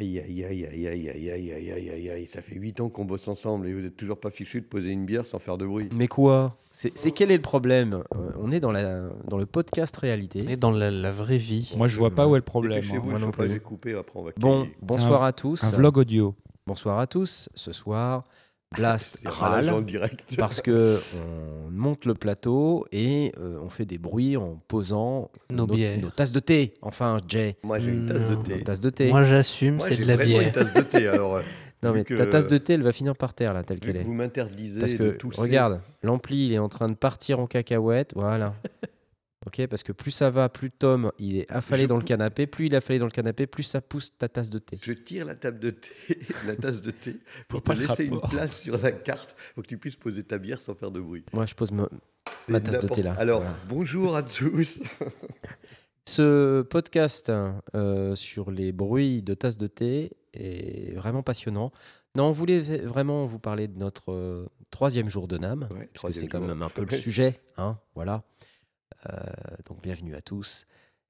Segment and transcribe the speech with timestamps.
[0.00, 2.26] Aïe, aïe, aïe, aïe, aïe, aïe, aïe, aïe, aïe, aïe, aïe.
[2.26, 4.90] Ça fait 8 ans qu'on bosse ensemble et vous êtes toujours pas fichu de poser
[4.90, 5.88] une bière sans faire de bruit.
[5.92, 9.46] Mais quoi C'est c'est quel est le problème Euh, On est dans, la, dans le
[9.46, 10.44] podcast réalité.
[10.48, 11.72] Et dans la, la vraie vie.
[11.76, 12.78] Moi, je vois pas où est le problème.
[12.78, 13.54] hein, Dépêchez-vous, moi il non faut pas que plus.
[13.54, 15.62] j'ai coupé, après on va Bon, bonsoir à tous.
[15.64, 16.34] Un vlog audio.
[16.66, 17.48] Bonsoir à tous.
[17.54, 18.24] Ce soir,
[18.76, 20.22] Blast en râle direct.
[20.38, 21.00] parce que
[21.66, 26.00] on monte le plateau et euh, on fait des bruits en posant Nos bières.
[26.00, 26.74] nos tasses de thé.
[26.80, 28.42] Enfin, Jay, Moi, j'ai une tasse de Non.
[28.42, 28.54] thé.
[28.56, 29.08] nos tasses de thé.
[29.08, 30.42] Moi, j'assume, Moi, c'est j'ai de la bière.
[30.42, 31.08] une tasse de thé.
[31.08, 31.42] Alors, euh,
[31.82, 33.94] non, mais que- ta tasse de thé, elle va finir par terre là, telle qu'elle
[33.94, 34.02] que est.
[34.04, 35.40] vous m'interdisez Parce de que tousser.
[35.40, 38.54] regarde, l'ampli il est en train de partir en cacahuète, voilà.
[39.46, 42.46] Ok, parce que plus ça va, plus Tom il est affalé Je dans le canapé,
[42.46, 44.78] plus il est affalé dans le canapé, plus ça pousse ta tasse de thé.
[44.82, 45.90] Je tire la table de thé,
[46.46, 47.16] la tasse de thé,
[47.48, 50.24] pour te pas le laisser une place sur la carte pour que tu puisses poser
[50.24, 51.24] ta bière sans faire de bruit.
[51.32, 53.14] Moi je pose ma, tasse de thé là.
[53.18, 53.56] Alors, Voilà.
[53.68, 54.80] bonjour à tous.
[56.06, 57.30] Ce podcast
[57.74, 61.72] euh, sur les bruits de tasses de thé est vraiment passionnant.
[62.16, 66.12] Non, on voulait vraiment vous parler de notre euh, troisième jour de NAM, Ouais, parce
[66.12, 67.40] que c'est quand même un peu le sujet.
[67.56, 68.24] Hein, voilà.
[69.08, 69.16] Euh,
[69.66, 70.66] donc bienvenue à tous.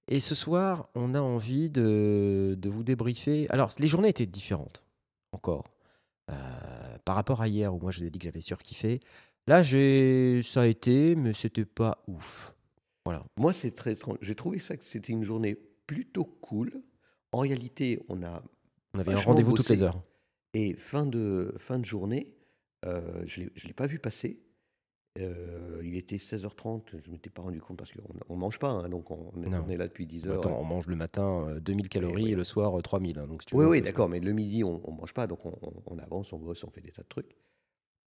[0.08, 3.46] Et ce soir, on a envie de, de vous débriefer.
[3.50, 4.82] Alors, les journées étaient différentes,
[5.32, 5.64] encore.
[6.30, 6.34] Euh,
[7.04, 9.00] par rapport à hier, où moi je vous ai dit que j'avais surkiffé.
[9.46, 12.54] Là, j'ai, ça a été, mais c'était pas ouf.
[13.04, 13.24] Voilà.
[13.38, 14.18] Moi, c'est très étrange.
[14.20, 16.82] J'ai trouvé ça que c'était une journée plutôt cool.
[17.32, 18.42] En réalité, on a
[18.94, 20.02] On avait un rendez-vous toutes les heures.
[20.54, 22.34] et fin de fin de journée,
[22.84, 24.40] euh, je je l'ai pas vu passer.
[25.18, 28.70] Euh, il était 16h30, je ne m'étais pas rendu compte parce qu'on ne mange pas,
[28.70, 29.64] hein, donc on, on est- Non.
[29.66, 30.38] on est là depuis 10 heures.
[30.38, 32.32] Attends, on mange le matin euh, 2000 calories oui.
[32.32, 33.18] et le soir euh, 3000.
[33.18, 35.40] hein, donc si tu Oui, oui, d'accord, mais le midi, on ne mange pas, donc
[35.44, 37.34] on, avance, on bosse, on fait des tas de trucs.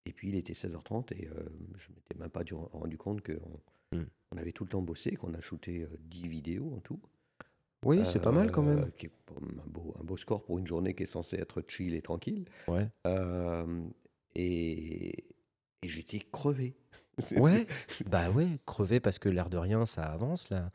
[0.05, 1.31] Et puis, il était 16h30 et euh,
[1.77, 3.59] je ne m'étais même pas du- rendu compte qu'on
[3.95, 4.05] Hmm.
[4.31, 6.99] on avait tout le temps bossé, qu'on a shooté euh, 10 vidéos en tout.
[7.85, 8.91] Oui, c'est pas mal quand Euh, même.
[8.97, 11.93] qui est un beau, un beau score pour une journée qui est censée être chill
[11.93, 12.45] et tranquille.
[12.67, 12.87] Ouais.
[13.05, 13.83] Euh,
[14.35, 15.25] et
[15.83, 16.75] et j'étais crevé.
[17.35, 17.67] Ouais,
[18.07, 20.71] bah ouais, crever parce que l'air de rien, ça avance, la,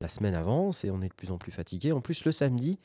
[0.00, 1.92] la semaine avance et on est de plus en plus fatigué.
[1.92, 2.80] En plus, le samedi,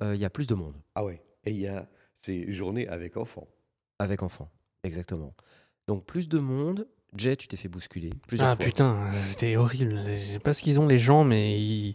[0.00, 1.22] euh, il y a plus de monde Ah ouais.
[1.44, 1.86] Et il y a
[2.16, 3.46] ces journées avec enfants.
[3.98, 4.50] avec enfants.
[4.84, 5.34] Exactement.
[5.86, 6.88] Donc plus de monde.
[7.14, 8.64] Jay, tu t'es fait bousculer plusieurs Ah fois.
[8.64, 10.02] putain, c'était horrible.
[10.06, 11.94] Je sais pas ce qu'ils ont les gens, mais ils...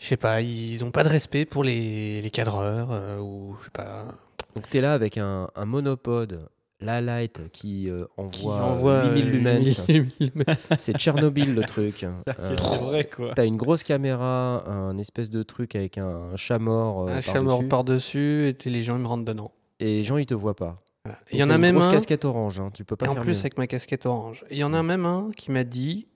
[0.00, 3.64] Je sais pas, ils ont pas de respect pour les, les cadreurs euh, ou je
[3.66, 4.08] sais pas.
[4.56, 6.48] Donc tu es là avec un, un monopode,
[6.80, 9.80] la light qui euh, Qui envoie, envoie 8000 euh, lumens.
[9.88, 10.68] 8000 lumens.
[10.76, 12.04] C'est Tchernobyl le truc.
[12.28, 13.32] Euh, C'est vrai, quoi.
[13.34, 17.08] T'as une grosse caméra, un espèce de truc avec un, un chat mort.
[17.08, 19.52] euh, un chat mort par-dessus, et les gens ils me rentrent dedans.
[19.80, 20.82] Et les gens, ils te voient pas.
[21.04, 21.18] Voilà.
[21.32, 21.92] Il y en a une même grosse un.
[21.92, 23.38] casquette orange, hein, tu peux pas Et en plus mieux.
[23.38, 24.44] avec ma casquette orange.
[24.50, 26.08] Il y en a même un qui m'a dit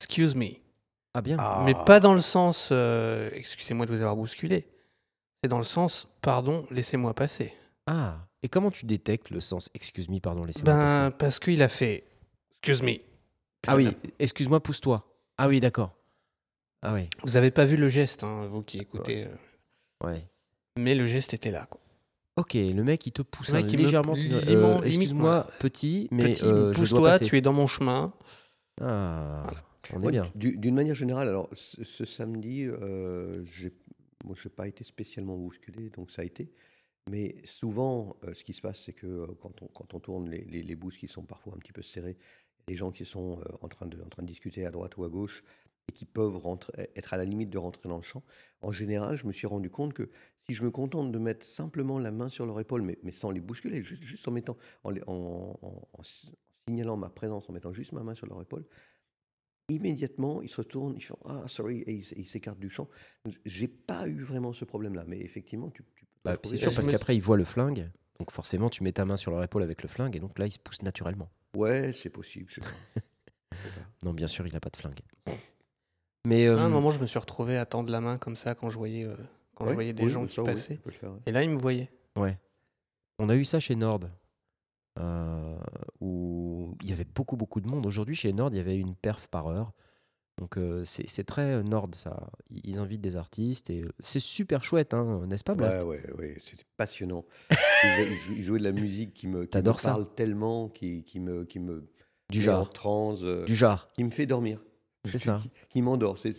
[0.00, 0.46] Excuse me.
[1.14, 1.36] Ah bien.
[1.64, 4.66] Mais pas dans le sens euh, Excusez-moi de vous avoir bousculé.
[5.42, 7.52] C'est dans le sens Pardon, laissez-moi passer.
[7.86, 8.18] Ah.
[8.46, 11.68] Et comment tu détectes le sens Excuse me, pardon, laissez-moi Ben, passer parce qu'il a
[11.68, 12.04] fait
[12.52, 12.92] Excuse me.
[13.66, 13.88] Ah oui,
[14.20, 15.04] excuse-moi, pousse-toi.
[15.36, 15.96] Ah oui, d'accord.
[16.82, 19.24] Ah oui, Vous avez pas vu le geste, hein, vous qui écoutez.
[19.24, 20.24] euh, ouais.
[20.78, 21.66] Mais le geste était là.
[21.68, 21.80] Quoi.
[22.36, 24.14] Ok, le mec il te pousse Le un mec, il me- légèrement.
[24.14, 27.24] euh, Excuse-moi, petit, mais Petit, euh, je dois pousse-toi, passer.
[27.24, 28.12] tu es dans mon chemin.
[28.80, 29.62] Ah, Voilà.
[29.94, 30.30] on est bien.
[30.36, 33.42] du- D'une manière générale, alors ce, ce samedi, euh,
[34.24, 36.52] moi, je n'ai pas été spécialement bousculé, donc ça a été.
[37.08, 39.62] Mais souvent, euh, ce qui se passe, c'est que euh, quand,
[39.94, 42.12] on, tourne les, les, les qui sont parfois un petit peu a
[42.66, 45.44] des gens qui sont euh, en, train de, discuter à droite ou à gauche
[45.88, 46.40] et qui peuvent
[46.96, 48.24] être à la limite de rentrer dans le champ.
[48.60, 50.10] En général, je me suis rendu compte que
[50.48, 53.40] si je me contente de mettre simplement la main sur leur épaule, mais, sans les
[53.40, 57.52] bousculer, juste, en, mettant, en, les- en- en- en si- en signalant ma présence, en
[57.52, 58.64] mettant juste ma main sur leur épaule,
[59.68, 62.88] immédiatement, ils se retournent, ils font Ah, sorry, et ils s'écartent du champ.
[63.44, 65.92] J'ai pas eu vraiment ce problème-là, mais effectivement, tu peux
[66.26, 69.04] Bah, trouver- c'est sûr parce qu'après ils voient le flingue, donc forcément tu mets ta
[69.04, 71.30] main sur leur épaule avec le flingue et donc là ils se poussent naturellement.
[71.56, 72.52] Ouais, c'est possible.
[74.02, 75.00] Non, bien sûr il a pas de flingue.
[76.26, 78.54] Mais euh, À un moment, je me suis retrouvé à tendre la main comme ça
[78.54, 79.16] quand je voyais, euh,
[79.54, 80.80] quand je voyais des oui, gens ça, qui passaient.
[80.90, 81.20] faire, ouais.
[81.26, 81.90] Et là, ils me voyaient.
[82.16, 82.36] Ouais.
[83.18, 84.00] On a eu ça chez Nord,
[84.98, 85.56] euh,
[86.00, 87.86] où il y avait beaucoup, beaucoup de monde.
[87.86, 89.72] Aujourd'hui, chez Nord, il y avait une perf par heure.
[90.38, 92.28] Donc, euh, c'est très euh, Nord, ça.
[92.50, 95.82] Ils invitent des artistes et euh, c'est super chouette, hein, n'est-ce pas, Blast?
[95.82, 97.24] Ouais, ouais, ouais, c'était passionnant.
[97.50, 101.04] Ils, ils jou- ils jouaient de la musique qui me, qui me parle tellement, qui,
[101.04, 101.88] qui me, qui me
[102.30, 102.70] Du genre.
[102.70, 103.88] transe, euh, Du genre.
[103.94, 104.60] qui me fait dormir.
[105.06, 105.38] C'est ça.
[105.42, 106.18] Qui, qui m'endort.
[106.18, 106.34] C'est,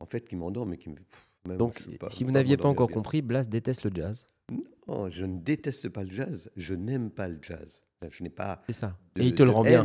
[0.00, 0.96] en fait, qui m'endort, mais qui me.
[0.96, 2.94] pff, Donc, pas- si vous n'aviez pas encore bien.
[2.94, 4.26] compris, Blast déteste le jazz.
[4.86, 6.50] Non, je ne déteste pas le jazz.
[6.56, 7.80] Je n'aime pas le jazz.
[8.10, 8.62] Je n'ai pas.
[8.66, 8.96] C'est ça.
[9.16, 9.84] de- et il te le rend bien.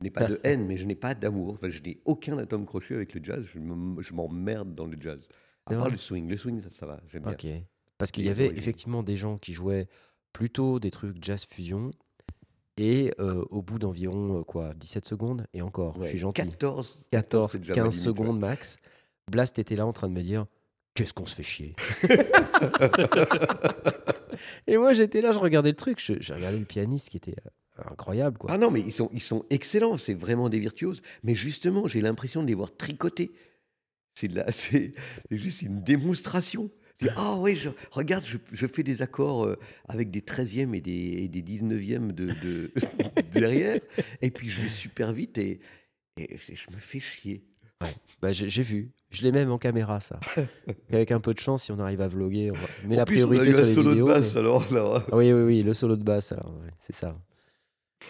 [0.00, 1.52] Je n'ai pas de haine, mais je n'ai pas d'amour.
[1.54, 3.44] Enfin, je n'ai aucun atome crochet avec le jazz.
[3.52, 5.20] Je me- je m'emmerde dans le jazz.
[5.66, 6.26] À part le swing.
[6.28, 7.00] Le swing, ça, ça va.
[7.08, 7.62] J'aime bien.
[7.98, 9.86] Parce qu'il y avait effectivement des gens qui jouaient
[10.32, 11.90] plutôt des trucs jazz fusion.
[12.78, 17.04] Et euh, au bout d'environ euh, quoi 17 secondes, et encore, je suis gentil, 14,
[17.10, 18.40] 14, c'est déjà ma 15 limite, secondes ouais.
[18.48, 18.78] max,
[19.30, 20.46] Blast était là en train de me dire
[20.94, 21.74] Qu'est-ce qu'on se fait chier?
[24.66, 27.34] Et moi j'étais là, je regardais le truc, je, je regardais le pianiste qui était
[27.46, 27.50] euh,
[27.90, 28.38] incroyable.
[28.38, 28.50] Quoi.
[28.52, 31.02] Ah non, mais ils sont, ils sont excellents, c'est vraiment des virtuoses.
[31.22, 33.30] Mais justement, j'ai l'impression de les voir tricoter.
[34.14, 34.92] C'est de la- c'est
[35.30, 36.70] c'est juste une démonstration.
[37.16, 39.56] Ah oui, je, regarde, je, je fais des accords euh,
[39.88, 40.92] avec des 13e et des,
[41.22, 42.70] et des 19e de, de-
[43.32, 43.80] derrière.
[44.20, 45.60] Et puis je vais super vite et,
[46.18, 47.42] et je me fais chier.
[48.20, 50.20] Bah, j'ai j'ai vu, je l'ai même en caméra ça.
[50.92, 52.66] Avec un peu de chance, si on arrive à vloguer, on va...
[52.86, 54.06] mais En la plus, on a priorité sur un les solo vidéos.
[54.08, 55.02] de basse, mais- alors.
[55.10, 57.18] Ah oui, oui, oui, le solo de basse, alors, ouais, c'est ça.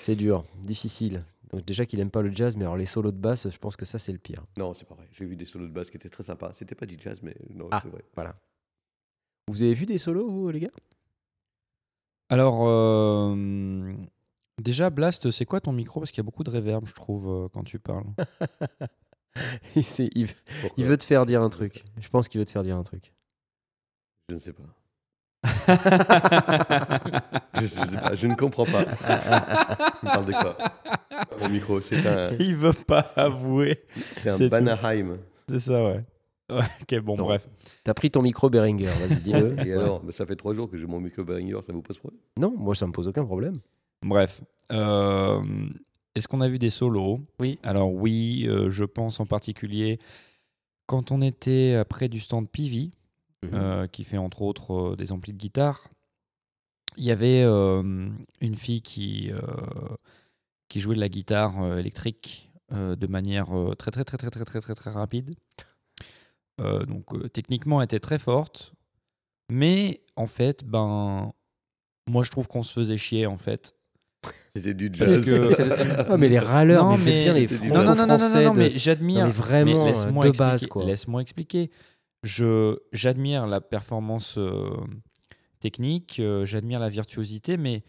[0.01, 1.25] C'est dur, difficile.
[1.53, 3.77] Donc déjà qu'il aime pas le jazz, mais alors les solos de basse, je pense
[3.77, 4.45] que ça c'est le pire.
[4.57, 5.09] Non, c'est pas vrai.
[5.13, 6.53] J'ai vu des solos de basse qui étaient très sympas.
[6.55, 7.81] C'était pas du jazz, mais non, Ah.
[7.83, 8.05] c'est vrai.
[8.15, 8.37] Voilà.
[9.49, 10.71] Vous avez vu des solos, vous, les gars?
[12.29, 13.93] Alors, euh,
[14.59, 15.99] déjà, Blast, c'est quoi ton micro?
[15.99, 18.07] Parce qu'il y a beaucoup de réverb, je trouve, euh, quand tu parles.
[19.75, 21.85] il, veut te faire dire un truc.
[22.01, 23.13] Je pense qu'il veut te faire dire un truc.
[24.29, 24.63] Je ne sais pas.
[28.15, 28.85] Je, ne comprends pas.
[28.85, 30.57] Tu parles de quoi?
[31.41, 33.85] Mon micro, c'est un, Il veut pas avouer.
[34.13, 34.51] c'est un C'est tout.
[34.51, 35.19] Banaheim.
[35.49, 36.05] C'est ça, ouais.
[36.51, 37.25] Ouais, ok, bon, Non.
[37.25, 37.49] bref.
[37.85, 39.53] T'as pris ton micro Behringer, vas-y, dis-le.
[39.67, 39.83] Et Ouais.
[39.83, 42.21] alors, mais ça fait trois jours que j'ai mon micro Behringer, ça vous pose problème?
[42.39, 43.55] Non, moi ça me pose aucun problème.
[44.03, 44.41] Bref.
[44.73, 45.41] Euh,
[46.15, 47.21] Est-ce qu'on a vu des solos?
[47.39, 47.59] Oui.
[47.63, 49.99] Alors oui, euh, je pense en particulier
[50.87, 52.91] quand on était euh, près du stand Pivi,
[53.43, 53.55] Mmh.
[53.55, 55.89] Euh, qui fait entre autres euh, des amplis de guitare.
[56.99, 58.11] Il y avait euh,
[58.43, 59.31] une fille qui,
[60.69, 63.47] qui jouait de la guitare électrique de manière
[63.79, 65.35] très, très, très, très, très, très, très, très rapide.
[66.59, 68.73] donc, techniquement, elle était très forte.
[69.49, 71.33] Mais en fait, ben,
[72.09, 73.75] moi je trouve qu'on se faisait chier en fait.
[74.55, 75.23] C'était du jazz.
[75.25, 76.17] Que...
[76.17, 79.29] mais les râleurs, non, les non, non, non, non, non, mais j'admire.
[79.29, 79.93] Vraiment,
[80.37, 80.67] base.
[80.85, 81.71] Laisse-moi expliquer.
[82.23, 84.71] Je, j'admire la performance euh,
[85.61, 87.83] technique, euh, j'admire la virtuosité, mais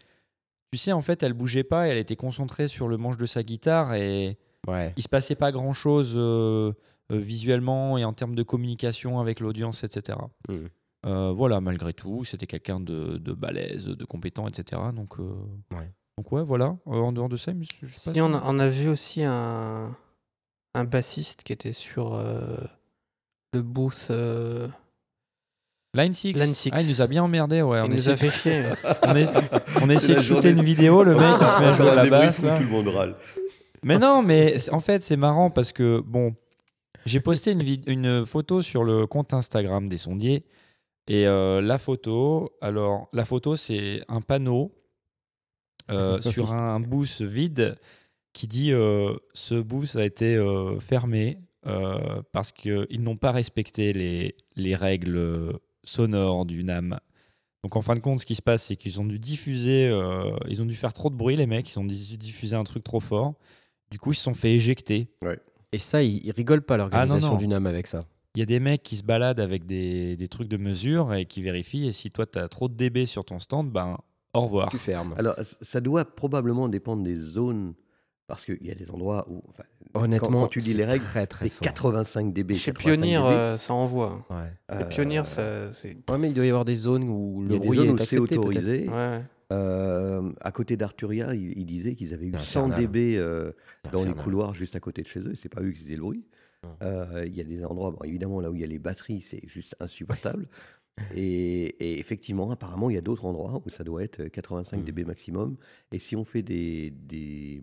[0.72, 3.42] tu sais, en fait, elle bougeait pas, elle était concentrée sur le manche de sa
[3.42, 4.38] guitare et
[4.68, 4.94] Ouais.
[4.96, 6.72] il se passait pas grand-chose euh,
[7.10, 10.16] euh, visuellement et en termes de communication avec l'audience, etc.
[11.04, 14.80] Euh, voilà, malgré tout, c'était quelqu'un de, de balèze, de compétent, etc.
[14.94, 15.34] Donc, euh,
[15.76, 15.90] Ouais.
[16.16, 16.76] donc ouais, voilà.
[16.86, 19.24] Euh, en dehors de ça, je sais pas Si on, a, on a vu aussi
[19.24, 19.96] un,
[20.74, 22.56] un bassiste qui était sur euh,
[23.52, 24.06] le booth.
[24.10, 24.68] euh,
[25.94, 26.32] Line 6.
[26.34, 26.70] Line Six.
[26.72, 27.78] Ah, il nous a bien emmerdé, ouais.
[27.80, 28.62] il on nous a fait chier.
[29.02, 29.32] on, est-
[30.08, 32.06] la de shooter journée- une vidéo, le mec il se met à jouer à la
[32.10, 32.40] basse.
[32.40, 32.56] fous, là.
[32.56, 33.14] Tout le monde râle.
[33.82, 36.34] Mais non, mais en fait, c'est marrant parce que, bon,
[37.04, 40.44] j'ai posté une, vid- une photo sur le compte Instagram des sondiers.
[41.08, 44.72] Et euh, la photo, alors, la photo, c'est un panneau
[45.90, 47.76] euh, sur un booth vide
[48.32, 53.92] qui dit euh, ce booth a été euh, fermé euh, parce qu'ils n'ont pas respecté
[53.92, 55.52] les, les règles
[55.84, 56.98] sonores du NAM.
[57.64, 60.36] Donc en fin de compte, ce qui se passe, c'est qu'ils ont dû diffuser, euh,
[60.48, 62.82] ils ont dû faire trop de bruit, les mecs, ils ont dû diffuser un truc
[62.82, 63.34] trop fort.
[63.90, 65.08] Du coup, ils se sont fait éjecter.
[65.70, 67.38] Et ça, ils, ils rigolent pas l'organisation Ah, non.
[67.38, 68.04] du NAM avec ça.
[68.34, 71.26] Il y a des mecs qui se baladent avec des, des trucs de mesure et
[71.26, 71.86] qui vérifient.
[71.86, 73.98] Et si toi, tu as trop de dB sur ton stand, ben
[74.34, 74.70] au revoir.
[74.70, 75.14] Tu fermes.
[75.18, 77.74] Alors, ça doit probablement dépendre des zones,
[78.26, 79.42] parce qu'il y a des endroits où.
[79.50, 81.62] enfin, Honnêtement, quand, quand tu lis les règles, très très c'est fort.
[81.66, 82.54] 85 dB.
[82.54, 83.24] Chez 85 Pionnier, dB.
[83.24, 84.24] euh, ça envoie.
[84.30, 84.36] Ouais.
[84.70, 85.96] Les Euh, ça, c'est.
[86.10, 87.78] Ouais, mais il doit y avoir des zones où il y le a des bruit
[87.78, 88.36] zones est où c'est accepté.
[88.38, 88.88] autorisé.
[88.88, 89.20] Ouais.
[89.52, 92.80] Euh, à côté d'Arturia, ils, disaient qu'ils avaient eu C'est 100 infernal.
[92.86, 93.52] dB euh,
[93.84, 95.34] C'est dans les couloirs juste à côté de chez eux.
[95.34, 96.24] C'est pas eux qui faisaient le bruit.
[96.82, 99.20] Euh, Il y a des endroits, bon, évidemment, là où il y a les batteries,
[99.20, 100.46] c'est juste insupportable.
[101.14, 104.84] et, et effectivement, apparemment, il y a d'autres endroits où ça doit être 85 Mm.
[104.84, 105.56] dB maximum.
[105.90, 107.62] Et si on fait des, des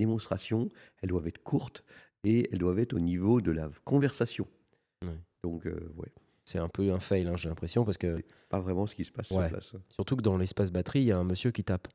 [0.00, 0.68] démonstrations,
[1.02, 1.84] elles doivent être courtes
[2.24, 4.46] et elles doivent être au niveau de la conversation.
[5.04, 5.14] Ouais.
[5.44, 6.12] Donc, euh, ouais,
[6.44, 9.12] C'est un peu un fail, hein, j'ai l'impression, parce que pas vraiment ce qui se
[9.12, 9.42] passe Ouais.
[9.44, 9.72] sur place.
[9.90, 11.86] surtout que dans l'espace batterie, il y a un monsieur qui tape.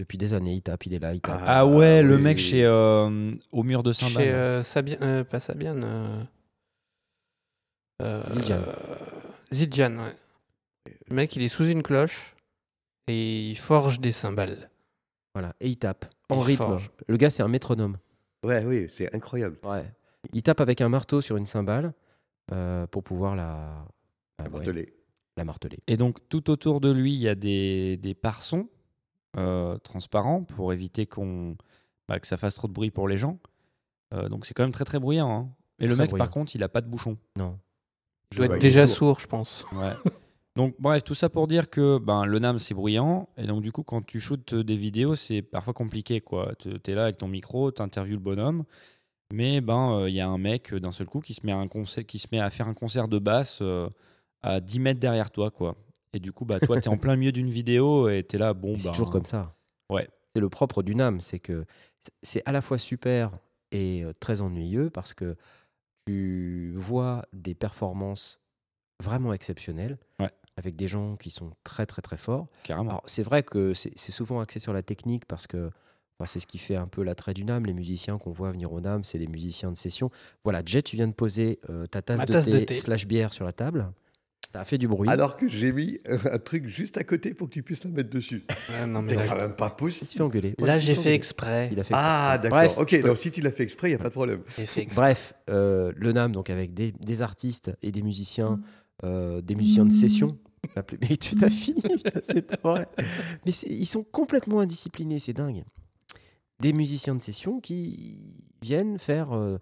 [0.00, 1.40] Depuis des années, il tape, il est là, il tape.
[1.44, 4.22] Ah ouais, le oui, mec chez euh, au mur de Saint-Bal.
[4.24, 5.80] Chez euh, Sabian, euh, pas Sabian.
[5.82, 6.22] Euh,
[8.02, 8.74] euh, euh,
[9.52, 10.14] Zildjian, ouais.
[11.08, 12.34] Le mec, il est sous une cloche
[13.08, 14.70] et il forge des cymbales.
[15.38, 16.64] Voilà, et il tape en Il rythme.
[16.64, 16.90] forge.
[17.06, 17.96] Le gars, c'est un métronome.
[18.44, 19.56] Ouais, oui, c'est incroyable.
[19.62, 19.84] Ouais.
[20.32, 21.92] Il tape avec un marteau sur une cymbale
[22.52, 23.84] euh, pour pouvoir la,
[24.42, 24.94] ouais, Martelé.
[25.36, 25.78] la marteler.
[25.86, 28.68] Et donc, tout autour de lui, il y a des, des pare-sons
[29.36, 31.56] euh, transparents pour éviter qu'on,
[32.08, 33.38] bah, que ça fasse trop de bruit pour les gens.
[34.14, 35.30] Euh, donc, c'est quand même très très bruyant.
[35.30, 35.50] hein.
[35.78, 36.24] Et le mec, bruyant.
[36.24, 37.16] par contre, il a pas de bouchon.
[37.36, 37.60] Non.
[38.32, 38.96] Il doit Ouais, être déjà sourd.
[38.96, 39.64] sourd, je pense.
[39.72, 39.92] Ouais.
[40.58, 43.70] Donc bref, tout ça pour dire que ben, le NAM c'est bruyant et donc du
[43.70, 46.52] coup quand tu shootes des vidéos c'est parfois compliqué quoi.
[46.58, 48.64] Tu es là avec ton micro, tu interviews le bonhomme,
[49.32, 51.58] mais ben il y a un mec euh, d'un seul coup qui se met à
[51.58, 53.88] un concert, qui se met à faire un concert de basse euh,
[54.42, 55.76] à 10 mètres derrière toi quoi.
[56.12, 58.38] Et du coup bah toi tu es en plein milieu d'une vidéo et tu es
[58.40, 59.54] là bon C'est ben, toujours comme ça.
[59.90, 60.08] Ouais.
[60.34, 61.66] C'est le propre du NAM, c'est que
[62.24, 63.30] c'est à la fois super
[63.70, 65.36] et euh, très ennuyeux parce que
[66.04, 68.40] tu vois des performances
[69.00, 70.32] vraiment exceptionnelles Ouais.
[70.58, 72.48] Avec des gens qui sont très très très forts.
[72.64, 72.90] carrément.
[72.90, 75.70] Alors, c'est vrai que c'est c'est souvent axé sur la technique parce que
[76.18, 77.64] enfin, c'est ce qui fait un peu l'attrait du NAM.
[77.64, 80.10] Les musiciens qu'on voit venir au NAM, c'est les musiciens de session.
[80.42, 82.74] Voilà, Jet, tu viens de poser euh, ta tasse, de, tasse thé de thé.
[82.74, 83.92] slash bière sur la table.
[84.52, 85.10] Ça a fait du bruit.
[85.10, 87.90] Alors que j'ai mis euh, un truc juste à côté pour que tu puisses la
[87.90, 88.44] mettre dessus.
[88.74, 90.06] Ah, non, mais quand même pas Il possible.
[90.06, 90.54] se fait engueuler.
[90.58, 91.68] là, Ouais, il j'ai fait exprès.
[91.70, 92.58] Il a fait Ah, d'accord.
[92.58, 94.42] Bref, ok, peux- donc si tu l'as fait exprès, il n'y a pas de problème.
[94.56, 95.00] J'ai fait exprès.
[95.02, 98.58] Bref, euh, le NAM, donc avec des, des artistes et des musiciens,
[99.04, 100.38] euh, des musiciens de session.
[101.00, 101.82] Mais tu t'as fini,
[102.22, 102.88] c'est pas vrai.
[103.46, 105.64] Mais ils sont complètement indisciplinés, c'est dingue.
[106.60, 109.58] Des musiciens de session qui viennent faire euh,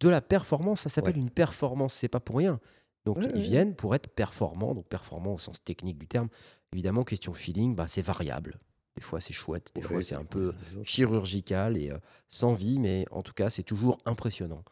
[0.00, 0.80] de la performance.
[0.82, 1.20] Ça s'appelle Ouais.
[1.20, 2.60] une performance, c'est pas pour rien.
[3.04, 3.40] Donc Ouais, ils ouais.
[3.40, 6.28] viennent pour être performants, donc performants au sens technique du terme.
[6.72, 8.58] Évidemment, question feeling, bah, c'est variable.
[8.96, 10.52] Des fois c'est chouette, des fois c'est un peu
[10.84, 11.98] chirurgical et euh,
[12.30, 14.64] sans vie, mais en tout cas, c'est toujours impressionnant.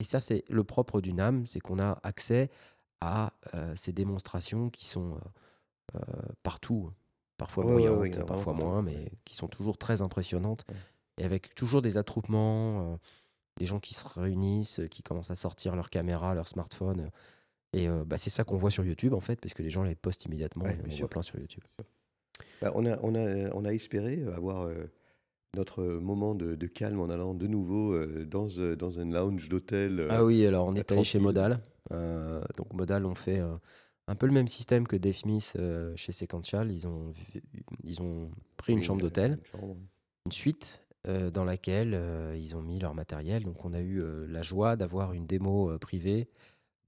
[0.00, 2.50] Et ça, c'est le propre du NAM, c'est qu'on a accès
[3.02, 6.00] à euh, ces démonstrations qui sont euh, euh,
[6.44, 6.92] partout,
[7.36, 10.64] parfois Ouais, bruyantes, ouais, parfois moins, mais qui sont toujours très impressionnantes.
[11.18, 12.96] Et avec toujours des attroupements, euh,
[13.58, 17.10] des gens qui se réunissent, qui commencent à sortir leur caméra, leur smartphone.
[17.74, 19.94] Et bah, c'est ça qu'on voit sur YouTube, en fait, parce que les gens les
[19.94, 20.66] postent immédiatement.
[20.66, 21.64] Et on voit plein sur YouTube.
[22.60, 24.68] Bah, on, a, on, a, on a espéré avoir
[25.54, 29.48] notre moment de, de calme en allant de nouveau euh, dans, euh, dans un lounge
[29.48, 30.00] d'hôtel.
[30.00, 31.18] euh, Ah oui, alors on est allé chez.
[31.18, 31.60] Modal.
[32.56, 33.42] Donc Modal ont fait
[34.08, 34.96] un peu le même système que
[35.56, 36.70] euh, chez Sequential.
[36.72, 37.42] Ils ont, vi-
[37.84, 39.38] ils ont pris une oui, chambre d'hôtel,
[40.26, 43.44] une suite euh, dans laquelle euh, ils ont mis leur matériel.
[43.44, 46.28] Donc on a eu euh, la joie d'avoir une démo privée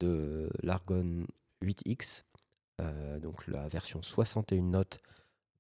[0.01, 1.27] de l'Argon
[1.63, 2.25] 8X,
[2.81, 5.01] euh, donc la version 61 notes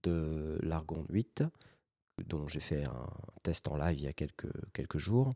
[0.03, 1.45] de l'Argon 8,
[2.27, 3.09] dont j'ai fait un
[3.43, 5.35] test en live il y a quelques, jours.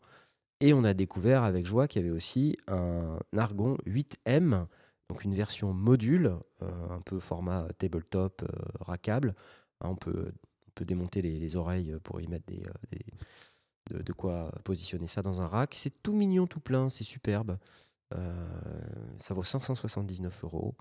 [0.61, 4.67] Et on a découvert avec joie qu'il y avait aussi un Argon 8M,
[5.09, 8.47] donc une version module, euh, un peu format tabletop, euh,
[8.81, 9.35] rackable.
[9.81, 10.33] Hein, on, peut,
[10.67, 12.65] on peut démonter les, les oreilles pour y mettre des,
[13.93, 15.75] euh, de, quoi positionner ça dans un rack.
[15.77, 17.59] C'est tout mignon, tout plein, c'est superbe.
[18.15, 18.49] Euh,
[19.21, 20.77] ça vaut 579 euros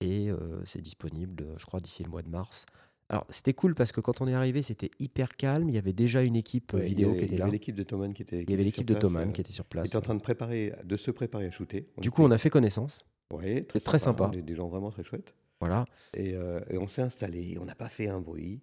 [0.00, 0.30] et
[0.64, 2.66] c'est disponible, je crois, d'ici le mois de mars.
[3.12, 5.68] Alors, c'était cool parce que quand on est arrivé, c'était hyper calme.
[5.68, 7.38] Il y avait déjà une équipe euh, Ouais, il vidéo avait- qui était Il y
[7.38, 7.44] là.
[7.44, 8.42] avait l'équipe de Thoman qui était.
[8.42, 9.86] Il y avait l'équipe de Thoman qui était sur place.
[9.88, 11.86] était en train de, préparer, de se préparer à shooter.
[11.98, 13.04] Du coup, on a fait connaissance.
[13.32, 14.28] Ouais, c'est très sympa.
[14.28, 15.34] Des, des gens vraiment très chouettes.
[15.60, 15.84] Voilà.
[16.14, 18.60] Et, euh, et on s'est installé, on n'a pas fait un bruit.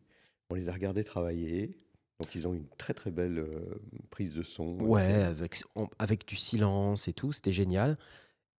[0.49, 1.77] On les a regardés travailler.
[2.19, 3.79] Donc ils ont une très très belle euh,
[4.09, 4.77] prise de son.
[4.81, 7.97] Ouais, avec, on- avec du silence et tout, c'était génial.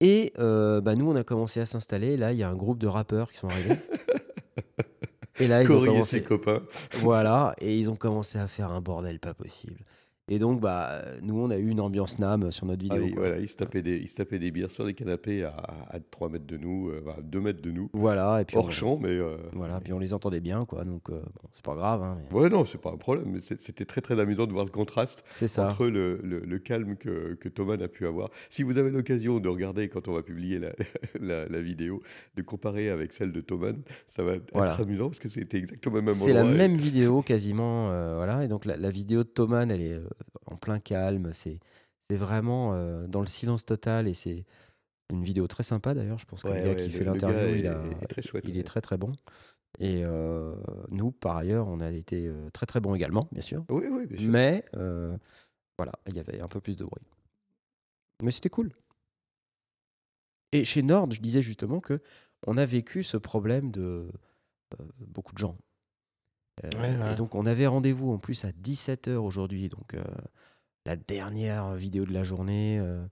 [0.01, 2.17] Et euh, bah, nous, on a commencé à s'installer.
[2.17, 3.75] Là, il y a un groupe de rappeurs qui sont arrivés.
[5.41, 6.19] et là, ils ont commencé.
[6.19, 6.63] ses copains.
[6.99, 9.81] Voilà, et ils ont commencé à faire un bordel pas possible.
[10.33, 13.05] Et donc, bah, nous, on a eu une ambiance NAM sur notre Ah vidéo.
[13.05, 13.23] oui, quoi.
[13.27, 13.99] voilà, ils se, tapaient des,
[14.39, 15.57] des bières sur les canapés à,
[15.91, 17.91] à 3 mètres de nous, euh, à 2 mètres de nous.
[17.93, 19.09] Voilà, et puis on, Hors champ, mais.
[19.09, 20.85] euh, voilà, puis on les entendait bien, quoi.
[20.85, 22.03] Donc, euh, bon, c'est pas grave.
[22.05, 24.65] hein, mais Ouais, non, c'est pas un problème, mais c'était très très amusant de voir
[24.65, 25.67] le contraste ça.
[25.67, 28.31] entre le, le- le calme que, que Thomas a pu avoir.
[28.51, 30.71] Si vous avez l'occasion de regarder quand on va publier la,
[31.21, 32.03] la- la vidéo,
[32.37, 33.73] de comparer avec celle de Thomas,
[34.11, 37.21] ça va être amusant parce que c'était exactement le même C'est la et- même vidéo
[37.23, 38.45] quasiment, euh, voilà.
[38.45, 40.07] Et donc la, la vidéo de Thoman, elle est euh,
[40.47, 41.33] en plein calme.
[41.33, 41.59] C'est
[42.11, 44.45] vraiment euh, dans le silence total et c'est
[45.11, 46.19] une vidéo très sympa d'ailleurs.
[46.19, 48.45] Je pense que Ouais, le gars ouais, qui le- fait l'interview, il, est- très chouette,
[48.45, 48.61] il ouais.
[48.61, 49.13] est très très bon.
[49.79, 50.57] Et euh,
[50.91, 53.65] nous, par ailleurs, on a été euh, très très bon également, bien sûr.
[53.71, 54.29] Oui, oui, bien sûr.
[54.31, 55.17] Mais euh,
[55.79, 57.05] voilà, il y avait un peu plus de bruit.
[58.23, 58.71] Mais c'était cool.
[60.53, 62.01] Et chez Nord, je disais justement que
[62.47, 64.11] on a vécu ce problème de
[64.81, 65.57] euh, beaucoup de gens.
[66.65, 67.13] Euh, Ouais, ouais.
[67.13, 70.03] Et donc on avait rendez-vous en plus à 17h aujourd'hui, donc euh,
[70.87, 73.05] la dernière vidéo de la journée, euh,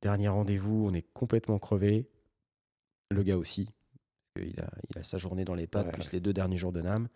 [0.00, 2.08] dernier rendez-vous, on est complètement crevé.
[3.10, 3.68] Le gars aussi,
[4.36, 6.80] qu'il a, il a sa journée dans les pattes, plus les deux derniers jours de
[6.80, 7.08] NAM.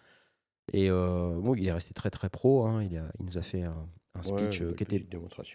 [0.73, 3.63] Et bon, il est resté très très pro, hein, il, a, il nous a fait
[3.63, 3.89] un,
[4.23, 5.05] speech qui était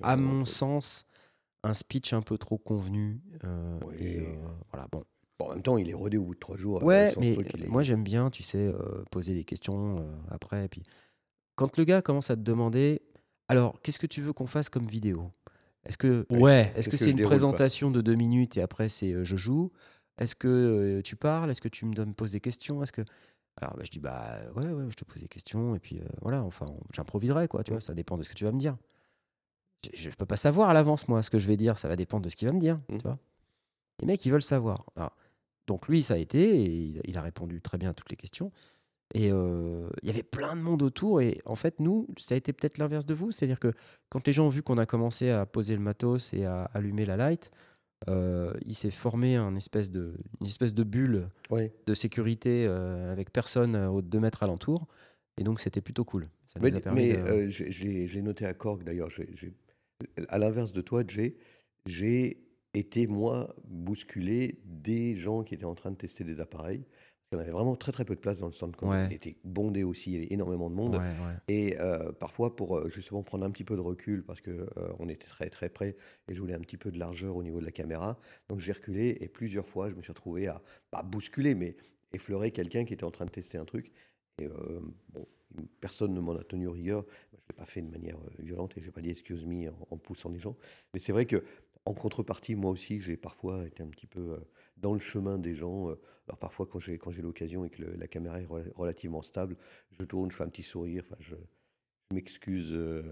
[0.02, 1.06] à mon sens,
[1.64, 3.22] un speech un peu trop convenu.
[3.44, 3.96] euh, Oui.
[4.00, 4.36] et, euh,
[4.72, 5.04] voilà, bon.
[5.40, 6.82] Bon, en même temps, il est rodé au bout de 3 jours.
[6.82, 9.44] euh, Ouais, son mais truc, il est- moi j'aime bien, tu sais, euh, poser des
[9.44, 10.66] questions euh, après.
[10.66, 10.84] Et puis,
[11.56, 13.02] quand le gars commence à te demander,
[13.50, 15.32] alors, qu'est-ce que tu veux qu'on fasse comme vidéo?
[15.84, 16.72] Est-ce que Ouais.
[16.76, 19.72] est-ce que c'est une présentation de deux minutes et après c'est euh, je joue?
[20.18, 21.52] Est-ce que euh, tu parles?
[21.52, 22.82] Est-ce que tu me donnes, poses des questions?
[22.82, 23.02] Est-ce que
[23.58, 26.06] alors bah, je dis bah ouais ouais, je te pose des questions et puis euh,
[26.22, 28.58] voilà, enfin on- j'improviserai quoi, tu vois, ça dépend de ce que tu vas me
[28.58, 28.78] dire.
[29.94, 31.96] Je, je peux pas savoir à l'avance moi ce que je vais dire, ça va
[31.96, 32.98] dépendre de ce qu'il va me dire, Mm.
[32.98, 33.20] tu vois?
[34.00, 34.86] Les mecs ils veulent savoir.
[34.96, 35.16] Alors,
[35.68, 38.52] donc lui ça a été et il, a répondu très bien à toutes les questions.
[39.14, 41.22] Et euh, il y avait plein de monde autour.
[41.22, 43.32] Et en fait, nous, ça a été peut-être l'inverse de vous.
[43.32, 43.72] C'est-à-dire que
[44.10, 47.06] quand les gens ont vu qu'on a commencé à poser le matos et à allumer
[47.06, 47.52] la light,
[48.10, 51.30] euh, il s'est formé un espèce de, une espèce de bulle
[51.86, 54.88] de sécurité euh, avec personne aux deux mètres alentour.
[55.38, 56.28] Et donc, c'était plutôt cool.
[56.48, 59.10] Ça nous Mais, a permis mais, de- j'ai- noté à Cork d'ailleurs,
[60.30, 61.36] à l'inverse de toi, Jay,
[61.86, 62.38] j'ai
[62.76, 66.86] été moi bousculé des gens qui étaient en train de tester des appareils.
[67.30, 69.08] Parce qu'on avait vraiment très très peu de place dans le stand quand Ouais.
[69.10, 70.96] il était bondé aussi, il y avait énormément de monde.
[70.96, 71.36] Ouais, ouais.
[71.48, 74.94] Et euh, parfois, pour euh, justement prendre un petit peu de recul, parce que euh,
[75.00, 75.96] on était très très près
[76.30, 78.72] et je voulais un petit peu de largeur au niveau de la caméra, donc j'ai
[78.74, 81.78] reculé et plusieurs fois, je me suis retrouvé à pas bousculer, mais
[82.14, 83.92] effleurer quelqu'un qui était en train de tester un truc.
[84.38, 84.80] Et euh,
[85.10, 85.26] bon,
[85.82, 87.06] personne ne m'en a tenu rigueur.
[87.34, 89.98] Je l'ai pas fait de manière violente et j'ai pas dit excuse me en, en
[89.98, 90.56] poussant les gens.
[90.94, 91.44] Mais c'est vrai que
[91.86, 94.38] en contrepartie, moi aussi, j'ai parfois été un petit peu euh,
[94.78, 95.90] dans le chemin des gens.
[95.90, 98.72] euh, alors parfois, quand j'ai quand j'ai l'occasion et que le- la caméra est rela-
[98.76, 99.56] relativement stable,
[99.92, 101.04] je tourne, je fais un petit sourire.
[101.06, 103.04] Enfin, je, je m'excuse euh,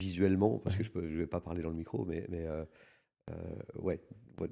[0.00, 2.64] visuellement parce que je ne vais pas parler dans le micro, mais, mais euh,
[3.30, 3.34] euh,
[3.78, 4.00] ouais,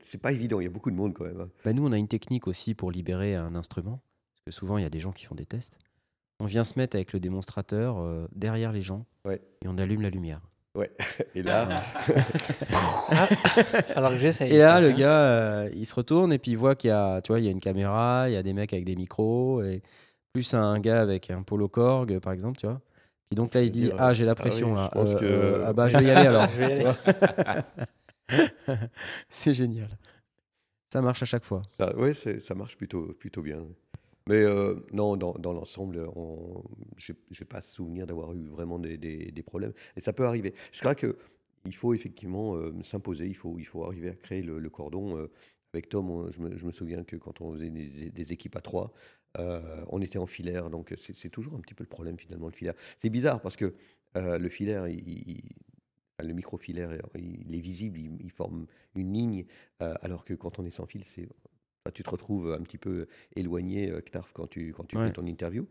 [0.06, 0.60] c'est pas évident.
[0.60, 1.40] Il y a beaucoup de monde quand même.
[1.40, 1.50] hein.
[1.64, 4.02] Bah, nous, on a une technique aussi pour libérer un instrument.
[4.34, 5.78] Parce que souvent, il y a des gens qui font des tests.
[6.38, 9.40] On vient se mettre avec le démonstrateur derrière les gens Ouais.
[9.62, 10.40] et on allume la lumière.
[11.34, 11.82] Et là,
[13.96, 14.52] Alors que j'essaye.
[14.52, 16.92] Et là, ça, le gars, euh, il se retourne et puis il voit qu'il y
[16.92, 18.96] a, tu vois, il y a une caméra, il y a des mecs avec des
[18.96, 19.82] micros, et
[20.32, 22.80] plus un gars avec un polo Korg, par exemple, tu vois.
[23.32, 24.90] Et donc là, il se dit, ah, j'ai la ah pression oui, là.
[24.94, 26.48] je pense Euh, que- euh, ah bah, je vais y aller alors.
[29.28, 29.88] C'est génial.
[30.92, 31.62] Ça marche à chaque fois.
[31.78, 33.58] ça, ouais, c'est- ça marche plutôt, plutôt bien.
[34.28, 36.06] Mais euh, non, dans, l'ensemble,
[36.98, 39.72] j'ai j'ai pas souvenir d'avoir eu vraiment des, problèmes.
[39.96, 40.54] Et ça peut arriver.
[40.72, 41.16] Je crois que
[41.66, 43.26] il faut effectivement euh, s'imposer.
[43.26, 45.16] Il faut, arriver à créer le, cordon.
[45.16, 45.30] euh,
[45.72, 48.92] avec Tom, je me, je souviens que quand on faisait des, équipes à trois,
[49.38, 50.68] on était en filaire.
[50.70, 52.74] Donc c'est toujours un petit peu le problème finalement le filaire.
[52.98, 53.74] C'est bizarre parce que
[54.14, 55.42] le filaire, il- il-
[56.22, 59.46] le micro-filaire, il, est visible, il, forme une ligne,
[59.78, 61.28] alors que quand on est sans fil, c'est
[61.94, 65.06] tu te retrouves un petit peu éloigné, euh, Knarf, quand tu, quand tu Ouais.
[65.06, 65.66] fais ton interview.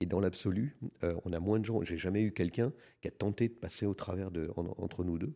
[0.00, 1.82] Et dans l'absolu, euh, on a moins de gens.
[1.82, 5.18] J'ai jamais eu quelqu'un qui a tenté de passer au travers de, en- entre nous
[5.18, 5.34] deux,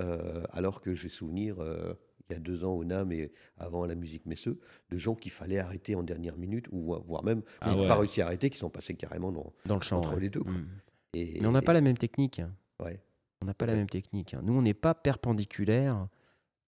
[0.00, 1.92] euh, alors que j'ai souvenir, euh,
[2.30, 4.58] il y a deux ans au NAM et avant à la musique Messeux,
[4.90, 7.88] de gens qu'il fallait arrêter en dernière minute, ou voire même, Ah on n'a ouais.
[7.88, 9.52] pas réussi à arrêter, qui sont passés carrément dans.
[9.66, 9.98] Dans le champ.
[9.98, 10.20] Entre ouais.
[10.20, 10.52] les deux, quoi.
[10.52, 10.68] Mm.
[11.12, 12.38] Et, Mais on n'a pas la même technique.
[12.40, 12.52] hein.
[12.82, 12.98] Ouais.
[13.42, 14.32] On n'a pas la même technique.
[14.32, 14.40] hein.
[14.42, 16.08] Nous, on n'est pas perpendiculaire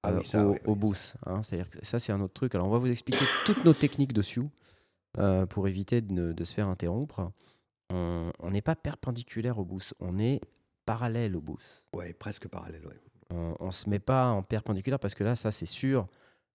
[0.02, 1.16] Ah oui, ça, au, boost.
[1.26, 1.42] hein.
[1.42, 2.54] C'est-à-dire que ça, c'est un autre truc.
[2.54, 4.42] Alors, on va vous expliquer toutes nos techniques dessus
[5.18, 7.32] euh, pour éviter de, ne- de se faire interrompre.
[7.90, 10.40] On n'est pas perpendiculaire au boost, on est
[10.84, 11.82] parallèle au boost.
[11.94, 13.00] Ouais, presque parallèle, ouais.
[13.30, 16.06] On, on se met pas en perpendiculaire parce que là, ça, c'est sûr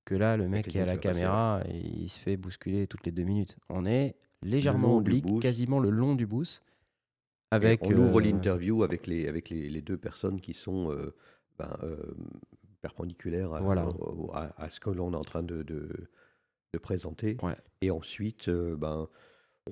[0.05, 3.11] que là, le mec qui est à la caméra, il se fait bousculer toutes les
[3.11, 3.57] deux minutes.
[3.69, 6.63] On est légèrement oblique, quasiment le long du boost.
[7.51, 10.91] Et Avec, on ouvre euh, l'interview avec les, avec les, les deux personnes qui sont
[10.91, 11.15] euh,
[11.57, 11.97] ben, euh,
[12.83, 13.87] perpendiculaires à, Voilà.
[13.87, 15.89] au- à- à ce que l'on est en train de, de,
[16.73, 17.37] de présenter.
[17.41, 17.55] Ouais.
[17.81, 19.07] Et ensuite, euh, ben,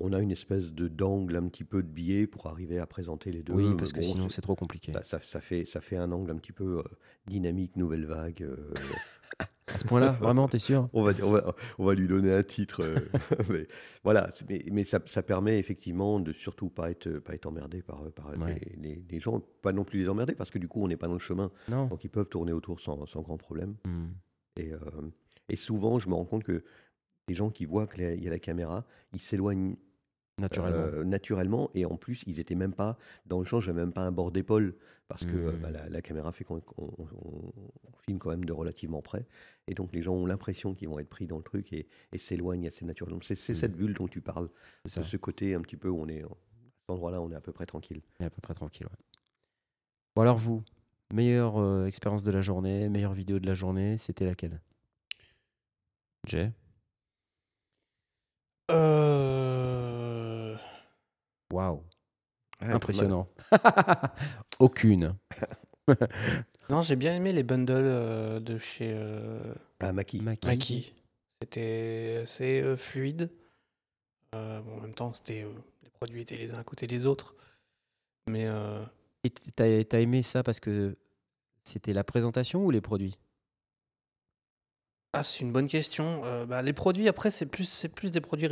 [0.00, 3.30] on a une espèce de d'angle, un petit peu de biais pour arriver à présenter
[3.30, 3.52] les deux.
[3.52, 4.92] Oui, parce que sinon, c'est- trop compliqué.
[4.94, 6.82] ça, ça- ça fait, ça fait un angle un petit peu euh,
[7.26, 8.48] dynamique, nouvelle vague.
[9.74, 10.88] À ce point-là, vraiment, t'es sûr?
[10.92, 12.82] On, va, on, va, on va lui donner un titre.
[12.82, 12.96] euh,
[13.50, 13.66] mais
[14.04, 18.02] voilà, mais, mais ça, ça permet effectivement de surtout pas être, pas être emmerdé par,
[18.12, 18.58] par Ouais.
[18.80, 20.96] les, les- les gens, pas non plus les emmerder, parce que du coup, on n'est
[20.96, 21.86] pas dans le chemin, Non.
[21.86, 23.76] donc ils peuvent tourner autour sans, sans grand problème.
[23.84, 24.08] Hmm.
[24.56, 24.78] Et, euh,
[25.48, 26.62] et souvent, je me rends compte que
[27.28, 29.76] les gens qui voient qu'il y a la caméra, ils s'éloignent
[30.38, 30.78] Naturellement.
[30.86, 34.00] euh, naturellement, et en plus, ils étaient même pas dans le champ, j'avais même pas
[34.00, 34.74] un bord d'épaule,
[35.08, 35.58] parce que euh, Mhm.
[35.60, 37.52] bah, la, la caméra fait qu'on qu'on- on-
[37.88, 39.26] on filme quand même de relativement près,
[39.68, 42.18] et donc les gens ont l'impression qu'ils vont être pris dans le truc et, et
[42.18, 43.20] s'éloignent assez naturellement.
[43.22, 43.58] C'est c'est Mhm.
[43.58, 44.48] cette bulle dont tu parles,
[44.84, 45.00] c'est ça.
[45.02, 47.40] de ce côté un petit peu où on est, à cet endroit-là, on est à
[47.42, 48.00] peu près tranquille.
[48.18, 48.86] On est à peu près tranquille.
[48.86, 49.20] ouais.
[50.16, 50.62] Bon, alors vous,
[51.12, 54.60] meilleure euh, expérience de la journée, meilleure vidéo de la journée, c'était laquelle?
[56.26, 56.52] Jay?
[58.70, 60.01] Euh,
[61.52, 61.84] Waouh,
[62.62, 63.28] Ouais, impressionnant.
[64.58, 65.16] Aucune.
[66.70, 69.42] Non, j'ai bien aimé les bundles euh, de chez euh,
[69.80, 69.90] mal.
[69.90, 70.20] Ah, Maki.
[70.22, 70.46] Maki.
[70.46, 70.94] Maki.
[71.42, 73.30] C'était assez euh, fluide.
[74.34, 77.04] Euh, bon, en même temps, c'était euh, les produits étaient les uns à côté des
[77.04, 77.34] autres.
[78.30, 78.82] Mais euh,
[79.24, 80.96] Et t'as aimé ça parce que
[81.64, 83.18] c'était la présentation ou les produits?
[85.12, 86.22] Ah, c'est une bonne question.
[86.24, 88.48] Euh, bah, les produits, après, c'est plus, c'est plus des produits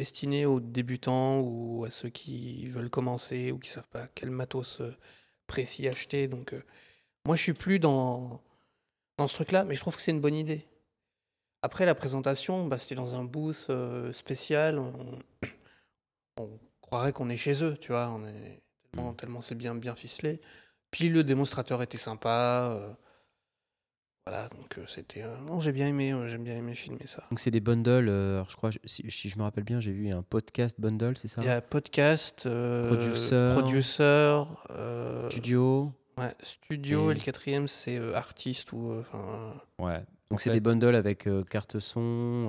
[0.00, 4.80] destinés aux débutants ou à ceux qui veulent commencer ou qui savent pas quel matos
[4.80, 4.96] euh,
[5.46, 6.26] précis acheter.
[6.26, 6.62] Donc, euh,
[7.26, 8.40] moi, je suis plus dans,
[9.18, 10.66] dans ce truc-là, mais je trouve que c'est une bonne idée.
[11.62, 14.78] Après, la présentation, bah, c'était dans un booth euh, spécial.
[14.78, 15.18] On,
[16.38, 18.08] on croirait qu'on est chez eux, tu vois.
[18.08, 20.40] On est tellement, tellement c'est bien, bien ficelé.
[20.90, 22.70] Puis le démonstrateur était sympa.
[22.74, 22.94] euh,
[24.26, 25.22] voilà, donc euh, c'était.
[25.22, 27.24] euh, non, j'ai bien aimé, euh, j'aime bien aimé filmer ça.
[27.30, 29.80] Donc c'est des bundles, euh, alors je crois, je- si, si je me rappelle bien,
[29.80, 31.40] j'ai vu un podcast bundle, c'est ça?
[31.42, 33.52] Il y a podcast, euh, Producer.
[33.58, 35.92] producer, euh, Studio.
[36.18, 39.54] ouais, studio, et Et- le quatrième c'est euh, artiste ou euh, enfin.
[39.78, 40.02] Ouais.
[40.30, 42.00] Donc c'est fait- des bundles avec euh, carte son,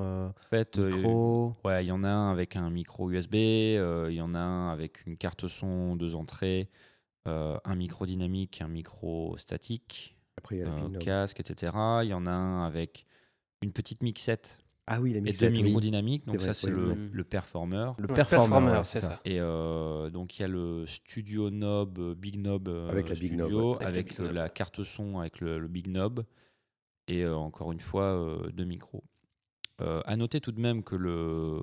[0.04, 1.56] euh, En fait, euh, micro.
[1.66, 4.40] Ouais, il y en a un avec un micro USB, euh, il y en a
[4.40, 6.70] un avec une carte son, deux entrées,
[7.28, 11.72] euh, un micro dynamique, un micro statique, Après, il y a euh, casque, etc.
[12.04, 13.06] Il y en a un avec
[13.62, 15.64] une petite mixette Ah oui, la et deux oui.
[15.64, 16.26] micros dynamiques.
[16.26, 17.10] Donc ça, c'est oui, le, oui.
[17.12, 17.92] le performer.
[17.98, 19.22] Le Ouais, performer, Performer, ouais, c'est ça.
[19.26, 23.16] Et euh, donc il y a le Studio Knob, euh, Big Knob euh, Avec la
[23.16, 23.86] Big Knob, Studio, ouais.
[23.86, 26.26] Avec la Big carte son avec le, le Big Knob
[27.08, 29.04] et euh, encore une fois euh, deux micros.
[29.82, 31.60] Euh, à noter tout de même que le,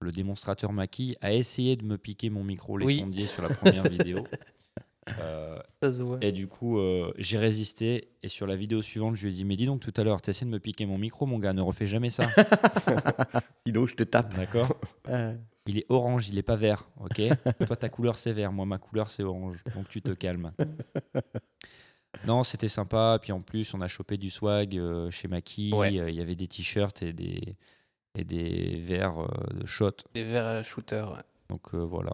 [0.00, 2.98] le démonstrateur Maki a essayé de me piquer mon micro les Oui.
[3.00, 4.24] sondiers sur la première vidéo.
[5.20, 6.18] Euh, Ça se voit.
[6.20, 8.08] et du coup, euh, j'ai résisté.
[8.22, 10.20] Et sur la vidéo suivante, je lui ai dit Mais dis donc, tout à l'heure,
[10.22, 12.28] tu essayé de me piquer mon micro, mon gars, ne refais jamais ça.
[13.66, 14.34] Sinon, je te tape.
[14.36, 14.76] D'accord
[15.08, 15.34] Euh,
[15.66, 17.20] Il est orange, il est pas vert, ok?
[17.66, 20.52] Toi, ta couleur c'est vert, moi ma couleur c'est orange, donc tu te calmes.
[22.26, 23.18] Non, c'était sympa.
[23.22, 25.72] Puis en plus, on a chopé du swag euh, chez Maki.
[25.72, 25.96] Ouais.
[25.98, 27.56] Euh, Il y avait des t-shirts et des
[28.16, 29.92] et des verres euh, de shot.
[30.14, 31.02] Des verres shooter.
[31.02, 31.22] ouais.
[31.48, 32.10] Donc euh, voilà.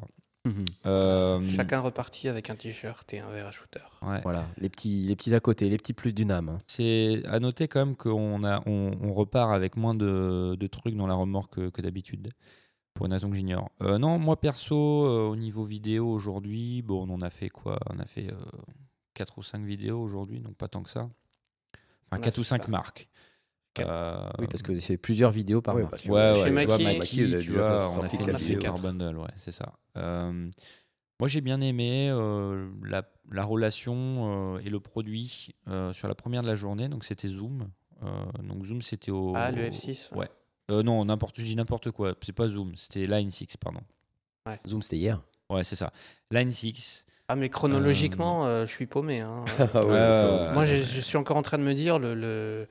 [0.49, 0.65] Mhm.
[0.87, 3.81] Euh, Chacun reparti avec un t-shirt et un verre à shooter.
[4.03, 4.21] ouais.
[4.23, 6.49] Voilà, les petits, les petits à côté, les petits plus d'une âme.
[6.49, 6.59] hein.
[6.67, 10.97] C'est à noter quand même qu'on a on, on repart avec moins de, de trucs
[10.97, 12.31] dans la remorque que, que d'habitude.
[12.95, 13.71] Pour une raison que j'ignore.
[13.83, 17.79] Euh, non, moi perso, euh, au niveau vidéo aujourd'hui, bon, on en a fait quoi?
[17.95, 18.29] On a fait
[19.13, 21.01] 4 ou 5 vidéos aujourd'hui, donc pas tant que ça.
[21.01, 21.13] Enfin,
[22.13, 22.71] On a 4 ou fait 5 ça.
[22.71, 23.09] marques.
[23.85, 26.03] Euh, Oui, parce que vous avez fait plusieurs vidéos par Ouais, marque.
[26.03, 28.75] que Ouais, Chez ouais, tu vois, Maki- tu vois, on a fait une vidéo par
[28.81, 29.73] bundle, ouais, c'est ça.
[29.97, 30.49] Euh,
[31.19, 36.15] moi, j'ai bien aimé euh, la, la relation euh, et le produit euh, sur la
[36.15, 37.69] première de la journée, donc c'était Zoom.
[38.03, 38.09] Euh,
[38.43, 39.33] donc Zoom, c'était au...
[39.35, 40.15] Ah, le F6.
[40.15, 40.29] Ouais.
[40.71, 43.81] Euh, non, n'importe, je dis n'importe quoi, c'est pas Zoom, c'était Line 6, pardon.
[44.69, 45.23] Zoom, c'était hier.
[45.49, 45.93] Ouais, c'est ça.
[46.31, 47.05] Line 6.
[47.29, 49.21] Ah, mais chronologiquement, euh, je suis paumé.
[49.21, 49.45] hein.
[49.75, 50.83] Ah ouais, Ouais, ouais, Moi, ouais.
[50.83, 52.69] je suis encore en train de me dire le, le,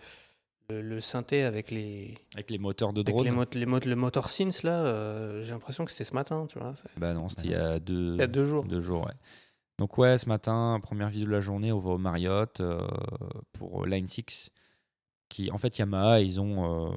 [0.69, 3.25] le, le synthé avec les, Avec les moteurs de avec drone.
[3.25, 4.85] les, mot- les mot- le motor synth là.
[4.85, 6.73] euh, j'ai l'impression que c'était ce matin, tu vois.
[6.97, 8.65] Bah non, c'était il y a deux, Il y a deux jours.
[8.65, 9.13] Deux jours, ouais.
[9.77, 12.87] Donc ouais, ce matin, première vidéo de la journée, on va au Marriott euh,
[13.53, 14.49] pour Line 6.
[15.27, 16.95] Qui, en fait, Yamaha, ils ont, euh,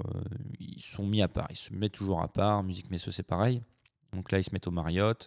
[0.60, 1.46] ils sont mis à part.
[1.50, 2.62] Ils se mettent toujours à part.
[2.62, 3.62] Musique Messo, c'est pareil.
[4.12, 5.26] Donc là, ils se mettent au Marriott.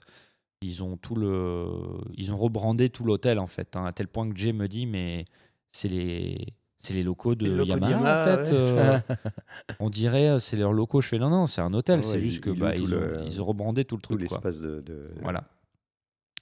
[0.61, 1.67] Ils ont tout le,
[2.15, 4.85] ils ont rebrandé tout l'hôtel en fait, hein, à tel point que Jay me dit,
[4.85, 5.25] mais
[5.71, 8.51] c'est les, c'est les locaux de locaux Yamaha, Yamaha, en fait.
[8.51, 8.57] ouais.
[8.57, 8.99] euh,
[9.79, 11.01] on dirait, euh, c'est leurs locaux.
[11.01, 11.99] Je fais non, non, c'est un hôtel.
[11.99, 14.15] Ouais, c'est juste que ils bah, ils, ont, le- ils ont rebrandé tout le Tout
[14.17, 14.29] truc.
[14.29, 14.51] quoi.
[14.51, 15.43] de, de- Voilà.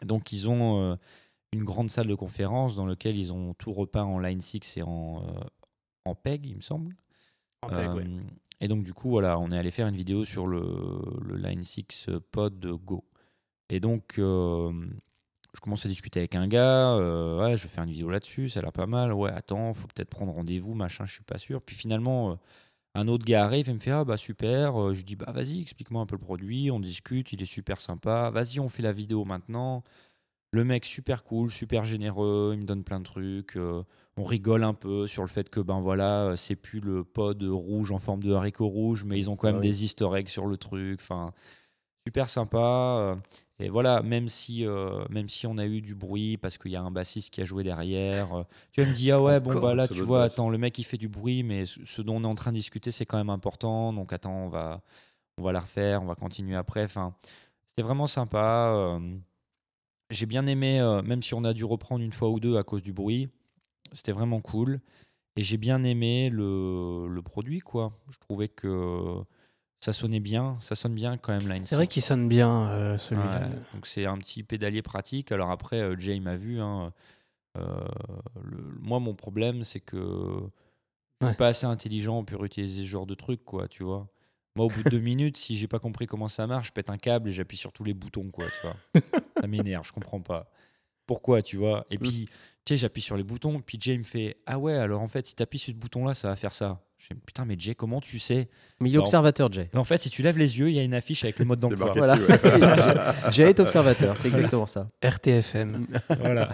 [0.05, 0.95] Donc ils ont euh,
[1.53, 4.81] une grande salle de conférence dans laquelle ils ont tout repeint en Line 6 et
[4.83, 5.39] en, euh,
[6.05, 6.95] en PEG, il me semble.
[7.61, 8.05] En PEG, ouais.
[8.61, 10.61] Et donc du coup, voilà, on est allé faire une vidéo sur le,
[11.21, 13.03] le Line 6 Pod Go.
[13.69, 14.71] Et donc, euh,
[15.55, 18.49] je commence à discuter avec un gars, euh, ouais, je vais faire une vidéo là-dessus,
[18.49, 21.37] ça a l'air pas mal, ouais, attends, faut peut-être prendre rendez-vous, machin, je suis pas
[21.39, 21.61] sûr.
[21.61, 22.35] Puis finalement, euh,
[22.95, 25.31] un autre gars arrive et me fait, ah bah super, Euh, je lui dis, bah
[25.33, 28.83] vas-y, explique-moi un peu le produit, on discute, il est super sympa, vas-y, on fait
[28.83, 29.83] la vidéo maintenant.
[30.51, 33.55] Le mec super cool, super généreux, il me donne plein de trucs.
[33.55, 33.83] euh,
[34.17, 37.91] on rigole un peu sur le fait que ben voilà, c'est plus le pod rouge
[37.91, 39.67] en forme de haricot rouge, mais ils ont quand même Ah oui.
[39.69, 40.99] des easter eggs sur le truc.
[41.01, 41.31] Enfin,
[42.07, 43.17] super sympa.
[43.59, 46.75] Et voilà, même si, euh, même si on a eu du bruit parce qu'il y
[46.77, 49.59] a un bassiste qui a joué derrière, euh, tu vas me dire, ah ouais, bon,
[49.59, 50.33] bah là, tu vois, basse.
[50.33, 52.51] attends, le mec il fait du bruit, mais ce ce dont on est en train
[52.51, 53.91] de discuter, c'est quand même important.
[53.93, 54.81] Donc, attends, on va,
[55.37, 56.83] on va la refaire, on va continuer après.
[56.85, 57.15] Enfin,
[57.67, 58.71] c'était vraiment sympa.
[58.75, 58.99] euh,
[60.09, 62.63] j'ai bien aimé, euh, même si on a dû reprendre une fois ou deux à
[62.63, 63.29] cause du bruit,
[63.93, 64.81] c'était vraiment cool.
[65.35, 67.93] Et j'ai bien aimé le, le produit, quoi.
[68.11, 69.21] Je trouvais que
[69.79, 71.93] ça sonnait bien, ça sonne bien quand même, Line C'est vrai 6.
[71.93, 73.39] qu'il sonne bien euh, celui-là.
[73.49, 75.31] Ouais, donc c'est un petit pédalier pratique.
[75.31, 76.59] Alors après, euh, Jay m'a vu.
[76.59, 76.93] hein,
[77.57, 77.79] euh,
[78.43, 79.97] le- moi, mon problème, c'est que
[81.21, 84.07] je suis pas assez intelligent pour utiliser ce genre de truc, quoi, tu vois.
[84.55, 86.89] Moi, au bout de deux minutes, si j'ai pas compris comment ça marche, je pète
[86.89, 88.77] un câble et j'appuie sur tous les boutons, quoi, tu vois.
[89.41, 90.51] ça m'énerve, je comprends pas.
[91.05, 91.85] Pourquoi, tu vois?
[91.89, 92.27] Et puis,
[92.65, 95.25] tu sais, j'appuie sur les boutons, puis Jay me fait Ah ouais, alors en fait,
[95.25, 96.81] si t'appuies sur ce bouton-là, ça va faire ça.
[96.99, 98.49] Je fais putain, mais Jay, comment tu sais?
[98.81, 99.69] Mais il est Alors, observateur, Jay.
[99.73, 101.45] Mais En fait, si tu lèves les yeux, il y a une affiche avec le
[101.45, 101.93] mode d'emploi.
[101.95, 102.15] Voilà.
[102.15, 103.31] ouais.
[103.31, 104.89] Jay est observateur, c'est exactement ça.
[105.01, 105.87] RTFM.
[106.19, 106.49] Voilà.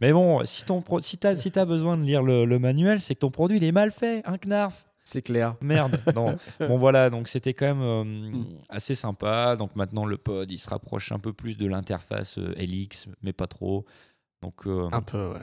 [0.00, 3.00] Mais bon, si ton pro- si t'as si t'as besoin de lire le, le manuel,
[3.00, 4.86] c'est que ton produit il est mal fait, un knarf.
[5.04, 5.54] C'est clair.
[5.60, 6.00] Merde.
[6.16, 6.36] Non.
[6.58, 8.44] bon voilà, donc c'était quand même euh, Mm.
[8.70, 9.54] assez sympa.
[9.56, 13.32] Donc maintenant le pod, il se rapproche un peu plus de l'interface euh, LX, mais
[13.32, 13.84] pas trop.
[14.42, 15.40] Donc euh, Un peu, ouais.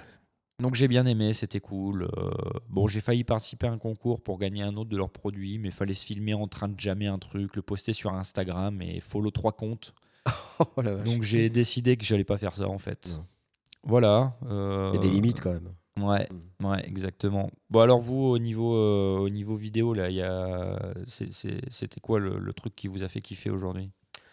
[0.59, 2.03] Donc j'ai bien aimé, c'était cool.
[2.17, 2.31] Euh,
[2.69, 5.71] bon, j'ai failli participer à un concours pour gagner un autre de leurs produits, mais
[5.71, 9.31] fallait se filmer en train de jammer un truc, le poster sur Instagram et follow
[9.31, 9.93] trois comptes.
[10.77, 11.05] Oh la vache.
[11.05, 13.15] Donc j'ai décidé que j'allais pas faire ça en fait.
[13.17, 13.25] Non.
[13.83, 14.37] Voilà.
[14.45, 15.73] euh, Il y a des limites quand même.
[15.99, 16.27] Ouais,
[16.63, 17.49] ouais, exactement.
[17.69, 21.69] Bon alors vous au niveau euh, au niveau vidéo là, il y a c'est- c'est-
[21.69, 23.89] c'était quoi le, le truc qui vous a fait kiffer aujourd'hui?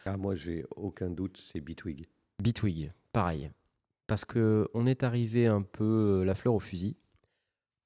[0.06, 2.06] Ah, moi, j'ai aucun doute, c'est Bitwig.
[2.42, 3.50] Bitwig, pareil.
[4.10, 6.96] Parce que on est arrivé un peu euh, la fleur au fusil.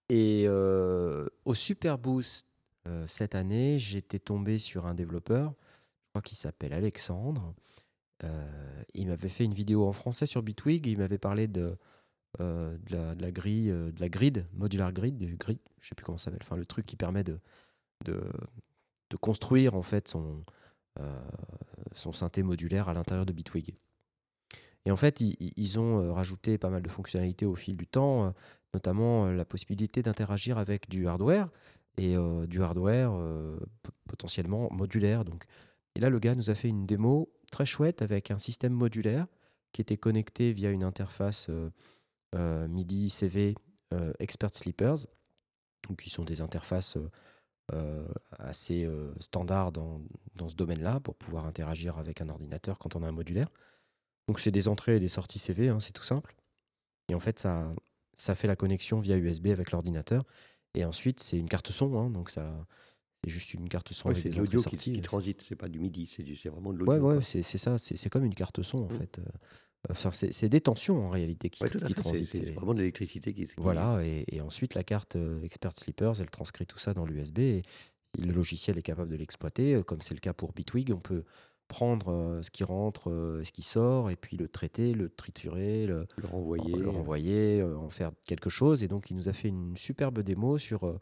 [0.09, 2.47] Et euh, au Super Boost
[2.89, 7.55] euh, cette année, j'étais tombé sur un développeur, je crois qu'il s'appelle Alexandre.
[8.95, 10.87] Il m'avait fait une vidéo en français sur Bitwig.
[10.87, 11.77] Il m'avait parlé de,
[12.39, 16.41] la, grille, grid, modular grid, du grid, je sais plus comment ça s'appelle.
[16.43, 17.39] Enfin, le truc qui permet de,
[19.21, 20.43] construire en fait son
[22.13, 23.75] synthé modulaire à l'intérieur de Bitwig.
[24.87, 28.27] Et en fait, ils, ont euh, rajouté pas mal de fonctionnalités au fil du temps,
[28.27, 28.31] euh,
[28.75, 31.49] notamment euh, la possibilité d'interagir avec du hardware
[31.97, 32.17] et
[32.49, 33.13] du hardware
[34.09, 35.25] potentiellement modulaire.
[35.25, 35.45] Donc.
[35.95, 39.29] Et là, le gars nous a fait une démo très chouette avec un système modulaire
[39.71, 41.49] qui était connecté via une interface
[42.35, 43.55] MIDI CV
[44.19, 45.07] Expert Sleepers,
[45.97, 46.99] qui sont des interfaces
[48.41, 53.13] assez standards dans ce domaine-là pour pouvoir interagir avec un ordinateur quand on a un
[53.13, 53.53] modulaire.
[54.29, 56.35] Donc c'est des entrées et des sorties CV, hein, c'est tout simple.
[57.11, 57.75] Et en fait, ça,
[58.17, 60.25] ça fait la connexion via USB avec l'ordinateur.
[60.75, 62.67] Et ensuite, c'est une carte son, hein, donc ça,
[63.23, 65.57] c'est juste une carte son Ouais, avec c'est des de l'audio qui, qui transite, c'est
[65.57, 67.09] pas du MIDI, c'est vraiment de Ouais, l'audio.
[67.09, 67.23] ouais, quoi.
[67.23, 68.99] c'est ça, c'est comme une carte son en Mm.
[68.99, 69.19] fait.
[69.19, 69.23] Euh,
[69.91, 72.33] Enfin, c'est des tensions en réalité qui, Ouais, qui fait, transitent.
[72.33, 76.31] c'est vraiment de l'électricité qui, Voilà, et, et ensuite la carte euh, Expert Sleepers, elle
[76.31, 77.63] transcrit tout ça dans l'USB et
[78.19, 79.75] le logiciel est capable de l'exploiter.
[79.75, 81.25] Euh, Comme c'est le cas pour Bitwig, on peut
[81.69, 85.87] prendre euh, ce qui rentre, euh, ce qui sort, et puis le traiter, le triturer,
[85.87, 86.77] le, le renvoyer.
[86.77, 88.85] le renvoyer, euh, en faire quelque chose.
[88.85, 90.99] Et donc, il nous a fait une superbe démo sur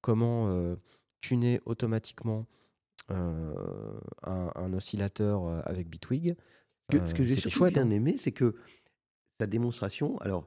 [0.00, 0.76] comment
[1.20, 2.46] tuner automatiquement
[3.08, 3.54] un,
[4.22, 6.36] un oscillateur avec Bitwig.
[6.92, 7.90] Ce que, ce que j'ai surtout bien hein.
[7.90, 8.54] aimé, c'est que
[9.40, 10.46] sa démonstration, alors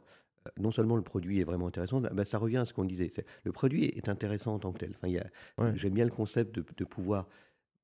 [0.57, 3.11] non seulement le produit est vraiment intéressant, bah, ça revient à ce qu'on disait.
[3.43, 4.95] Le produit est intéressant en tant que tel.
[4.95, 5.13] Enfin,
[5.57, 5.73] Ouais.
[5.75, 7.27] J'aime bien le concept de, de pouvoir,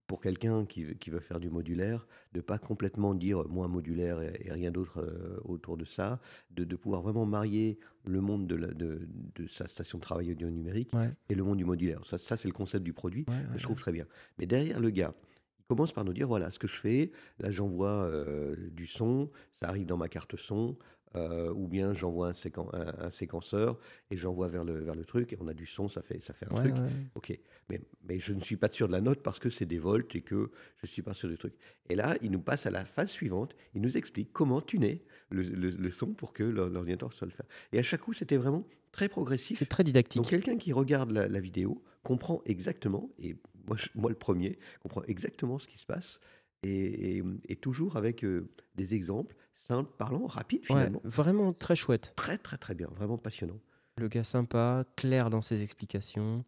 [0.07, 3.67] pour quelqu'un qui, veut- qui veut faire du modulaire, de pas complètement dire euh, moi
[3.67, 6.19] modulaire et, et rien d'autre euh, autour de ça,
[6.51, 10.31] de, de pouvoir vraiment marier le monde de, la- de- de sa station de travail
[10.31, 11.11] audio numérique Ouais.
[11.29, 12.05] et le monde du modulaire.
[12.05, 14.05] Ça, ça c'est le concept du produit Ouais, ouais, que je trouve très bien.
[14.37, 15.13] Mais derrière le gars,
[15.59, 17.11] il commence par nous dire voilà ce que je fais.
[17.39, 20.77] Là, j'envoie euh, du son, ça arrive dans ma carte son,
[21.15, 23.79] euh, ou bien j'envoie un, séquen- un- un séquenceur
[24.11, 26.33] et j'envoie vers le, vers le truc et on a du son, ça fait, ça
[26.33, 26.75] fait un Ouais, truc.
[26.75, 26.89] ouais.
[27.15, 29.79] Ok, mais, mais je ne suis pas sûr de la note parce que c'est des
[29.79, 31.53] volts et que je ne suis pas sûr du truc.
[31.89, 33.55] Et là, il nous passe à la phase suivante.
[33.73, 37.33] Il nous explique comment tuner le, le- le son pour que l'or- l'ordinateur soit le
[37.33, 37.45] faire.
[37.73, 39.57] Et à chaque coup, c'était vraiment très progressif.
[39.57, 40.21] C'est très didactique.
[40.21, 43.35] Donc quelqu'un qui regarde la, la vidéo comprend exactement, et
[43.67, 46.19] moi, je- moi le premier, comprend exactement ce qui se passe,
[46.63, 51.01] et, et- et toujours avec euh, des exemples simples, parlants, rapides Ouais, finalement.
[51.03, 52.13] vraiment très chouette.
[52.15, 53.59] Très très très bien, vraiment passionnant.
[53.97, 56.43] Le gars sympa, clair dans ses explications,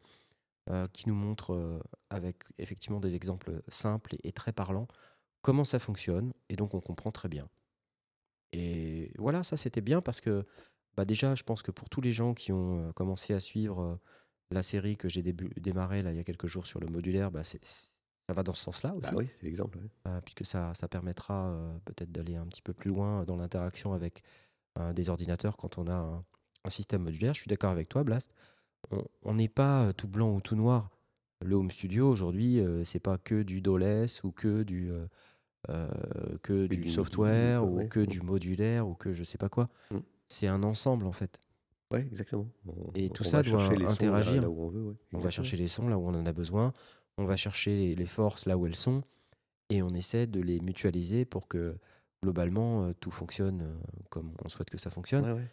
[0.70, 4.88] euh, qui nous montre euh, avec effectivement des exemples simples et, et très parlants
[5.41, 6.34] comment ça fonctionne.
[6.50, 7.48] Et donc on comprend très bien.
[8.54, 10.46] Et voilà, ça c'était bien parce que
[10.96, 13.82] bah déjà, je pense que pour tous les gens qui ont euh, commencé à suivre
[13.82, 13.96] euh,
[14.52, 17.30] la série que j'ai débu- démarré là, il y a quelques jours sur le modulaire,
[17.32, 17.62] bah, c'est-
[18.27, 19.09] ça va dans ce sens-là aussi.
[19.09, 19.79] Bah oui, c'est l'exemple.
[20.07, 23.93] Euh, puisque ça, ça permettra euh, peut-être d'aller un petit peu plus loin dans l'interaction
[23.93, 24.21] avec
[24.77, 26.23] euh, des ordinateurs quand on a un,
[26.65, 27.33] un système modulaire.
[27.33, 28.33] Je suis d'accord avec toi, Blast.
[29.23, 30.89] On- n'est pas tout blanc ou tout noir.
[31.43, 34.91] Le home studio aujourd'hui, c'est pas que du DOLES ou que du
[36.43, 37.87] que du software ou ouais.
[37.87, 38.05] que Mm.
[38.07, 39.69] du modulaire ou que je sais pas quoi.
[39.91, 39.97] Mm.
[40.27, 41.39] C'est un ensemble en fait.
[41.91, 42.47] Ouais, exactement.
[42.67, 44.41] On- Et tout on ça doit là- interagir.
[44.41, 44.95] là où on veut.
[45.13, 46.73] On va chercher les sons là où on en a besoin,
[47.17, 49.03] on va chercher les, forces là où elles sont,
[49.69, 51.77] et on essaie de les mutualiser pour que
[52.23, 53.75] globalement euh, tout fonctionne euh,
[54.10, 55.25] comme on souhaite que ça fonctionne.
[55.25, 55.47] Ouais, ouais.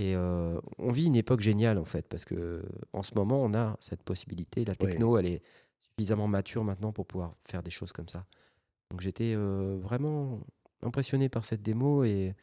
[0.00, 2.62] Et euh, on vit une époque géniale en fait, parce que
[2.94, 4.64] en ce moment on a cette possibilité.
[4.64, 5.42] La techno, elle est
[5.82, 8.24] suffisamment mature maintenant pour pouvoir faire des choses comme ça.
[8.90, 10.40] Donc j'étais euh, vraiment
[10.82, 12.34] impressionné par cette démo et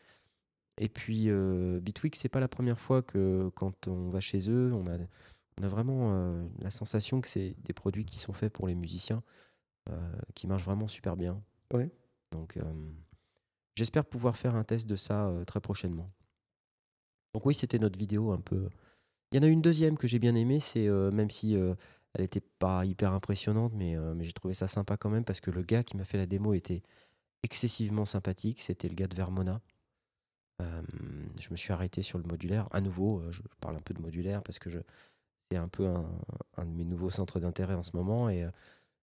[0.80, 4.72] et puis euh, Bitwig, c'est pas la première fois que quand on va chez eux,
[4.72, 5.00] on a
[5.60, 8.76] On a vraiment euh, la sensation que c'est des produits qui sont faits pour les
[8.76, 9.24] musiciens,
[9.90, 11.42] euh, qui marchent vraiment super bien.
[11.74, 11.90] Ouais.
[12.32, 12.64] Donc, euh,
[13.76, 16.12] j'espère pouvoir faire un test de ça très prochainement.
[17.34, 18.70] Donc oui, c'était notre vidéo un peu.
[19.32, 22.42] Il y en a une deuxième que j'ai bien aimée, c'est même si elle n'était
[22.42, 25.84] pas hyper impressionnante, mais, mais j'ai trouvé ça sympa quand même parce que le gars
[25.84, 26.82] qui m'a fait la démo était
[27.44, 28.62] excessivement sympathique.
[28.62, 29.62] C'était le gars de Vermona.
[30.62, 30.82] Euh,
[31.40, 32.68] je me suis arrêté sur le modulaire.
[32.72, 34.80] À nouveau, je parle un peu de modulaire parce que je,
[35.52, 36.06] c'est un peu un,
[36.58, 38.30] un de mes nouveaux centres d'intérêt en ce moment.
[38.30, 38.50] Et euh,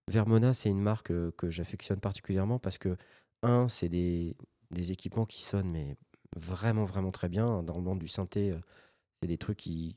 [0.09, 2.97] Vermona, c'est une marque euh, que j'affectionne particulièrement parce que,
[3.43, 4.35] un, c'est des,
[4.71, 5.97] des équipements qui sonnent mais
[6.35, 7.63] vraiment, vraiment très bien.
[7.63, 8.59] Dans le monde du synthé, euh,
[9.21, 9.95] c'est des trucs qui,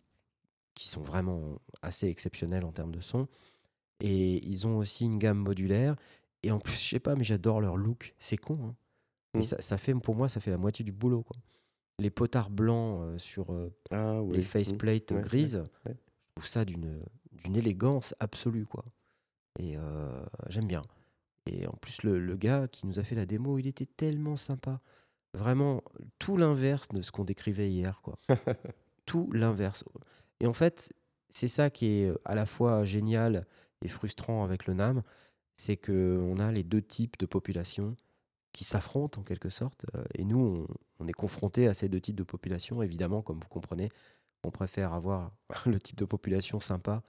[0.74, 3.28] qui sont vraiment assez exceptionnels en termes de son.
[4.00, 5.96] Et ils ont aussi une gamme modulaire.
[6.42, 8.14] Et en plus, je sais pas, mais j'adore leur look.
[8.18, 8.74] C'est con, hein.
[9.34, 9.44] Mais Mm.
[9.44, 11.22] ça, ça fait, pour moi, ça fait la moitié du boulot.
[11.22, 11.36] Quoi.
[11.98, 14.36] Les potards blancs euh, sur euh, Ah oui.
[14.36, 14.44] les mmh.
[14.44, 15.96] faceplates Ouais, ouais, grises, ouais.
[16.38, 18.66] Trouve ça d'une d'une élégance absolue.
[18.66, 18.84] quoi.
[19.58, 20.82] Et euh, j'aime bien.
[21.46, 24.36] Et en plus, le, le gars qui nous a fait la démo, il était tellement
[24.36, 24.80] sympa.
[25.34, 25.82] Vraiment,
[26.18, 28.00] tout l'inverse de ce qu'on décrivait hier.
[28.02, 28.18] quoi.
[29.06, 29.84] tout l'inverse.
[30.40, 30.92] Et en fait,
[31.30, 33.46] c'est ça qui est à la fois génial
[33.82, 35.02] et frustrant avec le NAM,
[35.56, 37.96] c'est qu'on a les deux types de populations
[38.52, 39.86] qui s'affrontent en quelque sorte.
[39.94, 40.66] euh, Et nous,
[40.98, 42.82] on, on est confrontés à ces deux types de populations.
[42.82, 43.90] Évidemment, comme vous comprenez,
[44.44, 45.32] on préfère avoir
[45.66, 47.02] le type de population sympa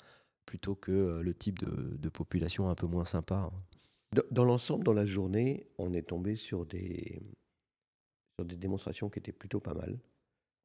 [0.45, 3.35] plutôt que euh, le type de, de population un peu moins sympa.
[3.35, 3.51] hein.
[4.15, 7.21] Dans, dans l'ensemble, dans la journée, on est tombé sur des,
[8.39, 9.99] sur des démonstrations qui étaient plutôt pas mal.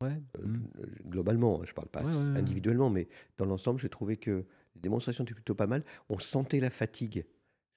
[0.02, 0.20] Ouais.
[0.38, 0.68] Euh, mm.
[0.78, 2.38] euh, globalement, hein, je parle pas Ouais, ouais, ouais.
[2.38, 5.84] individuellement, mais dans l'ensemble, j'ai trouvé que les démonstrations étaient plutôt pas mal.
[6.08, 7.26] On sentait la fatigue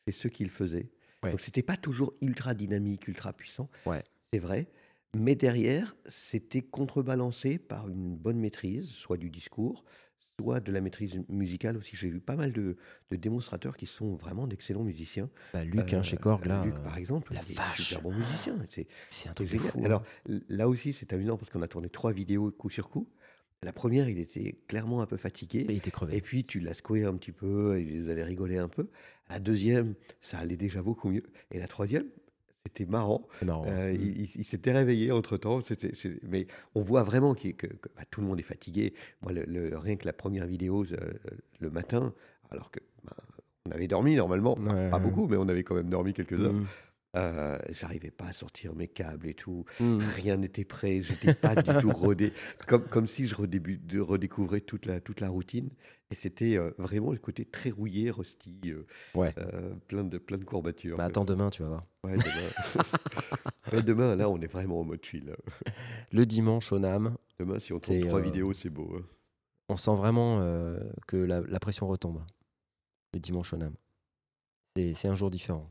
[0.08, 0.90] chez ceux qui le faisaient.
[1.24, 3.70] Donc c'était pas toujours ultra dynamique, ultra puissant.
[3.86, 4.02] Ouais.
[4.32, 4.68] C'est vrai.
[5.18, 9.84] Mais derrière, c'était contrebalancé par une bonne maîtrise, soit du discours,
[10.40, 11.96] soit de la maîtrise musicale aussi.
[11.96, 12.78] J'ai vu pas mal de,
[13.10, 15.30] de démonstrateurs qui sont vraiment d'excellents musiciens.
[15.54, 17.82] Bah, Luc, hein, Euh, chez Korg, là, Luc, euh, par exemple, la vache.
[17.82, 18.56] super bon musicien.
[19.10, 19.68] C'est un truc génial.
[19.72, 19.80] fou.
[19.82, 19.86] hein.
[19.86, 20.04] Alors
[20.50, 23.10] là aussi, c'est amusant parce qu'on a tourné trois vidéos coup sur coup.
[23.64, 25.66] La première, il était clairement un peu fatigué.
[25.68, 26.16] il était crevé.
[26.16, 28.90] Et puis tu l'as secoué un petit peu, et ils avaient rigolé un peu.
[29.30, 31.24] La deuxième, ça allait déjà beaucoup mieux.
[31.50, 32.06] Et la troisième,
[32.68, 33.28] c'était marrant.
[33.44, 34.28] Euh, Mm.
[34.36, 35.60] il s'était réveillé entre temps.
[36.24, 38.94] Mais on voit vraiment que, que, bah, tout le monde est fatigué.
[39.22, 40.98] Moi, le, le- rien que la première vidéo euh,
[41.60, 42.14] le matin,
[42.52, 43.14] alors que bah,
[43.68, 45.04] on avait dormi normalement, pas- Ouais, pas ouais.
[45.04, 46.54] beaucoup, mais on avait quand même dormi quelques heures.
[46.54, 46.66] Mm.
[47.16, 49.66] Euh, J'arrivais pas à sortir mes câbles et tout.
[49.80, 50.00] Mm.
[50.16, 52.34] Rien n'était prêt, j'étais pas du tout rodé.
[52.68, 55.70] Comme, comme si je de- redécouvrais toute la, toute la routine.
[56.12, 59.34] Et c'était euh, vraiment le côté très rouillé, rusty, euh, Ouais.
[59.88, 60.98] plein, de, plein de courbatures.
[60.98, 61.86] Bah, attends demain, tu vas voir.
[62.04, 62.84] Ouais, demain.
[63.74, 65.36] Ouais, demain, là, on est vraiment en mode chill.
[66.14, 68.96] Le dimanche au NAM, Demain, si on tourne trois vidéos, c'est beau.
[68.98, 69.04] hein.
[69.68, 70.40] on sent vraiment
[71.06, 72.24] que la, la pression retombe.
[73.14, 73.74] Le dimanche au NAM.
[74.78, 75.70] C'est c'est un jour différent.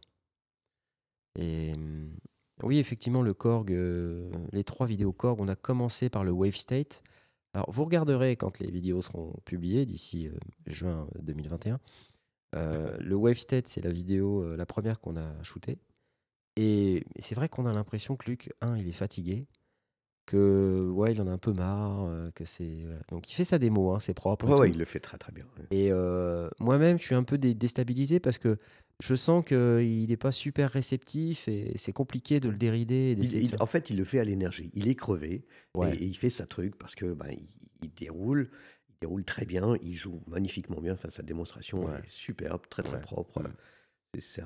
[1.37, 2.11] Et hum,
[2.63, 6.57] oui, effectivement, le Korg, euh, les trois vidéos Korg, on a commencé par le Wave
[6.57, 7.03] State.
[7.53, 10.33] Alors, vous regarderez quand les vidéos seront publiées d'ici euh,
[10.67, 11.81] juin 2021.
[12.55, 15.79] Euh, le Wave State, c'est la vidéo, la première qu'on a shootée.
[16.57, 19.47] Et c'est vrai qu'on a l'impression que Luc, un, il est fatigué,
[20.25, 23.01] que ouais, il en a un peu marre, que c'est voilà.
[23.11, 24.47] donc il fait sa démo, hein, c'est propre.
[24.49, 25.45] Ouais, ouais, il le fait très très bien.
[25.71, 28.59] Et euh, moi-même, je suis un peu dé- déstabilisé parce que
[29.03, 33.13] je sens qu'il n'est pas super réceptif et c'est compliqué de le dérider.
[33.13, 34.71] et Il- il- en fait, il le fait à l'énergie.
[34.75, 35.95] Il est crevé Ouais.
[35.97, 37.47] et, et il fait sa truc parce que ben, il,
[37.83, 38.51] il déroule,
[38.89, 40.95] il déroule très bien, il joue magnifiquement bien.
[40.95, 41.99] Enfin, sa démonstration Ouais.
[41.99, 43.03] est superbe, très très Ouais.
[43.03, 43.43] propre.
[43.43, 43.53] Mm.
[44.21, 44.43] C'est-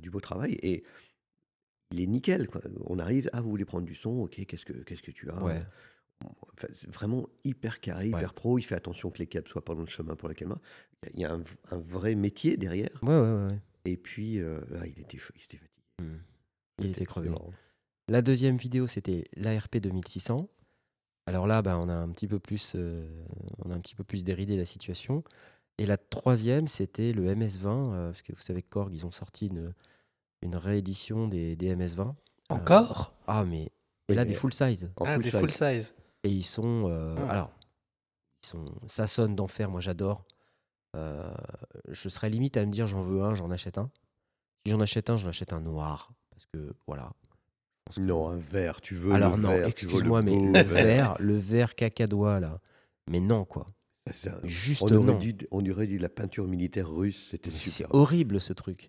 [0.00, 0.84] du beau travail et
[1.92, 2.46] il est nickel.
[2.46, 2.60] quoi.
[2.86, 5.34] On arrive, ah, vous voulez prendre du son, ok, qu'est-ce que qu'est-ce que tu as?
[5.36, 8.18] Enfin, c'est vraiment hyper carré, Ouais.
[8.18, 8.58] hyper pro.
[8.58, 10.60] Il fait attention que les câbles soient pas dans le chemin pour la caméra.
[11.14, 12.90] Il y a- un, un vrai métier derrière.
[13.02, 13.58] Ouais, ouais.
[13.84, 15.60] Et puis, euh, ah, il, était, il était fatigué.
[16.02, 16.16] Mm.
[16.80, 17.28] Il était crevé.
[17.28, 17.52] marrant.
[18.08, 20.48] La deuxième vidéo, c'était l'ARP 2600.
[21.26, 23.06] Alors là, bah, on a un petit peu plus, euh,
[23.64, 25.24] on a un petit peu plus déridé la situation.
[25.78, 29.10] Et la troisième, c'était le MS20, euh, parce que vous savez que Korg, ils ont
[29.10, 29.72] sorti une,
[30.42, 32.00] une réédition des, des MS20.
[32.10, 32.12] Euh,
[32.50, 33.14] Encore?
[33.26, 33.70] Ah, mais
[34.08, 34.90] et là mais- des full size.
[35.00, 35.40] Ah, full des size.
[35.40, 35.94] full size.
[36.24, 37.30] Et ils sont, euh, Ah.
[37.30, 37.50] alors,
[38.42, 39.70] ils sont, ça sonne d'enfer.
[39.70, 40.24] Moi, j'adore.
[40.94, 41.34] Euh,
[41.90, 43.90] je serais limite à me dire, j'en veux un, j'en achète un.
[44.64, 47.12] Si j'en achète un, j'en achète un noir, parce que voilà.
[47.94, 51.36] Que- Non, un verre, tu veux Alors le non, vert, excuse-moi, mais le vert, le
[51.36, 52.60] vert cacadois là,
[53.10, 53.66] mais non quoi,
[54.10, 55.18] Ça, juste on, aurait non.
[55.18, 58.88] dit, on aurait dit la peinture militaire russe, c'était C'est horrible ce truc.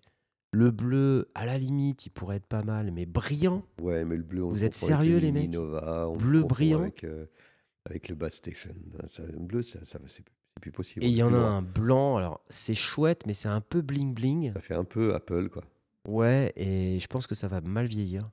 [0.52, 3.62] Le bleu, à la limite, il pourrait être pas mal, mais brillant.
[3.82, 6.80] Ouais, mais le bleu, on Vous êtes sérieux, le les mecs Nova, on Bleu brillant
[6.80, 7.26] avec, euh,
[7.84, 8.74] avec le Bass Station.
[9.10, 10.24] Ça, le bleu, ça, ça, c'est
[10.56, 11.04] c'est plus possible.
[11.04, 11.58] Et il y C'est en a loin.
[11.58, 12.16] un blanc.
[12.16, 14.52] Alors, c'est chouette, mais c'est un peu bling bling.
[14.54, 15.62] Ça fait un peu Apple, quoi.
[16.08, 18.30] Ouais, et je pense que ça va mal vieillir.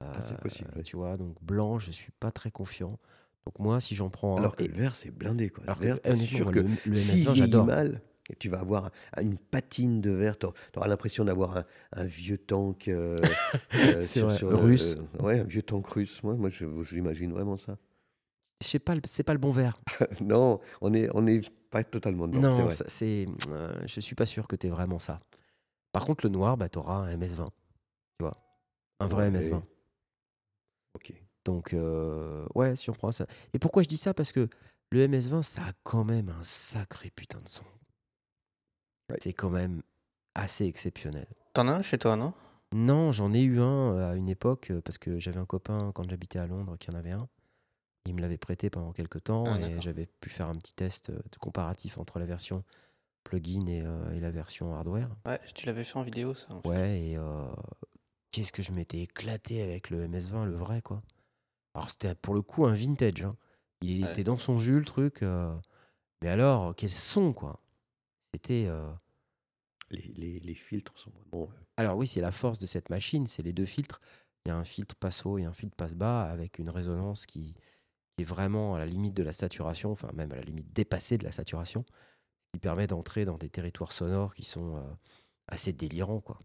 [0.00, 0.70] Ah, c'est Euh, possible.
[0.84, 2.98] Tu vois, donc blanc, je suis pas très confiant.
[3.46, 4.40] Donc moi, si j'en prends un.
[4.40, 5.64] Alors que et- le vert, c'est blindé, quoi.
[5.64, 7.66] alors le que, vert, honnêtement, sûr moi, que le, le s'il MS20, vieillit j'adore.
[7.66, 8.00] mal,
[8.38, 10.38] tu vas avoir une patine de verre.
[10.38, 13.16] Tu auras l'impression d'avoir un, un vieux tank euh,
[13.74, 14.96] euh, C'est sur- vrai, sur le- russe.
[15.20, 16.22] euh, ouais, un vieux tank russe.
[16.24, 16.50] Moi, moi
[16.90, 17.78] l'imagine vraiment ça.
[18.62, 19.80] Je sais pas, le- c'est pas le bon vert.
[20.20, 22.54] non, on est, on est pas totalement dedans.
[22.54, 25.20] c'est Non, c'est, euh, je suis pas sûr que tu vraiment ça.
[25.92, 27.46] Par contre, le noir, bah, tu auras un MS20.
[28.18, 28.36] Tu vois,
[29.00, 29.38] un vrai Ouais.
[29.40, 29.62] MS20.
[30.94, 31.12] Ok.
[31.44, 33.26] Donc, euh, ouais, si on prend ça.
[33.52, 34.14] Et pourquoi je dis ça?
[34.14, 34.48] Parce que
[34.90, 37.64] le MS20, ça a quand même un sacré putain de son.
[39.10, 39.16] Ouais.
[39.20, 39.82] C'est quand même
[40.34, 41.26] assez exceptionnel.
[41.54, 42.32] T'en as un chez toi, non?
[42.72, 45.92] Non, j'en ai eu un euh, à une époque euh, parce que j'avais un copain
[45.94, 47.28] quand j'habitais à Londres qui en avait un.
[48.06, 51.10] Il me l'avait prêté pendant quelques temps Ah, et j'avais pu faire un petit test
[51.10, 52.64] euh, de comparatif entre la version
[53.24, 55.08] plugin et, euh, et la version hardware.
[55.24, 56.52] Ouais, tu l'avais fait en vidéo, ça.
[56.52, 56.68] en fait.
[56.68, 57.44] Ouais, et euh,
[58.32, 61.02] qu'est-ce que je m'étais éclaté avec le MS20, le vrai, quoi.
[61.74, 63.22] Alors, c'était pour le coup un vintage.
[63.22, 63.36] hein.
[63.82, 64.10] Il Ouais.
[64.10, 65.22] était dans son jus, le truc.
[65.22, 65.54] euh,
[66.22, 67.60] Mais alors, quel son, quoi.
[68.34, 68.66] C'était.
[68.66, 68.90] euh,
[69.90, 71.48] Les, les- les filtres sont vraiment.
[71.76, 74.00] Alors, oui, c'est la force de cette machine, c'est les deux filtres.
[74.44, 77.54] Il y a un filtre passe-haut et un filtre passe-bas avec une résonance qui,
[78.16, 81.18] qui est vraiment à la limite de la saturation, enfin, même à la limite dépassée
[81.18, 84.80] de la saturation, ce qui permet d'entrer dans des territoires sonores qui sont euh,
[85.48, 86.38] assez délirants, quoi.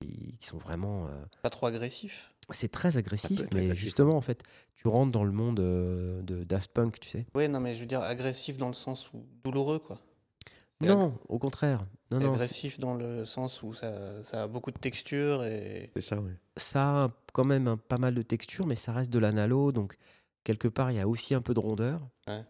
[0.00, 1.06] Qui, qui sont vraiment.
[1.06, 4.42] euh, Pas trop agressif C'est très agressif, mais agressif, justement, en fait,
[4.74, 7.26] tu rentres dans le monde euh, de Daft Punk, tu sais.
[7.34, 9.98] Oui, non, mais je veux dire agressif dans le sens où douloureux, quoi.
[10.82, 11.84] Non, au contraire.
[12.10, 15.90] Non, non, agressif dans le sens où ça, ça a beaucoup de texture et.
[15.94, 16.32] C'est ça, ouais.
[16.56, 19.96] ça a quand même un- pas mal de texture, mais ça reste de l'analo, donc
[20.44, 22.44] quelque part, il y a aussi un peu de rondeur Ouais.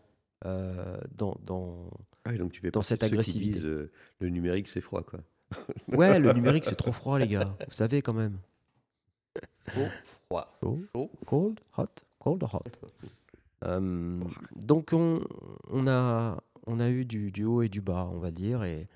[0.46, 1.90] euh, dans, dans...
[2.24, 3.54] Ah, et donc tu fais Dans cette agressivité.
[3.58, 5.20] disent, euh, le numérique, c'est froid, quoi.
[5.88, 7.56] Ouais, le numérique, c'est trop froid, les gars.
[7.66, 8.38] Vous savez, quand même.
[9.74, 9.86] Chaud,
[10.28, 10.56] froid.
[10.60, 11.10] Chaud, Chaud.
[11.26, 11.86] cold, hot,
[12.18, 12.62] cold, hot.
[13.64, 14.20] Euh,
[14.56, 15.24] donc, on,
[15.68, 18.88] on, a, on a eu du, du haut et du bas, on va dire, et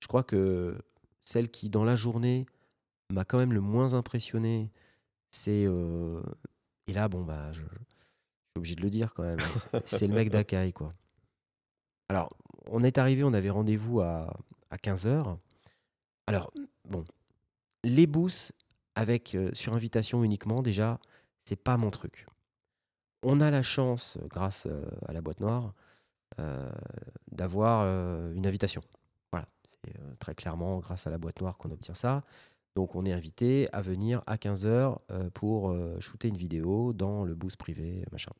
[0.00, 0.76] je crois que
[1.24, 2.46] celle qui, dans la journée,
[3.10, 4.70] m'a quand même le moins impressionné,
[5.30, 5.64] c'est.
[5.66, 6.22] euh,
[6.86, 7.62] et là, bon, bah, je
[8.54, 9.38] suis obligé de le dire quand même,
[9.86, 10.94] c'est- le mec d'Akai, quoi.
[12.08, 12.30] Alors,
[12.66, 14.32] on est arrivé, on avait rendez-vous à,
[14.70, 15.36] à 15h.
[16.26, 16.52] Alors,
[16.88, 17.04] bon,
[17.82, 18.52] les boosts
[18.94, 21.00] avec euh, sur invitation uniquement, déjà,
[21.44, 22.26] c'est pas mon truc.
[23.22, 25.72] On a la chance, grâce euh, à la boîte noire,
[26.38, 26.70] euh,
[27.32, 27.82] d'avoir
[28.32, 28.82] une invitation.
[29.32, 29.46] Voilà,
[29.84, 32.22] c'est très clairement grâce à la boîte noire qu'on obtient ça.
[32.74, 34.98] Donc on est invité à venir à 15h
[35.30, 38.32] pour euh, shooter une vidéo dans le boost privé, machin.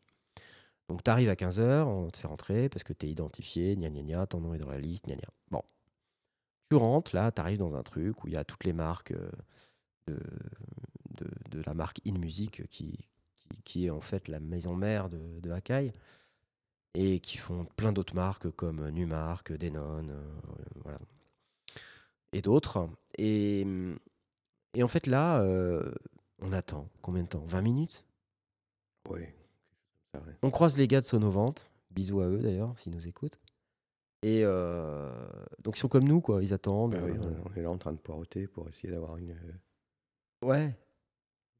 [0.88, 3.88] Donc tu arrives à 15h, on te fait rentrer parce que tu es identifié, gna
[3.88, 5.28] gna gna, ton nom est dans la liste, gna gna.
[5.50, 5.62] Bon.
[6.70, 9.12] Tu rentres, là, tu arrives dans un truc où il y a toutes les marques
[10.10, 10.18] euh,
[11.50, 12.98] de, la marque InMusic qui,
[13.64, 15.92] qui, est en fait la maison mère de, de Akai
[16.94, 20.22] et qui font plein d'autres marques comme Numark, Denon, euh,
[20.82, 20.98] voilà.
[22.32, 22.88] et d'autres.
[23.18, 23.64] Et,
[24.74, 25.92] et en fait là, euh,
[26.40, 27.44] on attend combien de temps?
[27.46, 28.04] 20 minutes?
[29.08, 29.34] Ouais.
[30.42, 33.38] On croise les gars de Sonovante, bisous à eux d'ailleurs s'ils nous écoutent.
[34.22, 35.10] Et euh,
[35.62, 36.92] donc ils sont comme nous quoi, ils attendent.
[36.92, 39.36] Bah oui, euh, on est là en train de poireauter pour essayer d'avoir une.
[40.42, 40.74] Ouais.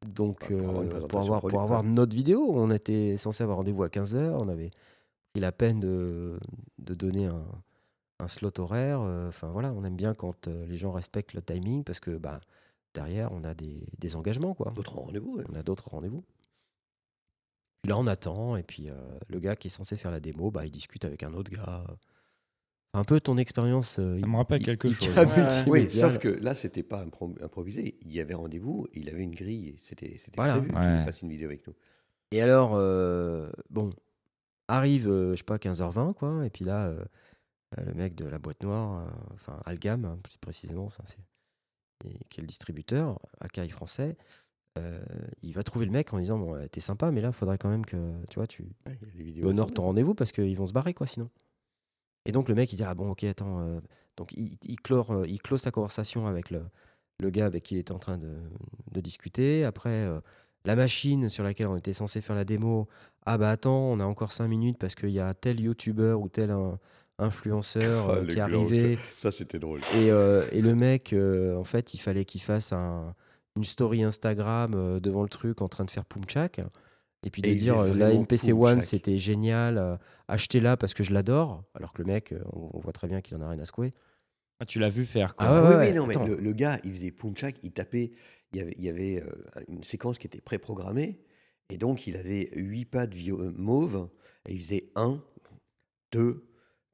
[0.07, 1.91] Donc, pour avoir pour avoir, produit, pour avoir quoi.
[1.91, 4.35] notre vidéo, on était censé avoir rendez-vous à 15h.
[4.39, 4.71] On avait
[5.33, 6.39] pris la peine de,
[6.79, 7.45] de donner un,
[8.21, 9.01] un slot horaire.
[9.01, 12.41] Enfin, voilà, on aime bien quand les gens respectent le timing parce que bah,
[12.95, 14.55] derrière, on a des, des engagements.
[14.55, 14.73] Quoi.
[14.75, 15.45] D'autres rendez-vous, ouais.
[15.51, 16.25] On a d'autres rendez-vous.
[17.83, 18.57] Puis là, on attend.
[18.57, 18.95] Et puis, euh,
[19.29, 21.85] le gars qui est censé faire la démo, bah, il discute avec un autre gars.
[22.95, 23.99] Un peu ton expérience.
[23.99, 25.09] euh, Ça me rappelle quelque chose.
[25.67, 27.99] Oui, sauf que là, c'était pas impro- improvisé.
[28.03, 29.77] Il y avait rendez-vous, il avait une grille.
[29.83, 30.55] C'était c'était Voilà.
[30.55, 31.05] prévu qu'il Ouais.
[31.05, 31.75] fasse une vidéo avec nous.
[32.31, 33.91] Et alors, euh, bon,
[34.69, 36.47] arrive, euh, je sais pas, 15h20, quoi.
[36.47, 37.05] Et puis là, euh,
[37.79, 41.19] euh, le mec de la boîte noire, euh, enfin, Algam, hein, plus précisément, enfin, c'est
[42.05, 44.17] et qui est le distributeur, Akai français,
[44.79, 45.05] euh,
[45.43, 47.87] il va trouver le mec en disant Bon, t'es sympa, mais là, faudrait quand même
[47.87, 47.97] que
[48.31, 48.99] tu vois, tu Ouais,
[49.43, 51.31] honores ton rendez-vous parce qu'ils vont se barrer, quoi, sinon.
[52.27, 53.61] Et donc, le mec, il dit Ah bon, ok, attends.
[53.61, 53.81] euh,
[54.17, 56.63] donc, il, il, clore, euh, il close sa conversation avec le,
[57.21, 58.37] le gars avec qui il était en train de,
[58.93, 59.65] de discuter.
[59.65, 60.21] Après, euh,
[60.65, 62.89] la machine sur laquelle on était censé faire la démo,
[63.27, 66.29] ah bah attends, on a encore 5 minutes parce qu'il y a tel youtubeur ou
[66.29, 66.79] tel un-
[67.19, 68.99] influenceur Ah, euh, qui arrivé.
[69.23, 69.81] Ça, c'était drôle.
[69.95, 73.15] Et, euh, et le mec, euh, en fait, il fallait qu'il fasse un-
[73.57, 76.61] une story Instagram euh, devant le truc en train de faire Pumchak.
[77.27, 79.97] Et puis de dire la MPC One c'était génial, euh,
[80.29, 81.65] achetez-la parce que je l'adore.
[81.75, 83.95] Alors que le mec, on, on voit très bien qu'il en a rien à secouer.
[84.61, 85.47] Ah, tu l'as vu faire quoi.
[85.47, 88.12] Ah ouais, oui, ouais, oui, non, mais le, le gars, il faisait Punchak, il tapait,
[88.53, 91.19] il y avait, il y avait euh, une séquence qui était préprogrammée,
[91.71, 94.09] et donc il avait huit pads vio- euh, mauves,
[94.47, 95.19] et il faisait 1,
[96.12, 96.45] 2,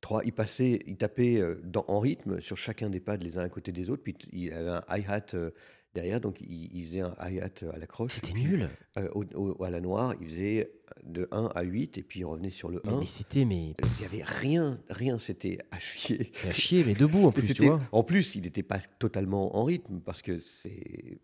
[0.01, 3.43] 3, il passait, il tapait euh, dans- en rythme sur chacun des pads les uns
[3.43, 5.51] à côté des autres, puis t- il avait un hi-hat euh,
[5.95, 8.13] derrière, donc il, il faisait un hi-hat à la croche.
[8.15, 8.71] C'était puis, nul.
[8.97, 10.73] euh, au- au- à la noire, il faisait
[11.05, 12.99] de 1 à 8, et puis il revenait sur le Mais, 1.
[13.01, 16.33] mais c'était mais, Il n'y avait rien, rien, c'était à chier.
[16.49, 17.81] à chier, mais debout en Et plus, tu c'était- vois.
[17.93, 21.21] En plus, il n'était pas totalement en rythme parce que c'est.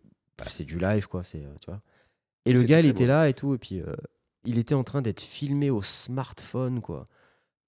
[0.49, 1.23] C'est du live, quoi.
[1.23, 1.81] C'est, euh, tu vois.
[2.45, 3.07] Et le C'était gars, il très était beau.
[3.09, 3.95] là et tout, et puis euh,
[4.45, 7.07] il était en train d'être filmé au smartphone, quoi,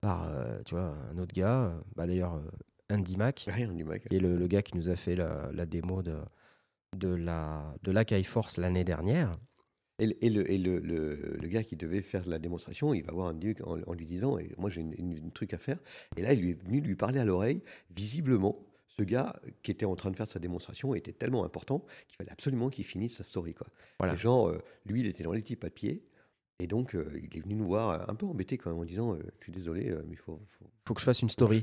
[0.02, 1.66] par, euh, tu vois, un autre gars.
[1.66, 3.46] euh, bah d'ailleurs, euh, Andy mec.
[4.10, 6.18] qui est le, le gars qui nous a fait la, la démo de
[6.98, 9.38] de la de l'Akai Force l'année dernière.
[10.00, 13.04] Et, le- et le, et le, le- le gars qui devait faire la démonstration, il
[13.04, 15.58] va voir Andy en, en lui disant et Moi, j'ai une, une- une truc à
[15.58, 15.78] faire.
[16.18, 17.62] Et là, il lui est venu lui parler à l'oreille.
[17.94, 22.16] Visiblement, ce gars qui était en train de faire sa démonstration était tellement important qu'il
[22.18, 23.54] fallait absolument qu'il finisse sa story.
[23.54, 23.68] Quoi.
[24.00, 24.14] Voilà.
[24.14, 26.02] Et genre, euh, lui, il était dans les petits papiers.
[26.60, 28.86] Et donc, euh, il est venu nous voir euh, un peu embêté quand même en
[28.86, 30.40] disant euh, Je suis désolé, euh, mais il faut.
[30.60, 31.62] faut, Faut que je fasse une story.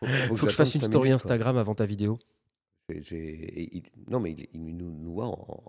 [0.00, 0.06] faut-
[0.36, 1.32] Faut que je fasse une story minutes, quoi.
[1.32, 2.18] Instagram avant ta vidéo.
[2.88, 5.62] Et il- non, mais il, il nous, nous voit en-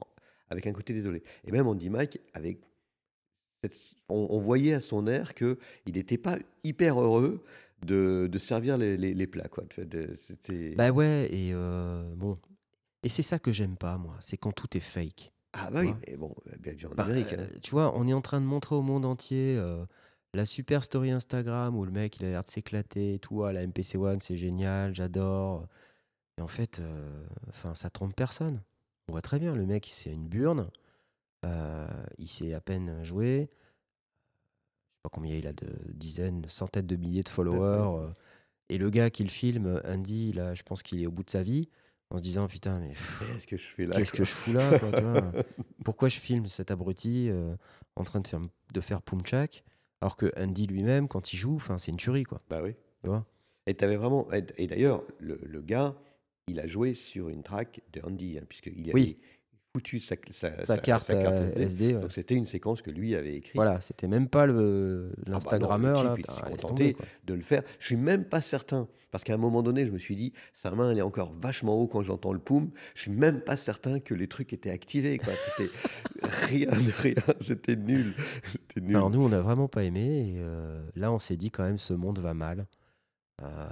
[0.49, 1.23] avec un côté désolé.
[1.45, 2.59] Et même Andy Mike, avec
[3.63, 3.75] cette-
[4.07, 7.43] on, on voyait à son air qu'il n'était pas hyper heureux
[7.85, 9.47] de, de servir les, les- les plats.
[9.47, 9.63] Quoi.
[9.77, 10.17] De-.
[10.75, 11.53] Bah ouais, et
[12.15, 12.37] bon.
[13.03, 14.15] Et c'est ça que j'aime pas, moi.
[14.19, 15.31] C'est quand tout est fake.
[15.53, 17.33] Ah bah oui, mais bon, bien vu en Bah, Amérique.
[17.33, 17.59] euh, hein.
[17.61, 19.83] tu vois, on est en train de montrer au monde entier euh,
[20.33, 23.43] la super story Instagram où le mec il a l'air de s'éclater et tout.
[23.43, 25.67] Ah, la MPC One, c'est génial, j'adore.
[26.37, 28.61] Et en fait, euh, enfin, ça trompe personne.
[29.07, 30.69] On voit très bien, le mec, c'est une burne.
[31.45, 31.87] euh,
[32.17, 33.49] il sait à peine jouer.
[33.49, 38.05] Je sais pas combien il a de dizaines, centaines de milliers de followers.
[38.05, 38.09] euh,
[38.69, 41.29] et le gars qui le filme, Andy, là, je pense qu'il est au bout de
[41.29, 41.69] sa vie,
[42.11, 42.93] en se disant putain, mais
[43.33, 45.31] Qu'est-ce que je fais là Qu'est-ce quoi que je fous là quoi, tu vois
[45.85, 47.55] Pourquoi je filme cet abruti euh,
[47.95, 48.41] en train de faire,
[48.73, 49.63] de faire Pumchak
[50.01, 52.41] alors que Andy lui-même, quand il joue, enfin, c'est une tuerie, quoi.
[52.49, 52.73] Bah oui.
[53.03, 53.25] Tu vois
[53.67, 54.27] Et t'avais vraiment.
[54.31, 55.93] Et, d'ailleurs, le, le gars,
[56.47, 59.17] il a joué sur une track de Andy, hein, puisqu'il avait Oui.
[59.75, 61.61] foutu sa, sa, Sa, carte, euh, SD.
[61.63, 61.95] SD.
[61.95, 62.01] ouais.
[62.01, 63.55] Donc c'était une séquence que lui avait écrite.
[63.55, 64.53] Voilà, c'était même pas bah
[65.27, 66.15] l'Instagrammeur là.
[66.17, 66.61] il s'est contenté.
[66.67, 67.05] tomber, quoi.
[67.25, 67.63] de le faire.
[67.79, 70.71] Je suis même pas certain, parce qu'à un moment donné, je me suis dit, sa
[70.71, 72.71] main, elle est encore vachement haut quand j'entends le poum.
[72.95, 75.17] Je suis même pas certain que les trucs étaient activés.
[75.17, 75.33] quoi.
[75.57, 75.71] C'était
[76.45, 77.35] rien de rien.
[77.41, 78.15] C'était nul.
[78.75, 78.95] Nul.
[78.95, 80.35] Alors nous, on n'a vraiment pas aimé.
[80.35, 82.67] Et euh, là, on s'est dit quand même, ce monde va mal.
[83.41, 83.67] Euh,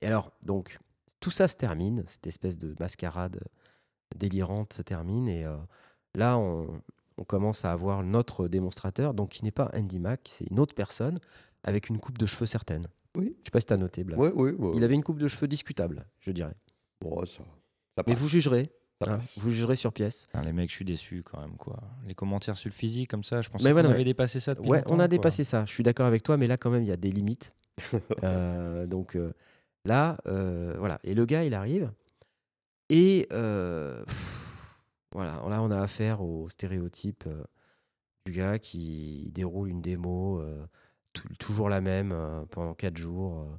[0.00, 0.78] et alors, donc,
[1.20, 2.02] tout ça se termine.
[2.06, 3.40] Cette espèce de mascarade
[4.16, 5.28] délirante se termine.
[5.28, 5.56] Et euh,
[6.14, 6.82] là, on,
[7.16, 10.74] on commence à avoir notre démonstrateur, donc qui n'est pas Andy Mack, c'est une autre
[10.74, 11.20] personne
[11.62, 12.88] avec une coupe de cheveux certaine.
[13.16, 13.36] Oui.
[13.40, 14.32] Je sais pas si tu as noté, ouais.
[14.76, 16.54] Il avait une coupe de cheveux discutable, je dirais.
[17.00, 17.42] Bon, ça,
[17.96, 18.72] ça Mais vous jugerez.
[19.02, 19.38] Ça hein, passe.
[19.38, 20.26] vous jugerez sur pièce.
[20.26, 21.80] Putain, les mecs, je suis déçu quand même, quoi.
[22.06, 24.04] Les commentaires sur le physique, comme ça, je pensais Mais qu'on voilà, avait ouais.
[24.04, 25.08] dépassé ça depuis Ouais, longtemps, on a quoi.
[25.08, 25.64] dépassé ça.
[25.64, 27.52] Je suis d'accord avec toi, mais là, quand même, il y a des limites.
[28.22, 29.32] Euh, donc euh,
[29.84, 31.00] là, euh, voilà.
[31.02, 31.90] Et le gars, il arrive.
[32.88, 34.80] Et euh, pff,
[35.12, 37.42] voilà, là, on a affaire au stéréotype euh,
[38.26, 40.64] du gars qui déroule une démo, euh,
[41.38, 43.40] toujours la même, euh, pendant 4 jours.
[43.40, 43.56] euh.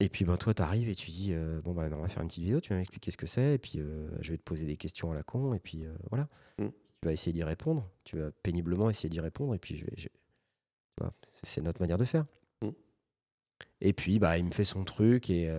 [0.00, 2.22] Et puis, ben, toi, tu arrives et tu dis euh, Bon, ben, on va faire
[2.22, 4.42] une petite vidéo, tu vas m'expliquer ce que c'est, et puis euh, je vais te
[4.42, 6.28] poser des questions à la con, et puis euh, voilà.
[6.58, 6.68] Mm.
[6.68, 9.92] Tu vas essayer d'y répondre, tu vas péniblement essayer d'y répondre, et puis je vais.
[9.96, 12.24] je- tu vois, c'est notre manière de faire.
[12.62, 12.68] Mm.
[13.80, 15.50] Et puis, bah, il me fait son truc, et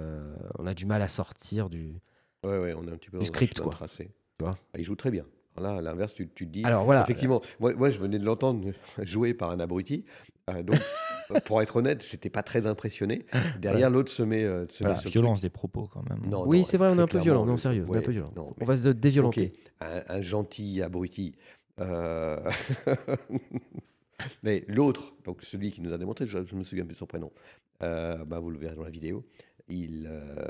[0.59, 2.01] on a du mal à sortir du.
[2.43, 3.71] Ouais, ouais, on est un petit peu Du dans un script, quoi.
[3.71, 4.11] tracé.
[4.37, 4.57] Tu vois?
[4.73, 5.25] Ah, il joue très bien.
[5.57, 6.63] Là, à l'inverse, tu, tu te dis.
[6.65, 7.01] Alors voilà.
[7.03, 8.71] Effectivement, moi, moi, je venais de l'entendre
[9.03, 10.03] jouer par un abruti.
[10.49, 10.79] euh, donc,
[11.45, 13.25] pour être honnête, j'étais pas très impressionné.
[13.59, 16.19] Derrière, l'autre se met, euh, se Voilà, le Violence des propos, quand même.
[16.29, 17.45] Non, oui, c'est vrai, on est un peu violent.
[17.45, 18.31] Non, sérieux, on est un peu violent.
[18.35, 19.53] non, On va se déviolenter.
[19.81, 21.35] Un, un gentil abruti.
[21.79, 22.37] euh,
[24.43, 27.05] Mais l'autre, donc celui qui nous a démontré, je, je me souviens plus de son
[27.05, 27.31] prénom,
[27.83, 29.25] euh, bah, vous le verrez dans la vidéo,
[29.67, 30.45] il, euh,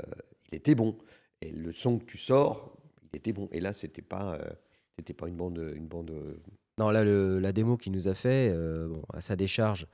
[0.50, 0.96] il était bon.
[1.42, 2.76] Et le son que tu sors,
[3.12, 3.48] il était bon.
[3.52, 4.50] Et là, c'était pas, euh,
[4.98, 6.10] c'était pas une bande, une bande.
[6.10, 6.36] euh,
[6.78, 9.86] Non, là, le- la démo qu'il nous a fait, euh, bon, à sa décharge,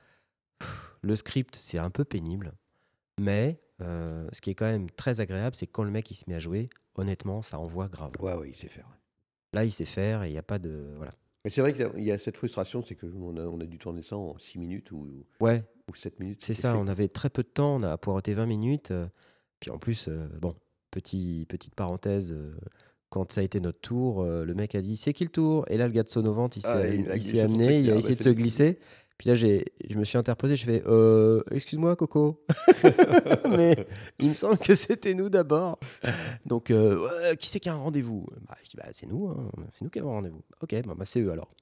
[0.59, 2.53] pff, le script, c'est un peu pénible.
[3.19, 6.23] Mais euh, ce qui est quand même très agréable, c'est quand le mec il se
[6.27, 8.11] met à jouer, honnêtement, ça envoie grave.
[8.19, 8.87] Ouais, ouais, il sait faire.
[9.53, 10.93] Là, il sait faire et il n'y a pas de.
[10.97, 11.13] Voilà.
[11.45, 14.01] Mais c'est vrai qu'il y a cette frustration, c'est qu'on a, on a dû tourner
[14.01, 16.43] ça en 6 minutes ou, Ouais, ou 7 minutes.
[16.43, 16.71] c'est ça.
[16.71, 16.77] fait.
[16.77, 18.91] On avait très peu de temps, on a poireauté 20 minutes.
[18.91, 19.07] euh,
[19.59, 20.53] puis en plus, euh, bon,
[20.89, 22.33] petit, petite parenthèse,
[23.13, 25.65] quand ça a été notre tour, euh, le mec a dit c'est qui le tour?
[25.69, 27.93] Et là, le gars de Sonovante, il s'est Ah, il il amené, truc, il a
[27.93, 28.79] ah, essayé bah, de se glisser.
[29.19, 32.43] Puis là, je me suis interposé, je fais euh, Excuse-moi, Coco.
[33.51, 33.85] Mais
[34.17, 35.77] il me semble que c'était nous d'abord.
[36.47, 38.25] Donc, euh, Ouais, qui c'est qui a un rendez-vous?
[38.47, 39.47] Bah, Je dis bah, C'est nous, hein.
[39.73, 40.43] c'est nous qui avons un rendez-vous.
[40.61, 41.53] Ok, bah, bah, c'est eux alors.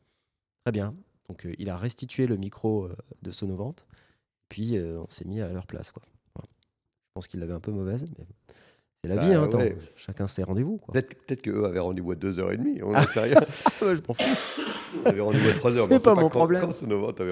[0.63, 0.95] Très bien.
[1.27, 2.87] Donc, euh, il a restitué le micro
[3.23, 3.85] de Sonovante.
[4.47, 5.91] Puis, on s'est mis à leur place.
[5.91, 6.03] Quoi.
[7.11, 8.25] Je pense qu'il l'avait un peu mauvaise, mais
[9.03, 9.33] c'est la Bah, vie.
[9.33, 9.75] Hein, ouais.
[9.95, 10.79] Chacun ses rendez-vous.
[10.91, 13.39] Peut-être peut-être qu'eux avaient rendez-vous à 2h30, on n'en sait rien.
[13.81, 14.37] Ouais, je m'en fous.
[15.03, 16.61] On avait rendez-vous à 3h, C'est mais on pas mon quand, problème.
[16.61, 16.71] quand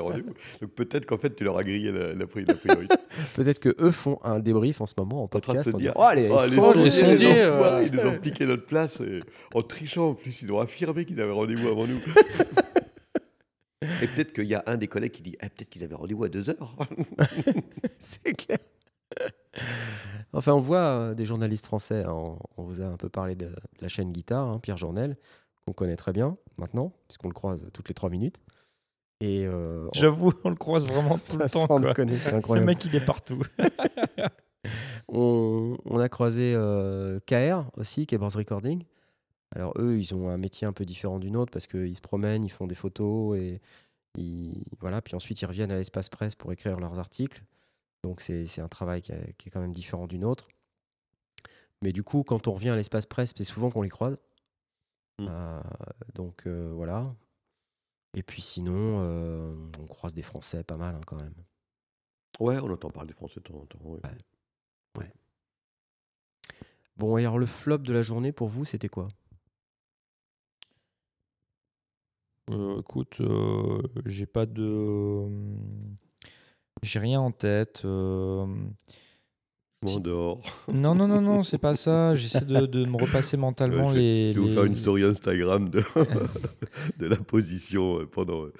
[0.02, 0.34] rendez-vous.
[0.62, 2.96] Donc peut-être qu'en fait, tu leur as grillé la, la, pri- la priorité.
[3.36, 5.70] Peut-être que eux font un débrief en ce moment en En train de podcast.
[5.70, 8.10] se en dire, disant, oh, les, Oh, les sondiers, sondiers, les euh, enfoirés, ils nous
[8.10, 9.20] ont piqué notre place et
[9.54, 12.00] en trichant en plus, ils ont affirmé qu'ils avaient rendez-vous avant nous.
[14.02, 16.24] Et peut-être qu'il y a un des collègues qui dit Ah, peut-être qu'ils avaient rendez-vous
[16.24, 16.56] à 2h.
[18.00, 18.58] C'est clair.
[20.34, 22.04] Enfin, on voit euh, des journalistes français.
[22.04, 22.12] hein.
[22.14, 25.18] On, on vous a un peu parlé de, de la chaîne Guitare, hein, Pierre Journel,
[25.66, 28.42] qu'on connaît très bien maintenant, puisqu'on le croise toutes les trois minutes.
[29.22, 31.68] Et euh, on- J'avoue, on le croise vraiment tout le temps.
[31.68, 31.94] quoi.
[32.18, 33.42] c'est Le mec, il est partout.
[35.08, 38.84] On, on a croisé euh, KR aussi, Kebers Recording.
[39.56, 42.44] Alors eux, ils ont un métier un peu différent du nôtre parce qu'ils se promènent,
[42.44, 43.62] ils font des photos et
[44.16, 45.02] ils, voilà.
[45.02, 47.42] Puis ensuite, ils reviennent à l'espace presse pour écrire leurs articles.
[48.04, 50.48] Donc c'est c'est un travail qui est, qui est quand même différent du nôtre.
[51.82, 54.18] Mais du coup, quand on revient à l'espace presse, c'est souvent qu'on les croise.
[55.20, 55.28] Mm.
[55.30, 55.62] Euh,
[56.14, 57.14] donc euh, voilà.
[58.16, 61.36] Et puis sinon, euh, on croise des Français pas mal hein, quand même.
[62.40, 63.80] Ouais, on entend parler des Français de temps en temps.
[63.84, 64.00] ouais.
[66.98, 69.08] Bon, et alors le flop de la journée pour vous, c'était quoi?
[72.50, 75.26] Euh, écoute, euh, j'ai pas de.
[76.84, 77.82] J'ai rien en tête.
[77.86, 78.46] euh.
[79.86, 80.42] Je m'endors.
[80.74, 82.14] Non, non, non, non, c'est pas ça.
[82.16, 84.34] J'essaie de, de me repasser mentalement Ouais, les.
[84.34, 85.84] Je vais vous les- faire une story Instagram de,
[86.98, 88.44] de la position euh, pendant.
[88.46, 88.54] euh,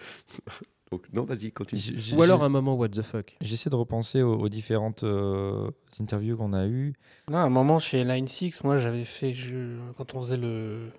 [0.92, 2.00] Donc, non, vas-y, continue.
[2.16, 6.38] Ou alors un moment what the fuck J'essaie de repenser aux, aux différentes euh, interviews
[6.38, 6.94] qu'on a eues.
[7.30, 10.90] Non, à un moment chez Line 6, moi j'avais fait, je- quand on faisait le,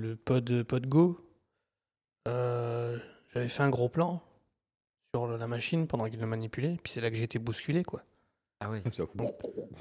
[0.00, 1.20] le pod, pod Go,
[2.28, 2.98] euh,
[3.34, 4.22] j'avais fait un gros plan
[5.14, 8.02] sur la machine pendant qu'il le manipulait, puis c'est là que j'ai été bousculé quoi.
[8.60, 8.82] Ah ouais.
[8.90, 9.10] Fout.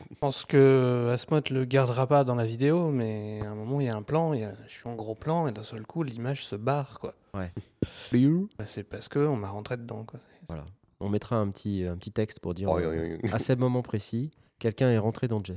[0.09, 3.87] Je pense que Asmod le gardera pas dans la vidéo, mais à un moment il
[3.87, 5.85] y a un plan, il y a- je suis en gros plan et d'un seul
[5.85, 7.13] coup l'image se barre quoi.
[8.57, 10.19] Bah, c'est parce que on m'a rentré dedans quoi.
[10.47, 10.65] Voilà.
[10.99, 13.29] On mettra un petit, un petit texte pour dire Oh, euh, oui, oui, oui.
[13.33, 15.55] à ce moment précis, quelqu'un est rentré dans Jay.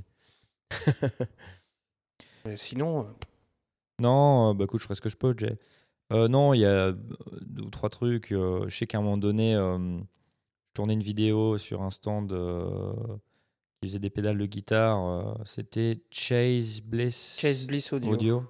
[2.44, 3.04] Mais sinon, euh,
[4.00, 5.56] Non, euh, bah écoute, je ferai ce que je peux, Jay.
[6.12, 6.92] Euh, non, il y a
[7.42, 8.32] deux ou trois trucs.
[8.32, 12.28] euh, je sais qu'à un moment donné, euh, je tournais une vidéo sur un stand
[13.82, 15.36] qui faisait des pédales de guitare.
[15.44, 18.12] C'était Chase Bliss Chase Bliss Audio.
[18.12, 18.42] Audio.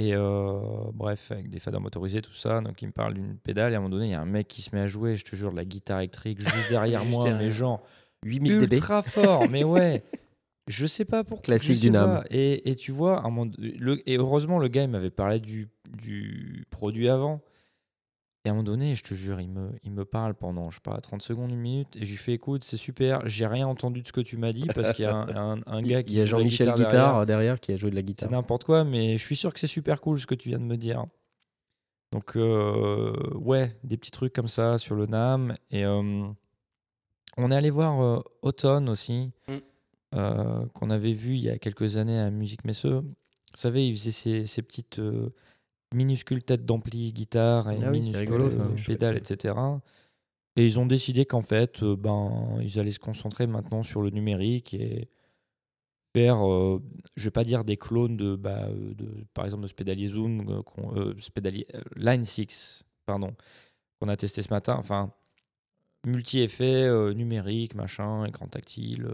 [0.00, 0.60] Et euh,
[0.94, 2.60] bref, avec des faders motorisés, tout ça.
[2.60, 3.72] Donc, il me parle d'une pédale.
[3.72, 5.16] Et à un moment donné, il y a un mec qui se met à jouer,
[5.16, 7.24] je te jure, de la guitare électrique juste derrière Juste moi.
[7.24, 7.42] derrière.
[7.42, 7.82] Mais genre,
[8.24, 8.76] 8000 dB.
[8.76, 9.48] ultra fort.
[9.50, 10.04] mais ouais.
[10.68, 11.42] Je sais pas pourquoi.
[11.44, 12.22] Classique du NAM.
[12.30, 15.40] Et, et tu vois, à un moment- le, et heureusement, le gars, il m'avait parlé
[15.40, 17.40] du, du produit avant.
[18.44, 20.76] Et à un moment donné, je te jure, il me, il me parle pendant, je
[20.76, 21.96] sais pas, 30 secondes, une minute.
[21.96, 23.20] Et je lui fais écoute, c'est super.
[23.28, 25.60] J'ai rien entendu de ce que tu m'as dit parce qu'il y a un, un-
[25.66, 27.26] un gars qui Il y a joue de la Jean-Michel guitare Guitare, derrière.
[27.26, 27.60] derrière.
[27.60, 28.30] qui a joué de la C'est guitare.
[28.30, 30.64] n'importe quoi, mais je suis sûr que c'est super cool ce que tu viens de
[30.64, 31.04] me dire.
[32.12, 35.54] Donc, euh, ouais, des petits trucs comme ça sur le NAM.
[35.70, 36.26] Et euh,
[37.36, 39.56] on est allé voir euh, Automne aussi, Mm.
[40.14, 43.00] euh, qu'on avait vu il y a quelques années à Musique Messeux.
[43.00, 45.00] Vous savez, il faisait ces, ces petites
[45.94, 48.62] minuscules têtes d'ampli guitare et Ah oui, rigolo, ça.
[48.62, 49.54] euh, pédales, etc.
[50.56, 54.10] Et ils ont décidé qu'en fait, euh, ben, ils allaient se concentrer maintenant sur le
[54.10, 55.08] numérique et
[56.16, 56.82] faire, euh,
[57.16, 60.08] je vais pas dire des clones de, bah, euh, de par exemple, de ce pédalier
[60.08, 60.62] Zoom,
[60.96, 61.14] euh,
[61.96, 63.34] Line 6, pardon,
[64.00, 64.74] qu'on a testé ce matin.
[64.78, 65.12] Enfin,
[66.06, 69.08] multi-effets, euh, numérique, machin, écran tactile.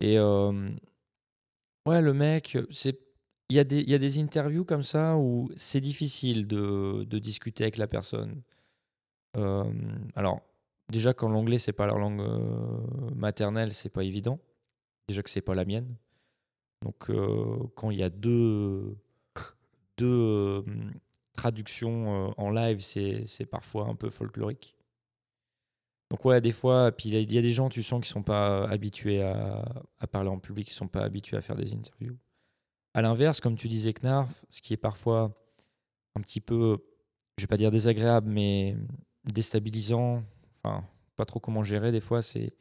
[0.00, 3.05] et ouais, le mec, c'est.
[3.48, 8.42] Il y, a des, interviews comme ça où c'est difficile de, discuter avec la personne.
[9.34, 10.42] Alors,
[10.90, 14.40] déjà, quand l'anglais, c'est pas leur langue euh, maternelle, c'est pas évident.
[15.08, 15.96] Déjà que c'est pas la mienne.
[16.82, 17.10] Donc,
[17.76, 18.96] quand il y a deux,
[21.36, 24.76] traductions en live, c'est parfois un peu folklorique.
[26.10, 28.64] Donc, ouais, des fois, puis il y a- des gens, tu sens, qui sont pas
[28.68, 29.64] habitués à,
[29.98, 32.16] à parler en public, qui sont pas habitués à faire des interviews.
[32.96, 35.34] À l'inverse, comme tu disais, Knarf, ce qui est parfois
[36.14, 36.78] un petit peu,
[37.36, 38.74] je vais pas dire désagréable, mais
[39.24, 40.22] déstabilisant,
[40.64, 40.82] enfin,
[41.16, 42.54] pas trop comment gérer des fois, c'est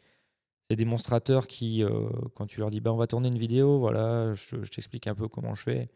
[0.70, 4.34] des démonstrateurs qui, euh, quand tu leur dis, bah, on va tourner une vidéo, voilà,
[4.34, 5.90] je, je t'explique un peu comment je fais.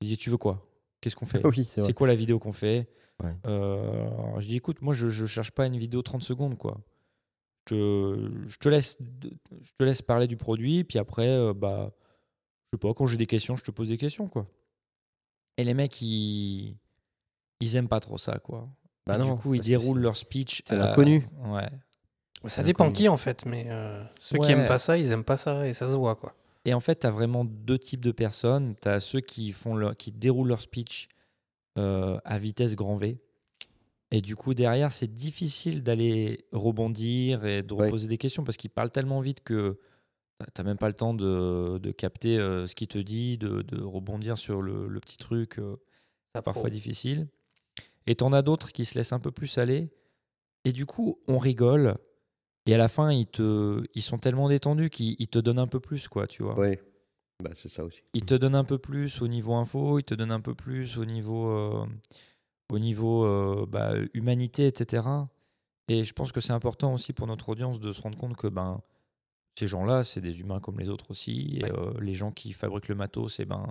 [0.00, 0.66] Ils disent, tu veux quoi?
[1.02, 1.46] Qu'est-ce qu'on fait?
[1.46, 2.88] Oui, c'est quoi la vidéo qu'on fait?
[3.22, 3.34] Ouais.
[3.44, 4.08] Euh,
[4.40, 6.80] Je dis, écoute, moi, je, je cherche pas une vidéo 30 secondes, quoi.
[7.68, 8.96] Je, je te laisse,
[9.62, 11.92] je te laisse parler du produit, puis après, euh, bah,
[12.74, 14.46] sais pas, quand j'ai des questions, je te pose des questions, quoi.
[15.56, 16.76] Et les mecs, ils,
[17.60, 18.68] ils aiment pas trop ça, quoi.
[19.06, 20.62] Bah non, du coup, ils déroulent leur speech.
[20.64, 21.28] c'est à- l'inconnu.
[21.46, 21.68] Ouais.
[22.46, 25.38] Ça dépend qui en fait, mais euh, ceux qui aiment pas ça, ils aiment pas
[25.38, 26.34] ça et ça se voit quoi.
[26.66, 28.74] Et en fait, tu as vraiment deux types de personnes.
[28.82, 31.08] Tu as ceux qui, font leur, qui déroulent leur speech
[31.78, 33.18] euh, à vitesse grand V.
[34.10, 37.86] Et du coup, derrière, c'est difficile d'aller rebondir et de Ouais.
[37.86, 39.78] reposer des questions parce qu'ils parlent tellement vite que
[40.40, 43.62] tu n'as même pas le temps de, de capter euh, ce qu'il te dit, de,
[43.62, 45.58] de rebondir sur le, le petit truc.
[45.58, 45.76] euh,
[46.34, 47.28] Ça parfois difficile.
[48.06, 49.90] Et t'en as d'autres qui se laissent un peu plus aller.
[50.64, 51.96] Et du coup, on rigole.
[52.66, 55.66] Et à la fin, ils, te, ils sont tellement détendus qu'ils ils te donnent un
[55.66, 56.58] peu plus, quoi, tu vois.
[56.58, 56.80] Ouais,
[57.42, 58.00] bah, c'est ça aussi.
[58.14, 60.96] Ils te donnent un peu plus au niveau info, ils te donnent un peu plus
[60.98, 61.86] au niveau, euh,
[62.72, 65.06] au niveau euh, bah, humanité, etc.
[65.88, 68.46] Et je pense que c'est important aussi pour notre audience de se rendre compte que
[68.46, 68.80] ben,
[69.58, 71.58] ces gens-là, c'est des humains comme les autres aussi.
[71.58, 71.72] Et Ouais.
[71.72, 73.66] euh, les gens qui fabriquent le matos, c'est ben,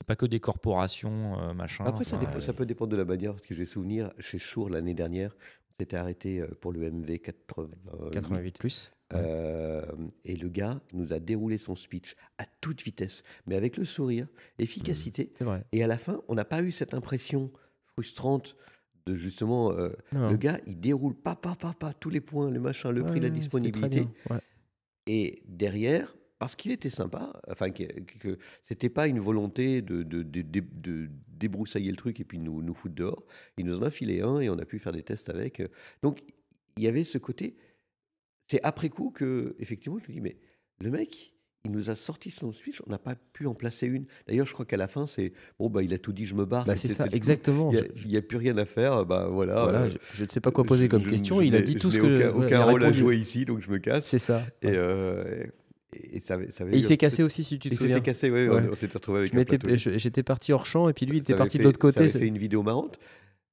[0.00, 1.84] c'est pas que des corporations, euh, machin.
[1.84, 4.38] Après, ça, Enfin, dépend- ça peut dépendre de la manière, parce que j'ai souvenir, chez
[4.38, 5.34] Shure l'année dernière,
[5.70, 8.10] on s'était arrêté euh, pour le MV 88.
[8.12, 8.90] 88 plus.
[9.14, 9.82] Euh,
[10.24, 14.26] et le gars nous a déroulé son speech à toute vitesse, mais avec le sourire,
[14.58, 15.32] efficacité.
[15.40, 15.64] Vrai.
[15.72, 17.50] Et à la fin, on n'a pas eu cette impression
[17.86, 18.56] frustrante
[19.06, 19.70] de justement.
[19.72, 23.04] euh, le gars, il déroule pas, pas, pas, pas, tous les points, le machin, le
[23.04, 24.08] prix, la disponibilité.
[24.30, 24.40] ouais.
[25.06, 30.02] Et derrière, parce qu'il était sympa, enfin que, que- c'était pas une volonté de,
[31.28, 33.24] débroussailler le truc et puis nous, nous foutre dehors,
[33.56, 35.62] il nous en a filé un et on a pu faire des tests avec.
[36.02, 36.22] Donc
[36.76, 37.56] il y avait ce côté.
[38.48, 40.38] C'est après coup que, effectivement, je me dis, mais
[40.80, 41.35] le mec,
[41.66, 44.06] il nous a sorti son speech, on n'a pas pu en placer une.
[44.26, 46.44] D'ailleurs, je crois qu'à la fin, c'est bon, bah, il a tout dit, je me
[46.46, 46.64] barre.
[46.64, 47.70] Bah, c'est ça, exactement.
[47.72, 49.62] Il n'y a, plus rien à faire, bah voilà.
[49.64, 51.40] voilà, euh, je, ne sais pas quoi poser comme je- question.
[51.40, 52.28] je il a dit tout ce n'ai que.
[52.28, 54.06] Aucun, aucun il rôle à jouer ici, donc je me casse.
[54.06, 54.42] C'est ça.
[54.62, 54.72] Et, ouais.
[54.76, 55.44] euh,
[56.12, 57.96] et, ça, ça avait Et il s'est cassé aussi, si tu te Il souviens.
[57.96, 58.62] s'était cassé, oui, Ouais.
[58.68, 59.34] on, on s'était retrouvé avec
[59.98, 62.08] J'étais parti hors champ et puis lui, il Ça était parti de l'autre Ça côté.
[62.08, 62.98] c'est- fait une vidéo marrante.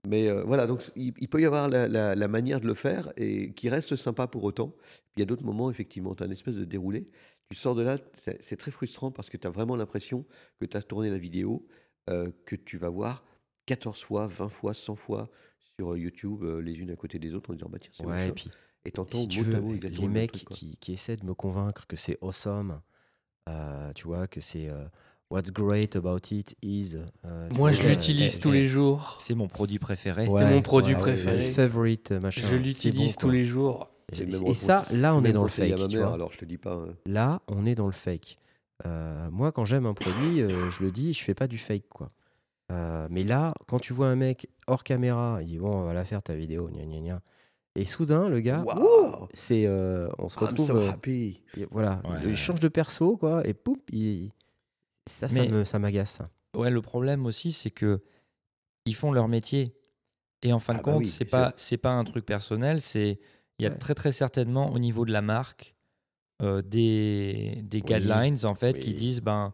[0.06, 2.74] Mais euh, voilà, donc il, il peut y avoir la, la- la manière de le
[2.74, 4.76] faire et qui reste sympa pour autant.
[5.16, 7.08] Il y a d'autres moments, effectivement, tu as une espèce de déroulé.
[7.54, 10.26] Tu sors de là, c'est c'est très frustrant parce que tu as vraiment l'impression
[10.60, 11.68] que tu as tourné la vidéo,
[12.10, 13.24] euh, que tu vas voir
[13.68, 15.30] 14 fois, 20 fois, 100 fois
[15.78, 18.30] sur YouTube, euh, les unes à côté des autres, en disant bah tiens, c'est Ouais,
[18.30, 18.50] et puis
[18.86, 21.86] Et t'entends si mot mot exactement les mecs truc, qui, qui essaient de me convaincre
[21.86, 22.82] que c'est awesome,
[23.48, 24.86] euh, tu vois, que c'est euh,
[25.30, 26.96] what's great about it is.
[27.26, 29.16] euh, Moi, je euh, l'utilise tous les jours.
[29.20, 30.28] C'est mon produit préféré.
[30.28, 31.50] ouais, mon produit ouais, préféré.
[31.50, 32.42] my favorite euh, machin.
[32.42, 33.34] Je c'est l'utilise bon, tous quoi.
[33.36, 33.90] les jours.
[34.12, 35.72] Et, ça, là, on est dans le fake.
[35.80, 36.14] ma tu mère, vois.
[36.16, 36.74] alors je te dis pas.
[36.74, 36.96] hein.
[37.06, 38.38] Là, on est dans le fake.
[38.86, 41.88] Euh, moi, quand j'aime un produit, euh, je le dis, je fais pas du fake,
[41.90, 42.12] quoi.
[42.72, 45.94] Euh, mais là, quand tu vois un mec hors caméra, il dit bon, on va
[45.94, 47.22] la faire ta vidéo, gna gna gna.
[47.76, 48.64] Et soudain, le gars,
[49.34, 51.42] c'est, euh, on se I'm retrouve, so happy.
[51.72, 54.32] voilà, Ouais, il change de perso, quoi, et pouf, il-
[55.10, 56.20] ça, ça Mais- me, ça m'agace.
[56.56, 58.02] Ouais, le problème aussi, c'est que
[58.86, 59.74] ils font leur métier.
[60.44, 61.54] Et en fin Ah de bah compte, oui, c'est pas sûr.
[61.58, 62.82] c'est pas un truc personnel.
[62.82, 63.20] C'est
[63.60, 63.78] il y a Ouais.
[63.78, 65.76] très très certainement au niveau de la marque
[66.42, 69.54] euh, des des Oui, guidelines en fait qui disent ben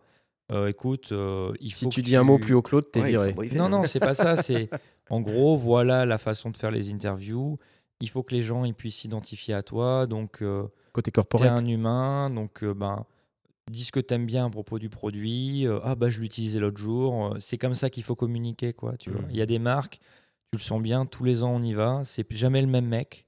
[0.52, 2.90] euh, écoute euh, il Si faut tu que dis un mot plus haut que l'autre,
[2.92, 3.34] t'es Ouais, viré.
[3.56, 4.36] Non non c'est pas ça.
[4.38, 4.70] C'est
[5.10, 7.58] en gros voilà la façon de faire les interviews.
[8.02, 10.08] Il faut que les gens ils puissent s'identifier à toi.
[10.08, 11.52] Donc euh, Côté T'es corporate.
[11.60, 13.06] un humain, donc euh, ben,
[13.70, 15.68] dis ce que t'aimes bien à propos du produit.
[15.68, 17.36] euh, ah bah je l'utilisais l'autre jour.
[17.40, 18.98] c'est comme ça qu'il faut communiquer, quoi.
[18.98, 19.22] Tu vois.
[19.22, 19.28] Mhm.
[19.30, 20.00] Il y a des marques,
[20.52, 22.02] tu le sens bien, tous les ans on y va.
[22.06, 23.26] C'est jamais le même mec,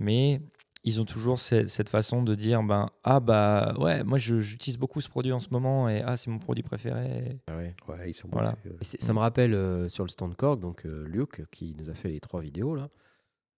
[0.00, 0.40] mais
[0.84, 5.00] ils ont toujours ce- cette façon de dire ben ah bah ouais moi j'utilise beaucoup
[5.00, 7.38] ce produit en ce moment et ah c'est mon produit préféré.
[7.48, 7.74] Ah ouais.
[7.88, 8.54] Ouais, ils sont Voilà.
[8.82, 12.08] ça me rappelle euh, sur le stand Korg, donc euh, Luke qui nous a fait
[12.08, 12.88] les trois vidéos là.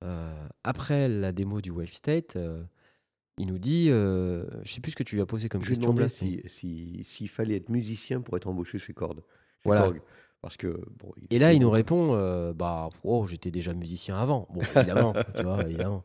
[0.02, 2.62] euh, après la démo du Wave State, euh,
[3.38, 5.68] il nous dit, euh, je sais plus ce que tu lui as posé comme Je
[5.68, 6.20] question, Blast.
[6.22, 9.14] mais- si- si- s'il fallait être musicien pour être embauché chez Cord.
[9.16, 9.22] chez
[9.64, 9.82] Voilà.
[9.82, 10.00] Korg.
[10.42, 14.48] Parce que, bon, Et là, il nous répond, euh, bah, oh, j'étais déjà musicien avant.
[14.54, 16.02] Bon, évidemment, tu vois, évidemment.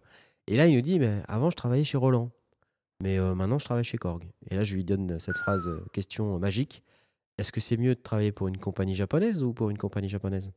[0.48, 2.32] Et là, il nous dit, mais avant, je travaillais chez Roland,
[3.02, 4.24] mais euh, maintenant, je travaille chez Korg.
[4.50, 6.84] Et là, je lui donne cette phrase, euh, question magique.
[7.38, 10.54] Est-ce que c'est mieux de travailler pour une compagnie japonaise ou pour une compagnie japonaise?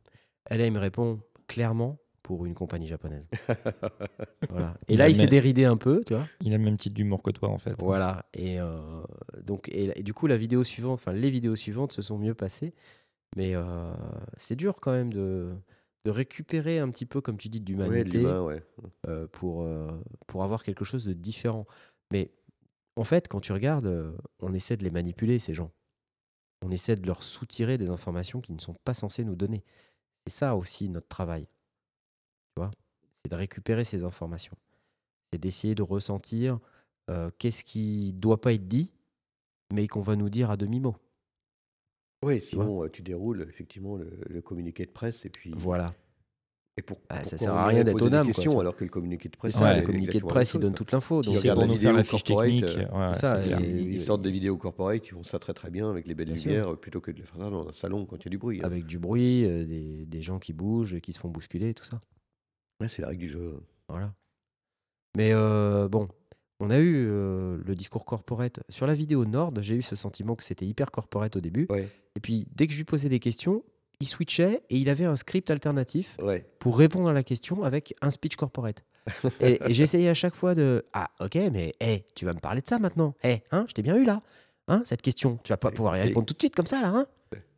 [0.51, 3.29] Et là, il me répond clairement pour une compagnie japonaise.
[4.51, 4.75] Voilà.
[4.87, 6.27] Et là, il s'est déridé un peu, tu vois.
[6.41, 7.75] Il a le même type d'humour que toi en fait.
[7.81, 8.25] Voilà.
[8.33, 9.03] Et, euh,
[9.45, 12.35] donc, et, et du coup, la vidéo suivante, enfin, les vidéos suivantes se sont mieux
[12.35, 12.73] passées.
[13.37, 13.93] Mais euh,
[14.37, 15.53] c'est dur quand même de,
[16.05, 18.63] de récupérer un petit peu, comme tu dis, d'humanité ouais.
[19.07, 19.89] euh, pour, euh,
[20.27, 21.67] pour avoir quelque chose de différent.
[22.11, 22.31] Mais
[22.97, 25.73] en fait, quand tu regardes, euh, on essaie de les manipuler, ces gens.
[26.65, 29.65] On essaie de leur soutirer des informations qu'ils ne sont pas censés nous donner.
[30.27, 31.45] C'est ça aussi notre travail.
[31.45, 32.71] Tu vois?
[33.25, 34.57] C'est de récupérer ces informations.
[35.33, 36.59] C'est d'essayer de ressentir
[37.39, 38.93] qu'est-ce qui doit pas être dit,
[39.73, 40.97] mais qu'on va nous dire à demi-mot.
[42.25, 45.53] Oui, vois sinon euh, tu déroules effectivement le, le communiqué de presse et puis.
[45.57, 45.95] Voilà.
[46.77, 48.27] Et pour, Ah, ça pourquoi sert on à irait rien d'être poser au des NAM,
[48.27, 48.61] quoi, questions tu vois.
[48.63, 49.55] alors que le communiqué de C'est presse.
[49.55, 51.23] ça, c'est le communiqué de presse, il donne toute l'info.
[51.25, 52.77] Si Donc, C'est pour la nous faire la fiche corporate, technique.
[52.93, 53.61] euh, ouais, ça, c'est clair.
[53.61, 56.15] et- Ils, ils sortent des vidéos corporate, ils font ça très très bien avec les
[56.15, 56.51] belles Bien sûr.
[56.53, 58.31] lumières, euh, plutôt que de le faire ça dans un salon quand il y a
[58.31, 58.61] du bruit.
[58.63, 58.65] hein.
[58.65, 62.01] avec du bruit, euh, des, des gens qui bougent, qui se font bousculer, tout ça.
[62.81, 63.61] Ouais, c'est la règle du jeu.
[63.89, 64.13] Voilà.
[65.17, 66.07] Mais euh, bon,
[66.61, 68.61] on a eu euh, le discours corporate.
[68.69, 71.67] Sur la vidéo Nord, j'ai eu ce sentiment que c'était hyper corporate au début.
[71.71, 71.89] Ouais,
[72.19, 73.63] Et puis, dès que je lui posais des questions,
[74.01, 76.45] il switchait et il avait un script alternatif ouais.
[76.59, 78.83] pour répondre à la question avec un speech corporate.
[79.41, 82.61] et et j'essayais à chaque fois de Ah, ok, mais hey, tu vas me parler
[82.61, 83.15] de ça maintenant.
[83.23, 84.21] Hey, hein, je t'ai bien eu là.
[84.67, 86.89] Hein, cette question, tu vas pas pouvoir y répondre tout de suite comme ça là.
[86.89, 87.07] Hein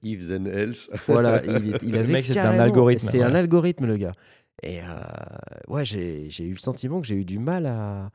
[0.03, 0.91] If then else.
[1.07, 4.13] voilà, il, il avait mec, c'était un algorithme, C'est un algorithme, le gars.
[4.63, 4.85] Et euh,
[5.69, 8.11] ouais, j'ai j'ai eu le sentiment que j'ai eu du mal à.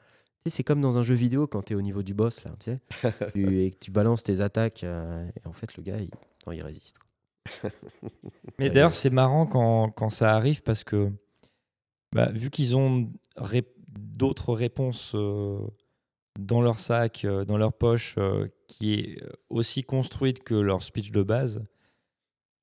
[0.45, 2.43] Tu sais, c'est comme dans un jeu vidéo quand tu es au niveau du boss,
[2.43, 2.79] là, tu sais,
[3.33, 4.83] tu- et que tu balances tes attaques.
[4.83, 6.11] euh, et en fait, le gars, il,
[6.45, 6.99] non, il résiste.
[8.59, 11.11] Mais d'ailleurs, c'est marrant quand, quand ça arrive parce que,
[12.13, 15.59] bah, vu qu'ils ont ré- d'autres réponses euh,
[16.39, 21.11] dans leur sac, euh, dans leur poche, euh, qui est aussi construite que leur speech
[21.11, 21.63] de base,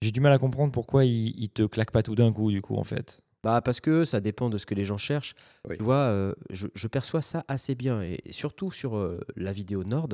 [0.03, 2.61] j'ai du mal à comprendre pourquoi ils, ils te claquent pas tout d'un coup, du
[2.61, 3.21] coup, en fait.
[3.45, 5.35] Bah, parce que ça dépend de ce que les gens cherchent.
[5.69, 5.77] Oui.
[5.77, 8.03] Tu vois, euh, je, je perçois ça assez bien.
[8.03, 10.09] Et surtout sur euh, la vidéo Nord,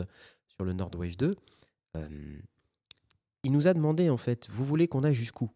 [0.46, 1.36] sur le Nord Wave 2,
[1.96, 2.08] euh,
[3.48, 5.50] il nous a demandé, en fait, vous voulez qu'on aille jusqu'où?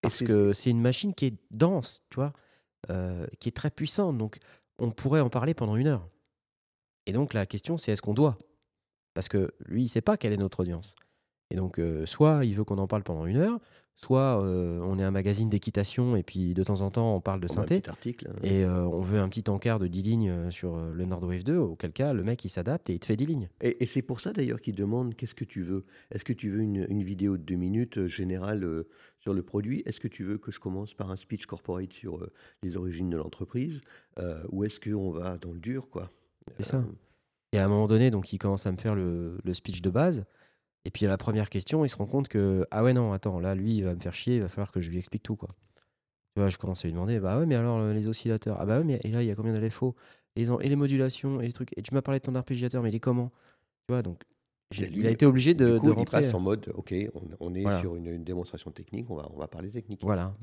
[0.00, 2.32] Parce que c'est une machine qui est dense, tu vois,
[2.88, 4.16] euh, qui est très puissante.
[4.16, 4.38] Donc,
[4.78, 6.08] on pourrait en parler pendant une heure.
[7.04, 8.38] Et donc, la question, c'est est-ce qu'on doit?
[9.12, 10.94] Parce que lui, il ne sait pas quelle est notre audience.
[11.50, 13.60] Et donc, euh, soit il veut qu'on en parle pendant une heure,
[13.98, 17.40] soit euh, on est un magazine d'équitation et puis de temps en temps, on parle
[17.40, 17.82] de un synthé.
[17.88, 18.28] article.
[18.28, 18.38] hein.
[18.42, 21.56] Et euh, on veut un petit encart de 10 lignes euh, sur le Nordwave 2,
[21.56, 23.48] auquel cas, le mec, il s'adapte et il te fait 10 lignes.
[23.62, 25.84] Et, et c'est pour ça d'ailleurs qu'ils demandent qu'est-ce que tu veux?
[26.10, 28.88] Est-ce que tu veux une, une vidéo de deux minutes générale euh,
[29.18, 29.82] sur le produit?
[29.86, 32.24] Est-ce que tu veux que je commence par un speech corporate sur
[32.62, 33.80] les origines de l'entreprise?
[34.50, 36.12] Ou est-ce qu'on va dans le dur quoi?
[36.58, 36.84] C'est ça.
[37.52, 39.90] Et à un moment donné, donc, il commence à me faire le, le speech de
[39.90, 40.24] base.
[40.86, 43.40] Et puis à la première question, il se rend compte que ah ouais non attends
[43.40, 45.34] là lui il va me faire chier, il va falloir que je lui explique tout
[45.34, 45.48] quoi.
[46.36, 48.56] Tu vois, je commence à lui demander bah ouais mais alors euh, les oscillateurs?
[48.60, 49.96] Ah bah ouais mais et là il y a combien d'LFO
[50.36, 52.90] et et les modulations et les trucs et tu m'as parlé de ton arpégiateur mais
[52.90, 53.32] il est comment?
[53.88, 54.22] Tu vois donc
[54.78, 57.22] il a été obligé de, du coup, de il rentrer passe en mode ok, on,
[57.40, 57.80] on est Voilà.
[57.80, 60.02] sur une, une démonstration technique, on va, on va parler technique.
[60.04, 60.34] voilà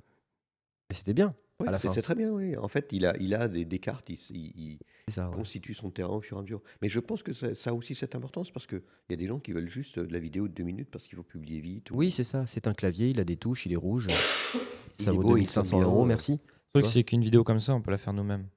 [0.90, 1.36] et c'était bien
[1.72, 2.56] Ouais, c'est très bien, oui.
[2.58, 4.78] En fait, il a, il a des, des cartes, il,
[5.18, 5.24] ouais.
[5.34, 6.62] constitue son terrain au fur et à mesure.
[6.82, 9.28] Mais je pense que ça, ça a aussi cette importance parce qu'il y a des
[9.28, 11.92] gens qui veulent juste de la vidéo de deux minutes parce qu'il faut publier vite.
[11.92, 14.08] ou- oui c'est ça c'est un clavier il a des touches il est rouge
[14.94, 16.08] ça vaut beau, il 2500 sonne bien, euros euh.
[16.08, 16.40] merci
[16.76, 18.48] Le truc, c'est qu'une vidéo comme ça, on peut la faire nous-mêmes.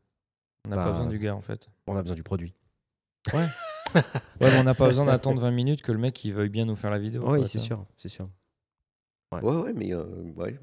[0.64, 1.68] On n'a Bah, pas besoin du gars, en fait.
[1.86, 2.54] on a besoin du produit
[3.34, 3.46] Ouais,
[4.40, 6.76] mais on n'a pas besoin d'attendre 20 minutes que le mec il veuille bien nous
[6.76, 7.22] faire la vidéo.
[7.30, 8.28] oui c'est sûr c'est sûr
[9.32, 10.04] Ouais, ouais, mais euh,
[10.36, 10.58] ouais.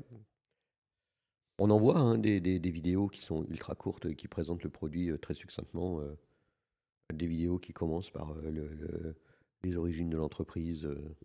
[1.59, 4.63] On en voit hein, des, des- des vidéos qui sont ultra courtes et qui présentent
[4.63, 5.99] le produit euh, très succinctement.
[6.01, 6.15] euh,
[7.13, 9.15] des vidéos qui commencent par euh, le- le-
[9.63, 10.85] les origines de l'entreprise.
[10.85, 11.15] euh.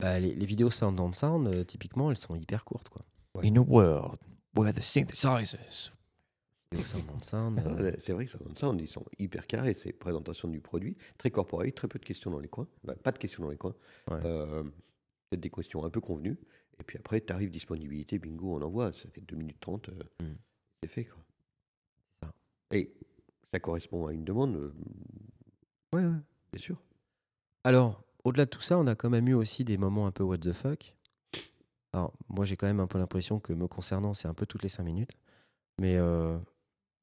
[0.00, 3.02] Bah, les, les vidéos Sound on Sound euh, typiquement elles sont hyper courtes quoi
[3.42, 4.18] In a world
[4.56, 5.92] where the synthesizers.
[6.84, 7.60] Sound on Sound
[8.00, 11.30] C'est vrai que ça donne ça, ils sont hyper carrés, c'est présentation du produit, très
[11.30, 13.74] corporate, très peu de questions dans les coins, Bah, pas de questions dans les coins,
[14.10, 14.20] Ouais.
[14.24, 14.62] Euh,
[15.30, 16.38] peut-être des questions un peu convenues,
[16.80, 20.34] et puis après, tarif, disponibilité, bingo, on envoie, ça fait 2 minutes 30, euh, Mm.
[20.82, 21.04] c'est fait.
[21.04, 21.22] Quoi.
[22.22, 22.32] Ça.
[22.72, 22.92] Et
[23.50, 24.72] ça correspond à une demande, euh,
[25.94, 26.10] ouais, ouais.
[26.52, 26.80] bien sûr.
[27.64, 30.22] Alors, au-delà de tout ça, on a quand même eu aussi des moments un peu
[30.24, 30.94] what the fuck.
[31.92, 34.62] Alors, moi, j'ai quand même un peu l'impression que me concernant, c'est un peu toutes
[34.62, 35.10] les 5 minutes.
[35.80, 36.38] Mais euh,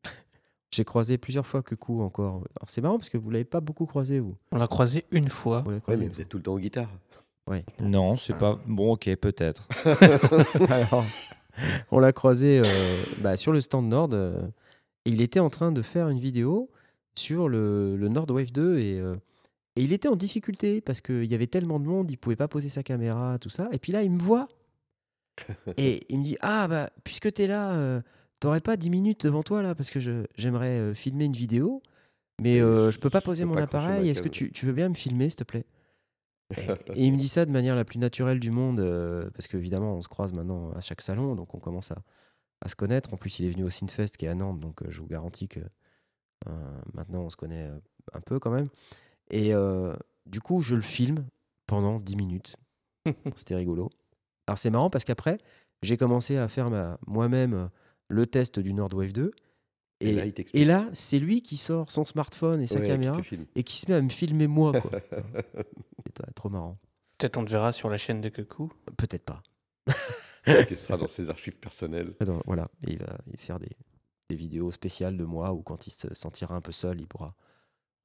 [0.72, 2.36] j'ai croisé plusieurs fois que coup encore.
[2.56, 4.38] Alors, c'est marrant parce que vous l'avez pas beaucoup croisé, vous.
[4.52, 5.62] On l'a croisé une fois.
[5.62, 6.90] Vous l'avez Ouais, croisé, mais vous êtes tout le temps en guitare.
[7.80, 8.60] Non, c'est pas.
[8.68, 9.68] Bon, ok, peut-être.
[10.70, 11.06] Alors,
[11.92, 14.10] on l'a croisé euh, bah, sur le stand Nord.
[14.14, 14.42] euh,
[15.06, 16.70] et il était en train de faire une vidéo
[17.18, 18.80] sur le, le Nord Wave 2.
[18.80, 19.16] Et, euh,
[19.76, 22.48] et il était en difficulté parce qu'il y avait tellement de monde, il pouvait pas
[22.48, 23.70] poser sa caméra, tout ça.
[23.72, 24.48] Et puis là, il me voit.
[25.78, 28.02] Et il me dit Ah, bah, puisque tu es là, euh,
[28.40, 31.82] t'aurais pas 10 minutes devant toi là Parce que je- j'aimerais euh, filmer une vidéo.
[32.42, 34.10] Mais euh, je- peux pas poser peux mon pas appareil.
[34.10, 35.66] Est-ce que tu, tu veux bien me filmer, s'il te plaît?
[36.56, 36.62] Et,
[36.94, 39.96] et il me dit ça de manière la plus naturelle du monde, euh, parce qu'évidemment,
[39.96, 41.98] on se croise maintenant à chaque salon, donc on commence à,
[42.62, 43.14] à se connaître.
[43.14, 45.08] En plus, il est venu au Synfest qui est à Nantes, donc euh, je vous
[45.08, 45.60] garantis que
[46.48, 47.80] euh, maintenant, on se connaît euh,
[48.14, 48.68] un peu quand même.
[49.30, 49.52] Et
[50.26, 51.26] du coup, je le filme
[51.66, 52.56] pendant 10 minutes.
[53.36, 53.90] C'était rigolo.
[54.48, 55.38] Alors, c'est marrant parce qu'après,
[55.82, 57.70] j'ai commencé à faire moi-même
[58.08, 59.32] le test du Nordwave 2.
[60.00, 60.10] Et,
[60.54, 63.20] Et, là, et c'est lui qui sort son smartphone et sa Ouais, caméra
[63.56, 64.80] et qui se met à me filmer moi.
[64.80, 64.92] quoi.
[66.06, 66.78] C'était trop marrant.
[67.18, 68.72] Peut-être on te verra sur la chaîne de Kekou.
[68.96, 69.42] Peut-être pas.
[70.68, 72.14] qui sera dans ses archives personnelles.
[72.20, 73.76] Attends, voilà, Et il va faire des,
[74.30, 77.34] des vidéos spéciales de moi où quand il se sentira un peu seul, il pourra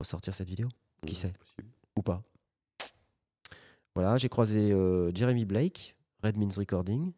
[0.01, 0.69] ressortir cette vidéo.
[1.07, 1.69] Qui Mm, sait possible.
[1.97, 2.23] Ou pas.
[3.95, 7.13] Voilà, j'ai croisé euh, Jeremy Blake, Red Means Recording.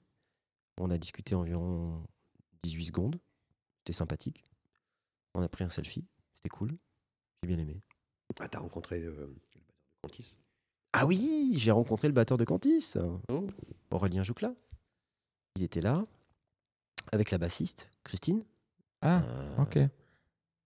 [0.80, 2.02] On a discuté environ
[2.64, 3.20] 18 secondes.
[3.78, 4.44] C'était sympathique.
[5.34, 6.04] On a pris un selfie.
[6.34, 6.76] C'était cool.
[7.42, 7.80] J'ai bien aimé.
[8.40, 10.38] Ah, t'as rencontré euh, le batteur de Cantis?
[10.92, 12.94] Ah oui, j'ai rencontré le batteur de Cantis,
[13.28, 13.46] Oh.
[13.90, 14.54] Aurélien Joucla.
[15.56, 16.04] Il était là,
[17.12, 18.44] avec la bassiste, Christine.
[19.02, 19.76] Ah, Euh, ok.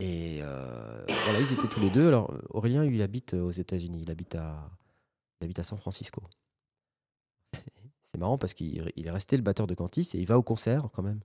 [0.01, 2.07] Et euh, voilà, ils étaient tous les deux.
[2.09, 4.01] Alors, Aurélien, lui, il habite aux États-Unis.
[4.03, 4.71] Il habite à,
[5.41, 6.23] il habite à San Francisco.
[7.55, 7.65] C'est-
[8.07, 10.43] C'est marrant parce qu'il il est resté le batteur de Cantis et il va au
[10.43, 11.21] concert quand même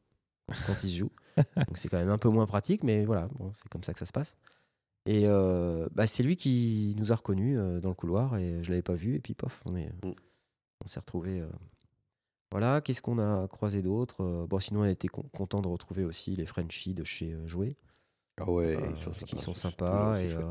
[0.68, 1.12] quand il se joue.
[1.68, 4.00] Donc c'est quand même un peu moins pratique, mais voilà, bon, c'est comme ça que
[4.00, 4.36] ça se passe.
[5.06, 8.70] Et euh, bah, c'est lui qui nous a reconnus euh, dans le couloir et je
[8.70, 9.16] l'avais pas vu.
[9.16, 10.14] Et puis, pof, on est, Mm.
[10.84, 11.40] on s'est retrouvés.
[11.42, 11.48] euh.
[12.52, 16.04] Voilà, qu'est-ce qu'on a croisé d'autre Bon, sinon, on a été con- content de retrouver
[16.06, 17.76] aussi les Frenchies de chez Jouet.
[18.40, 19.38] Ah ouais, Euh, ils sont qui sympas.
[19.42, 20.48] sont c'est- sympas et euh,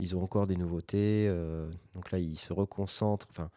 [0.00, 1.26] ils ont encore des nouveautés.
[1.28, 3.26] euh, donc là, ils se reconcentrent.
[3.30, 3.50] Enfin,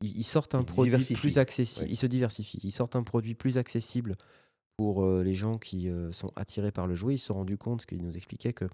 [0.00, 1.86] ils, ils sortent un Ils produit plus accessible.
[1.86, 1.92] ouais.
[1.92, 2.60] Ils se diversifient.
[2.64, 4.16] Ils sortent un produit plus accessible
[4.80, 7.16] pour euh, les gens qui euh, sont attirés par le jouet.
[7.16, 8.64] Ils se sont rendus compte, ce qu'ils nous expliquaient, que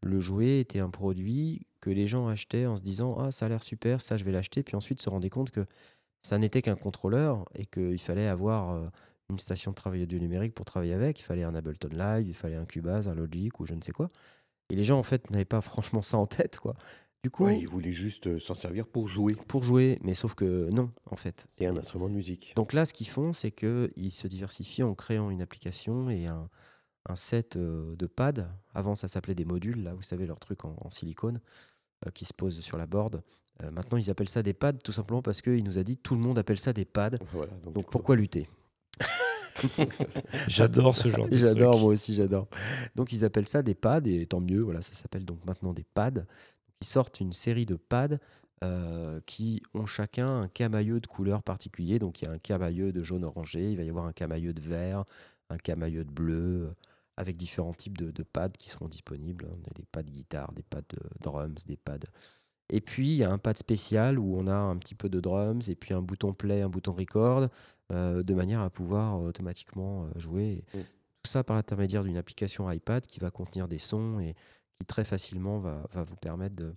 [0.00, 3.48] le jouet était un produit que les gens achetaient en se disant ah ça a
[3.48, 4.62] l'air super, ça je vais l'acheter.
[4.62, 5.66] Puis ensuite se rendaient compte que
[6.22, 8.86] ça n'était qu'un contrôleur et qu'il fallait avoir euh,
[9.28, 11.18] une station de travail audio numérique pour travailler avec.
[11.18, 13.90] Il fallait un Ableton Live, il fallait un Cubase, un Logic ou je ne sais
[13.90, 14.10] quoi.
[14.70, 16.76] Et les gens, en fait, n'avaient pas franchement ça en tête, quoi.
[17.24, 19.34] Du coup, Ouais, ils voulaient juste euh, s'en servir pour jouer.
[19.48, 21.46] pour jouer, mais sauf que non, en fait.
[21.58, 22.52] Et un instrument de musique.
[22.54, 26.50] Donc là, ce qu'ils font, c'est qu'ils se diversifient en créant une application et un,
[27.08, 28.46] un set euh, de pads.
[28.74, 31.40] Avant, ça s'appelait des modules, là, vous savez, leur truc en, en silicone
[32.06, 33.22] euh, qui se pose sur la board.
[33.62, 36.16] Euh, maintenant, ils appellent ça des pads tout simplement parce qu'il nous a dit tout
[36.16, 37.16] le monde appelle ça des pads.
[37.32, 38.50] Voilà, donc, Donc pourquoi lutter?
[40.48, 42.48] J'adore ce genre de J'adore, moi aussi, j'adore.
[42.96, 45.84] Donc, ils appellent ça des pads, et tant mieux, voilà, ça s'appelle donc maintenant des
[45.94, 46.26] pads.
[46.84, 48.18] Ils sortent une série de pads
[48.62, 51.98] euh, qui ont chacun un camailleux de couleur particulier.
[51.98, 54.52] Donc, il y a un camailleux de jaune orangé, il va y avoir un camailleux
[54.52, 55.04] de vert,
[55.48, 56.74] un camailleux de bleu, euh,
[57.16, 59.48] avec différents types de, de pads qui seront disponibles.
[59.50, 62.06] On a des pads guitare, des pads de drums, des pads.
[62.68, 65.20] Et puis, il y a un pad spécial où on a un petit peu de
[65.20, 67.48] drums, et puis un bouton play, un bouton record,
[67.92, 70.64] euh, de manière à pouvoir euh, automatiquement euh, jouer.
[70.74, 70.78] Mm.
[71.22, 74.34] Tout ça par l'intermédiaire d'une application iPad qui va contenir des sons et
[74.84, 76.74] qui très facilement va, va vous permettre de,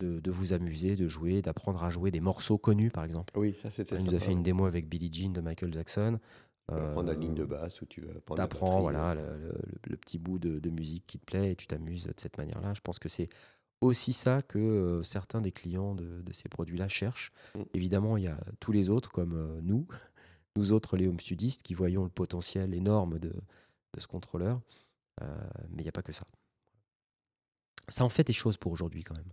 [0.00, 3.32] de, de vous amuser, de jouer, d'apprendre à jouer des morceaux connus, par exemple.
[3.38, 6.18] Oui, ça c'était Il nous a fait une démo avec Billie Jean de Michael Jackson.
[6.68, 9.22] Tu vas prendre la ligne de Euh, basse où tu vas prendre T'apprends voilà, le,
[9.38, 9.54] le-
[9.88, 12.74] le petit bout de, de musique qui te plaît et tu t'amuses de cette manière-là.
[12.74, 13.28] Je pense que c'est
[13.80, 17.32] aussi ça que euh, certains des clients de, de ces produits-là cherchent.
[17.56, 17.62] Mm.
[17.74, 19.86] Évidemment, il y a tous les autres, comme euh, nous,
[20.56, 24.60] nous autres, les home studistes, qui voyons le potentiel énorme de, de ce contrôleur.
[25.22, 25.26] Euh,
[25.70, 26.24] mais il n'y a pas que ça.
[27.90, 29.30] Ça en fait des choses pour aujourd'hui quand même.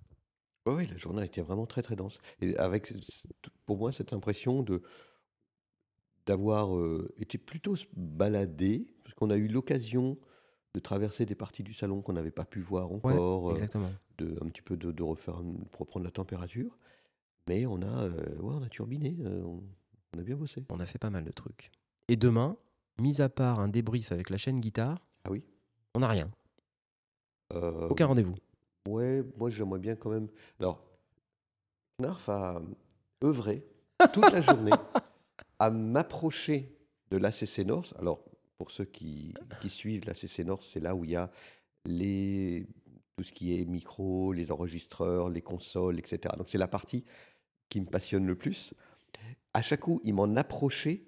[0.67, 2.17] Ouais, la journée a été vraiment très très dense.
[2.41, 2.93] Et avec,
[3.65, 4.81] pour moi, cette impression de
[6.25, 10.17] d'avoir euh, été plutôt baladé, parce qu'on a eu l'occasion
[10.73, 13.91] de traverser des parties du salon qu'on n'avait pas pu voir Ouais, encore, euh, exactement.
[14.17, 16.77] de, un petit peu de, de refaire un- pour prendre la température.
[17.47, 19.63] Mais on a, euh, ouais, on a turbiné, on,
[20.13, 20.65] on a bien bossé.
[20.69, 21.71] On a fait pas mal de trucs.
[22.09, 22.57] Et demain,
[22.99, 25.45] mis à part un débrief avec la chaîne guitare, Ah oui
[25.95, 26.29] on n'a rien.
[27.89, 28.35] Aucun rendez-vous.
[28.87, 30.27] Ouais, moi j'aimerais bien quand même.
[30.59, 30.83] Alors,
[31.99, 32.61] Knarf a
[33.23, 33.65] œuvré
[34.13, 34.71] toute la journée
[35.59, 36.73] à m'approcher
[37.11, 37.93] de l'ACC North.
[37.99, 38.23] Alors,
[38.57, 41.29] pour ceux qui, qui suivent l'ACC North, c'est là où il y a
[41.85, 42.65] les,
[43.17, 46.33] tout ce qui est micro, les enregistreurs, les consoles, etc.
[46.37, 47.03] Donc, c'est la partie
[47.69, 48.73] qui me passionne le plus.
[49.53, 51.03] À chaque coup, il m'en approchait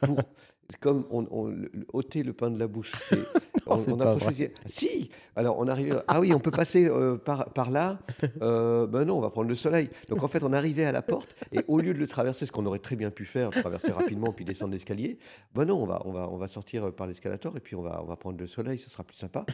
[0.00, 0.18] pour.
[0.78, 2.92] Comme on, on- le- le- ôter le pain de la bouche.
[3.08, 3.16] c'est-
[3.66, 5.96] on, on disait, Si Alors, on arrivait.
[6.08, 7.98] Ah oui, on peut passer euh, par, par là.
[8.42, 9.90] Euh, ben non, on va prendre le soleil.
[10.08, 12.52] Donc, en fait, on arrivait à la porte et au lieu de le traverser, ce
[12.52, 15.18] qu'on aurait très bien pu faire, traverser rapidement puis descendre l'escalier,
[15.54, 18.00] ben non, on va, on va, on va sortir par l'escalator et puis on va,
[18.02, 19.44] on va prendre le soleil, ce sera plus sympa.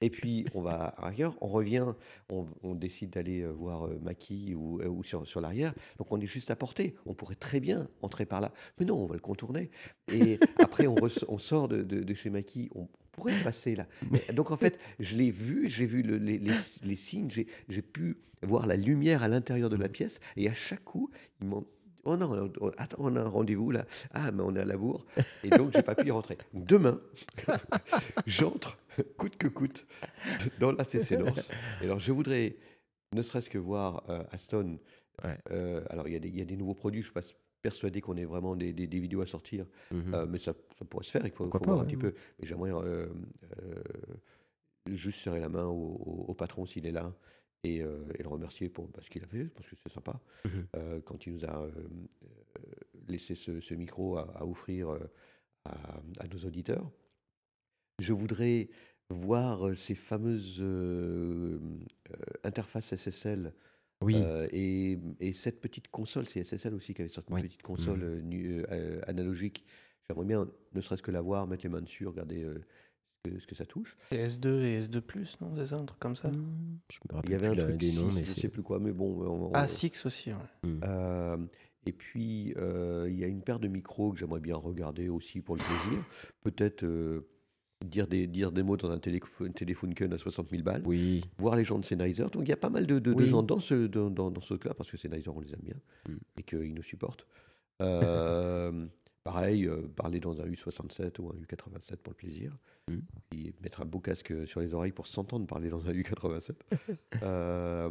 [0.00, 1.86] Et puis, on va ailleurs, on revient,
[2.28, 3.98] on, décide d'aller euh, voir euh,
[4.54, 5.74] ou, euh, ou sur, sur l'arrière.
[5.98, 6.94] Donc, on est juste à portée.
[7.06, 8.52] On pourrait très bien entrer par là.
[8.78, 9.70] Mais non, on va le contourner.
[10.12, 13.86] Et après, on, sort de, chez Maki, on pourrait passer là.
[14.34, 18.66] Donc en fait, je l'ai vu, j'ai vu le- les, les- signes, j'ai pu voir
[18.66, 21.64] la lumière à l'intérieur de la pièce, et à chaque coup, m'ont
[22.04, 23.86] Oh non, on- attends, on a un rendez-vous là.
[24.12, 25.04] Ah, mais on est à la bourre.
[25.42, 26.38] Et donc, j'ai pas pu y rentrer.
[26.52, 27.00] Demain,
[28.26, 28.78] j'entre,
[29.16, 29.86] coûte que coûte,
[30.60, 30.84] dans la
[31.18, 31.50] North.
[31.80, 32.56] Et alors, je voudrais,
[33.14, 34.78] ne serait-ce que voir euh, Aston.
[35.24, 35.38] Ouais.
[35.50, 37.00] euh, alors, il y, a des- il y a des nouveaux produits.
[37.02, 37.22] Je suis pas
[37.62, 39.64] persuadé qu'on ait vraiment des, des- des vidéos à sortir.
[39.90, 40.14] Mhm.
[40.14, 42.14] Euh, mais ça, ça pourrait se faire, il faut, faut pas, voir un petit peu.
[42.40, 42.72] Mais j'aimerais
[44.90, 45.72] juste serrer la main au,
[46.04, 47.12] au- au patron s'il est là
[47.64, 50.20] et, euh, et le remercier pour bah, ce qu'il a fait, parce que c'est sympa.
[50.44, 50.66] Mhm.
[50.76, 51.70] Euh, quand il nous a euh,
[53.08, 54.90] laissé ce, ce micro à, à offrir
[55.64, 55.74] à,
[56.20, 56.88] à nos auditeurs.
[58.00, 58.68] Je voudrais
[59.10, 60.62] voir ces fameuses
[62.42, 63.52] interfaces SSL
[64.02, 64.16] Oui,
[64.50, 67.40] et, et cette petite console, c'est SSL aussi qui avait sorti Oui.
[67.40, 69.64] une petite console euh, analogique.
[70.08, 72.46] J'aimerais bien, ne serait-ce que la voir, mettre les mains dessus, regarder
[73.40, 73.96] ce, que, ça touche.
[74.08, 75.02] C'est S2 et S2,
[75.40, 77.76] non C'est ça, un truc comme ça Hmm, je me Il y avait un truc,
[77.76, 78.40] des noms, mais je c'est.
[78.42, 79.22] sais plus quoi, mais bon.
[79.24, 80.38] on- on- Ah, Six aussi, ouais.
[80.68, 80.80] Hmm.
[80.84, 81.36] euh,
[81.86, 85.40] et puis, euh, il y a une paire de micros que j'aimerais bien regarder aussi
[85.40, 86.04] pour le plaisir.
[86.42, 87.26] Peut-être euh,
[87.84, 90.82] dire, des, dire des mots dans un téléphone, téléphone Kun à 60 000 balles.
[90.84, 92.24] Oui, Voir les gens de Sennheiser.
[92.32, 94.40] Donc, il y a pas mal de, de- de gens dans ce, dans, dans, dans
[94.40, 95.76] ce cas parce que Sennheiser, on les aime bien
[96.08, 96.16] Mm.
[96.38, 97.26] et qu'ils nous supportent.
[97.82, 98.86] Euh,
[99.24, 102.56] pareil, euh, parler dans un U67 ou un U87 pour le plaisir.
[102.90, 102.98] Mm.
[103.30, 106.52] Puis mettre un beau casque sur les oreilles pour s'entendre parler dans un U87.
[107.22, 107.90] Euh,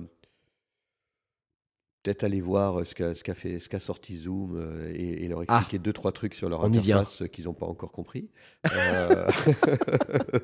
[2.03, 5.27] Peut-être aller voir ce qu'a ce qu'a fait, ce qu'a sorti Zoom euh, et, et
[5.29, 5.59] leur Ah.
[5.59, 8.29] expliquer deux trois trucs sur leur On interface euh, qu'ils n'ont pas encore compris.
[8.75, 9.25] Euh,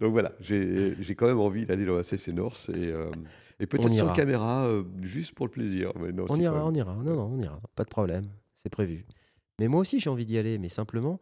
[0.00, 3.10] Donc voilà, j'ai quand même envie d'aller dans la CC North et, euh,
[3.60, 4.68] et peut-être sans caméra,
[5.02, 5.92] juste pour le plaisir.
[6.00, 6.94] Mais non, on ira, on ira.
[6.96, 7.60] Non, non, on ira.
[7.76, 8.24] Pas de problème.
[8.56, 9.06] C'est prévu.
[9.60, 10.58] Mais moi aussi, j'ai envie d'y aller.
[10.58, 11.20] Mais simplement,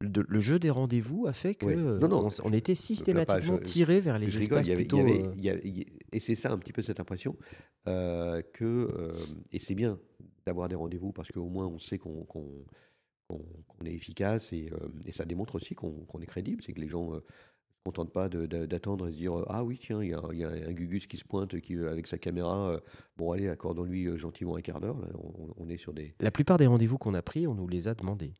[0.00, 2.28] le, le jeu des rendez-vous a fait que euh, Non, non.
[2.44, 5.00] on, était systématiquement je- tiré vers les rigole, espaces il y avait- il y plutôt.
[5.00, 7.36] avait- euh, y a- et c'est ça un petit peu cette impression
[7.88, 9.12] euh, que, euh,
[9.52, 9.98] et c'est bien
[10.46, 12.24] d'avoir des rendez-vous parce qu'au moins on sait qu'on
[13.84, 17.10] est efficace et, euh, et ça démontre aussi qu'on est crédible, c'est que les gens
[17.14, 17.24] ne se
[17.84, 21.06] contentent pas d'attendre et se dire euh, ah oui tiens il y a, un Gugus
[21.08, 22.80] qui se pointe qui, euh, avec sa caméra, euh,
[23.16, 26.14] bon allez accordons-lui euh, gentiment un quart d'heure, on, on est sur des...
[26.20, 28.34] La plupart des rendez-vous qu'on a pris, on nous les a demandés.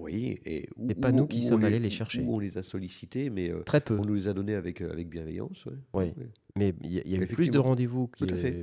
[0.00, 2.22] Oui, et où- pas nous qui sommes allés les chercher.
[2.28, 3.98] on les a sollicités, mais euh, Très peu.
[3.98, 5.64] on nous les a donnés avec, euh, avec bienveillance.
[5.66, 5.72] ouais.
[5.94, 6.12] Oui.
[6.54, 8.10] Mais il y, y a eu plus de rendez-vous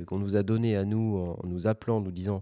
[0.06, 2.40] qu'on nous a donné à nous en nous appelant, nous disant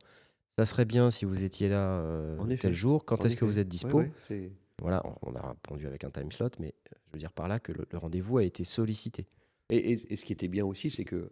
[0.59, 2.63] ça serait bien si vous étiez là euh, En effet.
[2.69, 3.05] tel jour.
[3.07, 3.99] Quand est-ce que vous êtes dispo?
[3.99, 6.75] ouais, Voilà, on, on a répondu avec un time slot, mais
[7.09, 9.27] je veux dire par là que le, le rendez-vous a été sollicité.
[9.71, 11.31] Et, et- et ce qui était bien aussi, c'est que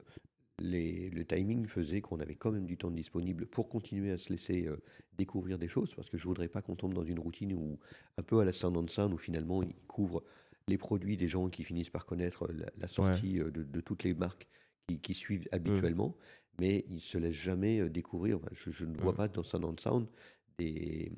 [0.61, 4.29] les- le timing faisait qu'on avait quand même du temps disponible pour continuer à se
[4.31, 4.77] laisser euh,
[5.19, 7.79] découvrir des choses, parce que je voudrais pas qu'on tombe dans une routine où,
[8.19, 10.23] un peu à la Sound on Sound, où finalement ils couvrent
[10.69, 14.05] les produits des gens qui finissent par connaître la, la sortie euh, de, de toutes
[14.05, 14.47] les marques
[14.89, 16.15] qui, qui suivent habituellement,
[16.61, 18.37] mais ils se laissent jamais euh, découvrir.
[18.37, 19.17] Enfin, je, je ne vois Mm.
[19.17, 20.07] pas dans on Sound
[20.59, 21.11] des,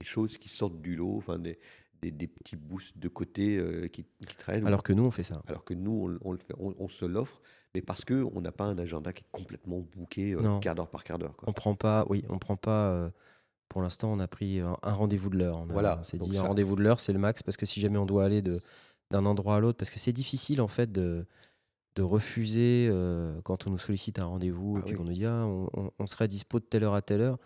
[0.00, 1.58] des choses qui sortent du lot, enfin des,
[2.02, 4.66] des- des petits boosts de côté euh, qui, qui traînent.
[4.66, 5.42] Alors que nous, on fait ça.
[5.46, 7.40] alors que nous, on, on le fait- on- on se l'offre,
[7.74, 11.04] mais parce qu'on n'a pas un agenda qui est complètement booké euh, quart d'heure par
[11.04, 11.34] quart d'heure.
[11.46, 12.90] On prend pas, oui, on prend pas.
[12.90, 13.10] euh,
[13.68, 15.58] pour l'instant, on a pris un, un rendez-vous de l'heure.
[15.58, 17.80] On Voilà, On s'est dit un rendez-vous de l'heure, c'est le max, parce que si
[17.80, 18.60] jamais on doit aller de,
[19.10, 21.26] d'un endroit à l'autre, parce que c'est difficile en fait de,
[21.96, 22.88] de refuser
[23.44, 24.96] quand on nous sollicite un rendez-vous Ah et oui.
[24.96, 27.38] qu'on nous dit ah, on, on- on serait dispo de telle heure à telle heure.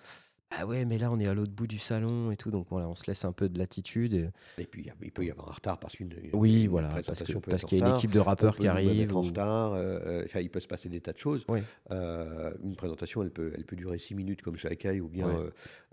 [0.52, 2.88] Ah ouais, mais là on est à l'autre bout du salon et tout, donc voilà,
[2.88, 4.30] on se laisse un peu de latitude.
[4.58, 7.22] et- puis, il peut y avoir un retard parce qu'une une- Oui, une voilà, parce
[7.22, 9.16] qu'il y a une équipe de rappeurs qui arrive.
[9.16, 9.72] en retard.
[9.74, 11.44] euh, euh, enfin, il peut se passer des tas de choses.
[11.48, 11.60] Oui.
[11.92, 15.28] Euh, une présentation, elle peut, elle peut durer 6 minutes comme chez Akai ou bien
[15.28, 15.34] Ouais.
[15.36, 15.50] euh,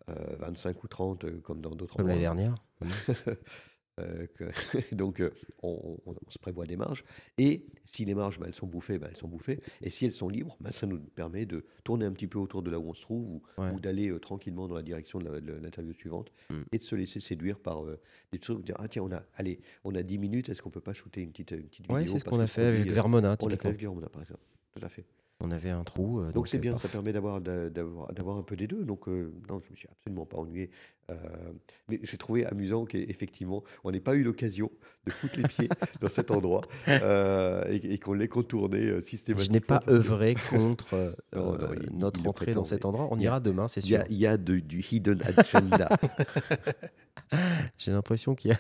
[0.10, 2.56] euh, 25 ou 30 euh, comme dans d'autres Comme l'année dernière.
[4.00, 4.44] Euh, que-
[4.96, 5.32] donc, euh,
[5.64, 7.04] on, on- on se prévoit des marges.
[7.40, 9.60] Et si les marges, bah, elles sont bouffées, bah, elles sont bouffées.
[9.82, 12.62] Et si elles sont libres, bah, ça nous permet de tourner un petit peu autour
[12.62, 13.72] de là où on se trouve ou, Ouais.
[13.72, 15.30] ou d'aller euh, tranquillement dans la direction de
[15.62, 16.62] l'interview suivante Mm.
[16.72, 18.00] et de se laisser séduire par euh,
[18.32, 18.64] des trucs.
[18.64, 21.22] Dire, ah tiens, on a, allez, on a 10 minutes, est-ce qu'on peut pas shooter
[21.22, 23.36] une petite, une petite Ouais, vidéo c'est ce qu'on a fait avec Vermona.
[23.42, 23.70] On l'a fait typiquement.
[23.70, 24.42] avec Guillaume, par exemple.
[24.76, 25.06] Tout à fait.
[25.40, 26.20] On avait un trou.
[26.20, 26.82] euh, Donc c'est bien, paf.
[26.82, 28.84] ça permet d'avoir d'a- d'avoir d'avoir un peu des deux.
[28.84, 30.72] Donc euh, non, je me suis absolument pas ennuyé.
[31.12, 31.16] Euh,
[31.88, 34.72] mais j'ai trouvé amusant qu'effectivement, on n'ait pas eu l'occasion
[35.06, 35.70] de foutre les pieds
[36.02, 39.54] dans cet endroit euh, et, et qu'on l'ait contourné euh, Je systématiquement.
[39.54, 43.08] n'ai pas œuvré contre Non, non, il- il notre entrée dans cet endroit.
[43.12, 44.00] On a- ira demain, c'est Il y sûr.
[44.00, 45.90] a, il y a de- du hidden agenda.
[47.78, 48.60] J'ai l'impression qu'il y a.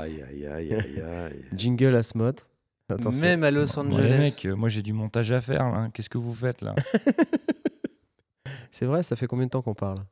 [0.00, 1.44] aïe, aïe, aïe, aïe, aïe.
[1.54, 2.32] Jingle à Smot.
[2.90, 3.20] Attention.
[3.20, 4.08] Même à Los Angeles.
[4.08, 5.70] les mecs, euh, moi j'ai du montage à faire.
[5.70, 5.88] là.
[5.92, 6.74] Qu'est-ce que vous faites là?
[8.70, 10.04] C'est vrai, ça fait combien de temps qu'on parle?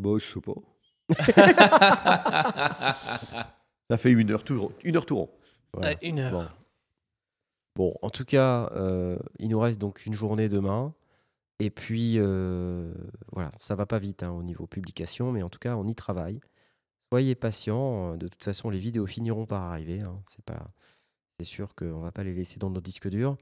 [0.00, 0.52] Bon, je sais pas.
[3.88, 4.72] Ça fait une heure tout rond.
[4.84, 5.30] Une heure tout rond.
[5.72, 5.90] Voilà.
[5.90, 6.32] Ouais, une heure.
[6.32, 6.48] Bon.
[7.76, 10.94] Bon, en tout cas, euh, il nous reste donc une journée demain.
[11.58, 12.92] Et puis, euh,
[13.32, 15.94] voilà, ça va pas vite hein, au niveau publication, mais en tout cas, on y
[15.94, 16.40] travaille.
[17.12, 18.16] Soyez patients.
[18.16, 20.00] De toute façon, les vidéos finiront par arriver.
[20.00, 20.20] hein.
[20.28, 20.70] C'est pas,
[21.38, 23.36] c'est sûr qu'on va pas les laisser dans nos disques durs.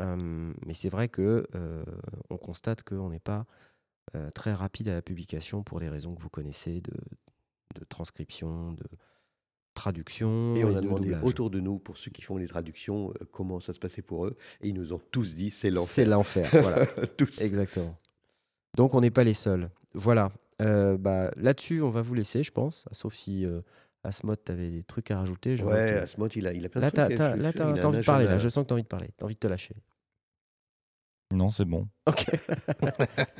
[0.00, 1.84] Euh, mais c'est vrai que euh,
[2.30, 3.44] on constate qu'on n'est pas
[4.16, 6.92] euh, très rapide à la publication pour les raisons que vous connaissez de,
[7.78, 8.84] de transcription, de
[9.74, 11.24] traduction Et on et a de demandé doublage.
[11.24, 14.26] autour de nous, pour ceux qui font les traductions, euh, comment ça se passait pour
[14.26, 14.36] eux.
[14.60, 16.08] Et ils nous ont tous dit c'est C'est l'enfer.
[16.08, 16.62] l'enfer.
[16.62, 16.86] voilà.
[17.18, 17.40] tous.
[17.40, 17.96] Exactement.
[18.76, 19.70] Donc on n'est pas les seuls.
[19.94, 20.32] Voilà.
[20.62, 22.86] Euh, bah, Là-dessus, on va vous laisser, je pense.
[22.92, 23.60] Sauf si euh,
[24.04, 25.56] Asmod, tu avais des trucs à rajouter.
[25.56, 27.18] je Ouais, que- Asmod, il a, il a plein Là, de t'as trucs.
[27.18, 28.24] t'as- là, sûr, t'as- t'as envie de parler.
[28.26, 28.38] Là.
[28.38, 29.10] Je sens que tu as envie de parler.
[29.18, 29.74] Tu envie de te lâcher.
[31.32, 31.88] Non, c'est bon.
[32.06, 32.26] Ok.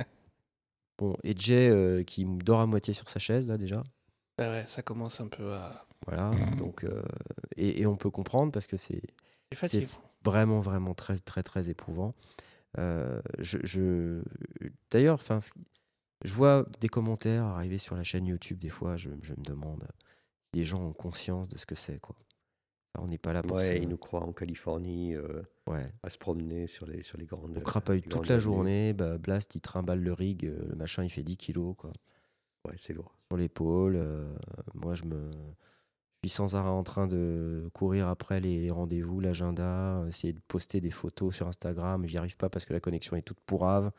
[0.99, 3.83] bon, et Jay euh, qui dort à moitié sur sa chaise, là, déjà.
[4.39, 5.87] Bah ouais, ça commence un peu à.
[6.07, 6.31] Voilà.
[6.59, 7.03] Donc, euh,
[7.57, 9.03] et, et on peut comprendre parce que c'est
[9.67, 9.87] C'est
[10.25, 12.15] vraiment, vraiment très, très, très éprouvant.
[12.79, 14.23] Euh, je, je-
[14.91, 15.41] D'ailleurs, enfin,
[16.25, 18.97] je vois des commentaires arriver sur la chaîne YouTube des fois.
[18.97, 19.87] Je, je me demande
[20.53, 22.17] si les gens ont conscience de ce que c'est, quoi.
[22.99, 25.91] On n'est pas là pour Ouais, se- ils nous croient en Californie, euh, ouais.
[26.03, 27.57] à se promener sur les, sur les grandes.
[27.57, 28.93] On crapaille toute la journée.
[28.93, 30.45] Bah, Blast, il trimballe le rig.
[30.45, 31.91] euh, Le machin, il fait 10 kilos, quoi.
[32.69, 33.15] Ouais, c'est lourd.
[33.31, 33.97] sur l'épaule.
[33.97, 34.31] euh,
[34.75, 35.31] moi, je me
[36.25, 40.39] je suis sans arrêt en train de courir après les, les rendez-vous, l'agenda, essayer de
[40.47, 42.07] poster des photos sur Instagram.
[42.07, 43.91] J'y arrive pas parce que la connexion est toute pourrave.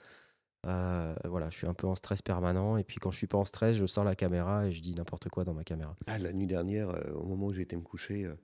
[0.65, 2.77] Euh, voilà, je suis un peu en stress permanent.
[2.77, 4.95] Et puis quand je suis pas en stress, je sors la caméra et je dis
[4.95, 5.95] n'importe quoi dans ma caméra.
[6.07, 8.35] Ah, la nuit dernière, euh, au moment où j'étais me coucher, euh,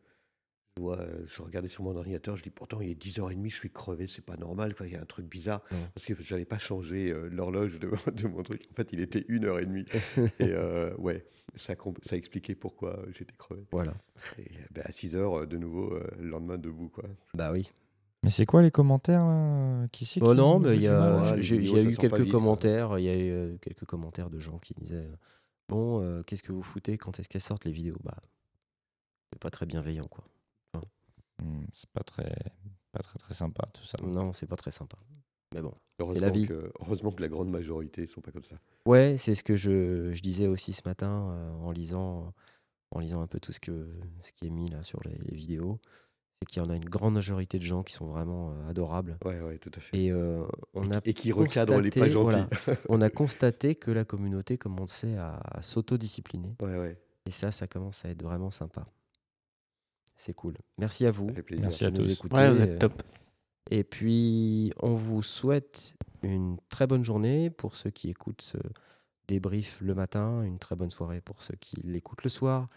[0.78, 3.72] je, vois, je regardais sur mon ordinateur, je dis pourtant il est 10h30, je suis
[3.72, 5.62] crevé, c'est pas normal, quoi, il y a un truc bizarre.
[5.72, 5.78] Ouais.
[5.94, 8.68] Parce que j'avais pas changé l'horloge de, de mon truc.
[8.72, 9.88] En fait, il était 1h30.
[10.40, 11.26] Et ouais,
[11.56, 11.76] ça,
[12.16, 13.64] expliquait pourquoi j'étais crevé.
[13.72, 13.94] Voilà.
[14.38, 16.90] Et ben, à 6h, de nouveau, le lendemain debout.
[16.90, 17.06] Quoi.
[17.34, 17.72] Bah oui.
[18.24, 21.36] Mais c'est quoi les commentaires là Qui c'est Oh qui- non, mais il y a,
[21.38, 23.00] il y eu quelques commentaires.
[23.00, 25.16] Il y a eu euh, quelques commentaires de gens qui disaient euh,
[25.70, 27.98] Bon, euh, qu'est-ce que vous foutez Quand est-ce qu'elles sortent les vidéos?
[28.04, 28.18] Bah,
[29.32, 30.26] c'est pas très bienveillant, quoi.
[31.41, 32.36] Hmm, C'est pas très,
[32.91, 33.98] pas très très sympa tout ça.
[34.04, 34.98] Non, c'est pas très sympa.
[35.56, 35.74] Mais bon.
[36.00, 36.48] Heureusement, la vie.
[36.48, 38.58] Que, heureusement que la grande majorité sont pas comme ça.
[38.86, 42.34] Ouais, c'est ce que je, je disais aussi ce matin euh, en lisant
[42.91, 43.88] en lisant un peu tout ce que
[44.24, 45.80] ce qui est mis là sur les, les vidéos,
[46.41, 49.18] c'est qu'il y en a une grande majorité de gens qui sont vraiment euh, adorables
[49.26, 49.98] Ouais, ouais, tout à fait.
[49.98, 50.44] et euh,
[50.74, 52.45] on a Et qui recadrent les pas constaté, gentils.
[52.66, 52.80] voilà.
[52.90, 57.68] on a constaté que la communauté commençait à, à s'autodiscipliner ouais, ouais, et ça ça
[57.68, 58.86] commence à être vraiment sympa.
[60.16, 60.56] C'est cool.
[60.78, 61.32] Merci à vous.
[61.60, 62.10] Merci à tous.
[62.10, 62.36] écouter.
[62.36, 63.03] Ouais, vous êtes top.
[63.72, 65.94] Et puis, on vous souhaite
[66.24, 68.57] une très bonne journée pour ceux qui écoutent ce
[69.30, 72.68] débrief le matin, une très bonne soirée pour ceux qui l'écoutent le soir.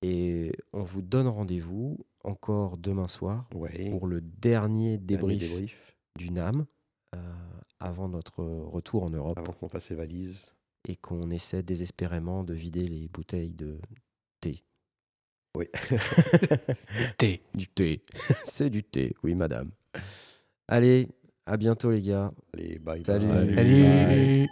[0.00, 6.30] Et on vous donne rendez-vous encore demain soir Ouais, pour le dernier dernier débrief, du
[6.30, 6.66] NAM
[7.14, 7.18] euh,
[7.80, 10.52] avant notre retour en Europe avant qu'on fasse les valises.
[10.88, 13.78] et qu'on essaie désespérément de vider les bouteilles de
[14.40, 14.62] thé.
[15.56, 15.66] Oui.
[17.18, 17.42] Thé.
[17.54, 18.02] Du thé.
[18.44, 19.70] C'est du thé, oui, madame.
[20.68, 21.08] Allez,
[21.46, 22.30] à bientôt, les gars.
[22.54, 23.26] Allez, bye Salut.
[23.26, 24.46] bye.